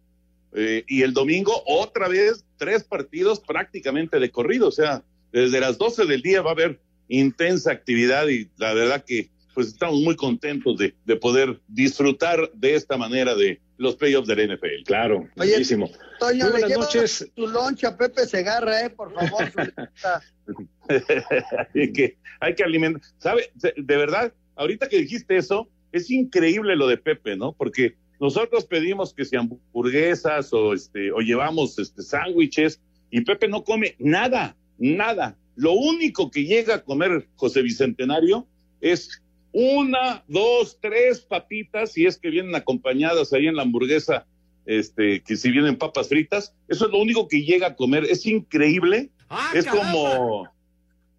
eh, 0.52 0.82
y 0.88 1.02
el 1.02 1.12
domingo 1.12 1.62
otra 1.66 2.08
vez 2.08 2.44
tres 2.56 2.82
partidos 2.82 3.38
prácticamente 3.38 4.18
de 4.18 4.30
corrido. 4.32 4.66
O 4.66 4.72
sea, 4.72 5.04
desde 5.30 5.60
las 5.60 5.78
12 5.78 6.06
del 6.06 6.22
día 6.22 6.42
va 6.42 6.50
a 6.50 6.54
haber 6.54 6.80
intensa 7.08 7.72
actividad 7.72 8.28
y 8.28 8.48
la 8.56 8.74
verdad 8.74 9.04
que 9.04 9.30
pues 9.54 9.68
estamos 9.68 10.00
muy 10.00 10.14
contentos 10.14 10.78
de, 10.78 10.94
de 11.04 11.16
poder 11.16 11.60
disfrutar 11.66 12.50
de 12.54 12.76
esta 12.76 12.96
manera 12.96 13.34
de 13.34 13.60
los 13.76 13.96
playoffs 13.96 14.28
del 14.28 14.54
NFL. 14.54 14.84
Claro, 14.84 15.28
Oye, 15.36 15.52
muchísimo. 15.52 15.90
Toño, 16.20 16.44
Muy 16.44 16.44
le 16.44 16.50
buenas 16.50 16.68
lleva 16.68 16.84
noches. 16.84 17.30
tu 17.34 17.46
loncha 17.46 17.96
Pepe 17.96 18.26
Segarra, 18.26 18.84
eh, 18.84 18.90
por 18.90 19.12
favor. 19.12 19.50
hay, 21.74 21.92
que, 21.92 22.18
hay 22.40 22.54
que 22.54 22.62
alimentar. 22.64 23.02
¿Sabe? 23.18 23.50
De 23.54 23.96
verdad, 23.96 24.32
ahorita 24.56 24.88
que 24.88 24.98
dijiste 24.98 25.36
eso, 25.36 25.68
es 25.92 26.10
increíble 26.10 26.76
lo 26.76 26.86
de 26.86 26.96
Pepe, 26.96 27.36
¿no? 27.36 27.52
Porque 27.52 27.96
nosotros 28.20 28.64
pedimos 28.66 29.14
que 29.14 29.24
sean 29.24 29.48
hamburguesas 29.50 30.52
o, 30.52 30.74
este, 30.74 31.12
o 31.12 31.18
llevamos 31.18 31.78
este, 31.78 32.02
sándwiches 32.02 32.80
y 33.10 33.22
Pepe 33.22 33.48
no 33.48 33.64
come 33.64 33.94
nada, 33.98 34.56
nada. 34.78 35.36
Lo 35.58 35.72
único 35.72 36.30
que 36.30 36.44
llega 36.44 36.76
a 36.76 36.84
comer 36.84 37.26
José 37.34 37.62
Bicentenario 37.62 38.46
es 38.80 39.20
una, 39.50 40.22
dos, 40.28 40.78
tres 40.80 41.20
papitas, 41.20 41.94
si 41.94 42.06
es 42.06 42.16
que 42.16 42.30
vienen 42.30 42.54
acompañadas 42.54 43.32
ahí 43.32 43.48
en 43.48 43.56
la 43.56 43.62
hamburguesa, 43.62 44.24
este, 44.66 45.20
que 45.20 45.36
si 45.36 45.50
vienen 45.50 45.76
papas 45.76 46.08
fritas, 46.08 46.54
eso 46.68 46.86
es 46.86 46.92
lo 46.92 46.98
único 46.98 47.26
que 47.26 47.42
llega 47.42 47.66
a 47.66 47.74
comer. 47.74 48.04
Es 48.04 48.24
increíble. 48.24 49.10
Ah, 49.28 49.50
es 49.52 49.64
caramba. 49.64 49.90
como. 49.92 50.48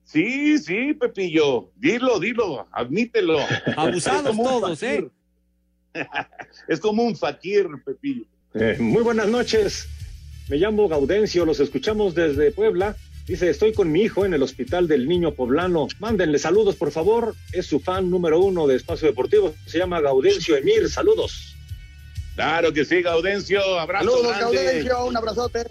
Sí, 0.05 0.57
sí, 0.57 0.93
Pepillo. 0.93 1.69
Dilo, 1.75 2.17
dilo, 2.17 2.65
admítelo. 2.71 3.39
Abusados 3.75 4.37
todos, 4.37 4.81
¿eh? 4.83 5.09
Es 6.69 6.79
como 6.79 7.03
un 7.03 7.17
fakir, 7.17 7.67
Pepillo. 7.85 8.23
Eh, 8.53 8.77
muy 8.79 9.03
buenas 9.03 9.27
noches. 9.27 9.89
Me 10.47 10.55
llamo 10.55 10.87
Gaudencio, 10.87 11.45
los 11.45 11.59
escuchamos 11.59 12.15
desde 12.15 12.51
Puebla. 12.51 12.95
Dice, 13.29 13.47
estoy 13.47 13.73
con 13.73 13.91
mi 13.91 14.01
hijo 14.01 14.25
en 14.25 14.33
el 14.33 14.41
hospital 14.41 14.87
del 14.87 15.07
niño 15.07 15.35
poblano. 15.35 15.87
Mándenle 15.99 16.39
saludos, 16.39 16.75
por 16.75 16.89
favor. 16.89 17.35
Es 17.53 17.67
su 17.67 17.79
fan 17.79 18.09
número 18.09 18.39
uno 18.39 18.65
de 18.65 18.75
Espacio 18.75 19.07
Deportivo. 19.07 19.53
Se 19.67 19.77
llama 19.77 20.01
Gaudencio 20.01 20.57
Emir. 20.57 20.89
Saludos. 20.89 21.55
Claro 22.33 22.73
que 22.73 22.85
sí, 22.85 23.03
Gaudencio. 23.03 23.79
Abrazo 23.79 24.09
Saludos, 24.09 24.35
grande. 24.35 24.55
Gaudencio, 24.55 25.05
un 25.05 25.15
abrazote. 25.15 25.63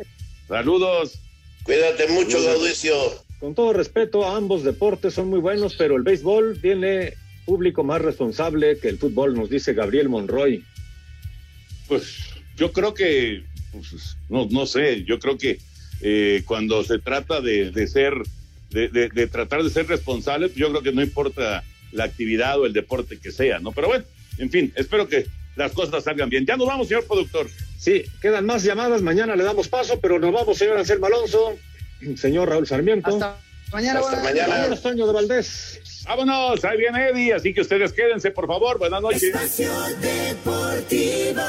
Saludos. 0.47 1.19
Cuídate 1.65 2.07
mucho, 2.07 2.41
Gaudencio. 2.41 2.95
Con 3.41 3.57
todo 3.57 3.73
respeto, 3.73 4.25
ambos 4.25 4.63
deportes 4.63 5.15
son 5.15 5.29
muy 5.29 5.41
buenos, 5.41 5.75
pero 5.75 5.97
el 5.97 6.05
béisbol 6.05 6.61
tiene 6.63 7.15
público 7.45 7.83
más 7.83 8.01
responsable 8.01 8.79
que 8.79 8.89
el 8.89 8.99
fútbol, 8.99 9.35
nos 9.35 9.51
dice 9.51 9.75
Gabriel 9.75 10.09
Monroy. 10.09 10.63
Pues 11.89 12.19
yo 12.57 12.71
creo 12.71 12.95
que, 12.95 13.43
pues, 13.73 14.17
no, 14.29 14.47
no 14.49 14.65
sé, 14.65 15.03
yo 15.03 15.19
creo 15.19 15.37
que 15.37 15.59
eh, 16.01 16.43
cuando 16.47 16.85
se 16.85 16.99
trata 16.99 17.41
de, 17.41 17.71
de 17.71 17.87
ser, 17.87 18.15
de, 18.71 18.89
de, 18.89 19.09
de 19.09 19.27
tratar 19.27 19.63
de 19.63 19.71
ser 19.71 19.87
responsable, 19.87 20.51
yo 20.55 20.69
creo 20.71 20.83
que 20.83 20.93
no 20.93 21.03
importa 21.03 21.65
la 21.93 22.05
actividad 22.05 22.61
o 22.61 22.67
el 22.67 22.73
deporte 22.73 23.19
que 23.19 23.33
sea, 23.33 23.59
¿no? 23.59 23.73
Pero 23.73 23.89
bueno, 23.89 24.05
en 24.39 24.51
fin, 24.51 24.73
espero 24.77 25.09
que 25.09 25.27
las 25.57 25.73
cosas 25.73 26.05
salgan 26.05 26.29
bien. 26.29 26.47
Ya 26.47 26.57
nos 26.57 26.69
vamos, 26.69 26.89
señor 26.89 27.05
productor. 27.05 27.49
Sí, 27.79 28.05
quedan 28.23 28.47
más 28.47 28.63
llamadas, 28.63 29.03
mañana 29.03 29.37
le 29.37 29.45
damos 29.45 29.69
paso, 29.69 30.01
pero 30.01 30.19
nos 30.19 30.33
vamos, 30.33 30.57
señor 30.57 30.79
Anselmo 30.79 31.07
Alonso, 31.07 31.59
señor 32.17 32.49
Raúl 32.49 32.67
Sarmiento. 32.67 33.11
Hasta 33.11 33.39
mañana. 33.73 34.01
Hasta 34.01 34.21
buenas 34.21 34.49
mañana. 34.49 34.77
Toño 34.77 35.07
de 35.07 35.13
Valdés. 35.13 35.81
Vámonos, 36.07 36.65
ahí 36.65 36.79
viene 36.79 37.09
Eddie, 37.11 37.35
así 37.35 37.53
que 37.53 37.61
ustedes 37.61 37.93
quédense, 37.93 38.31
por 38.31 38.47
favor. 38.47 38.79
Buenas 38.79 39.03
noches. 39.03 39.23
Espacio 39.25 39.71
Deportivo. 40.01 41.43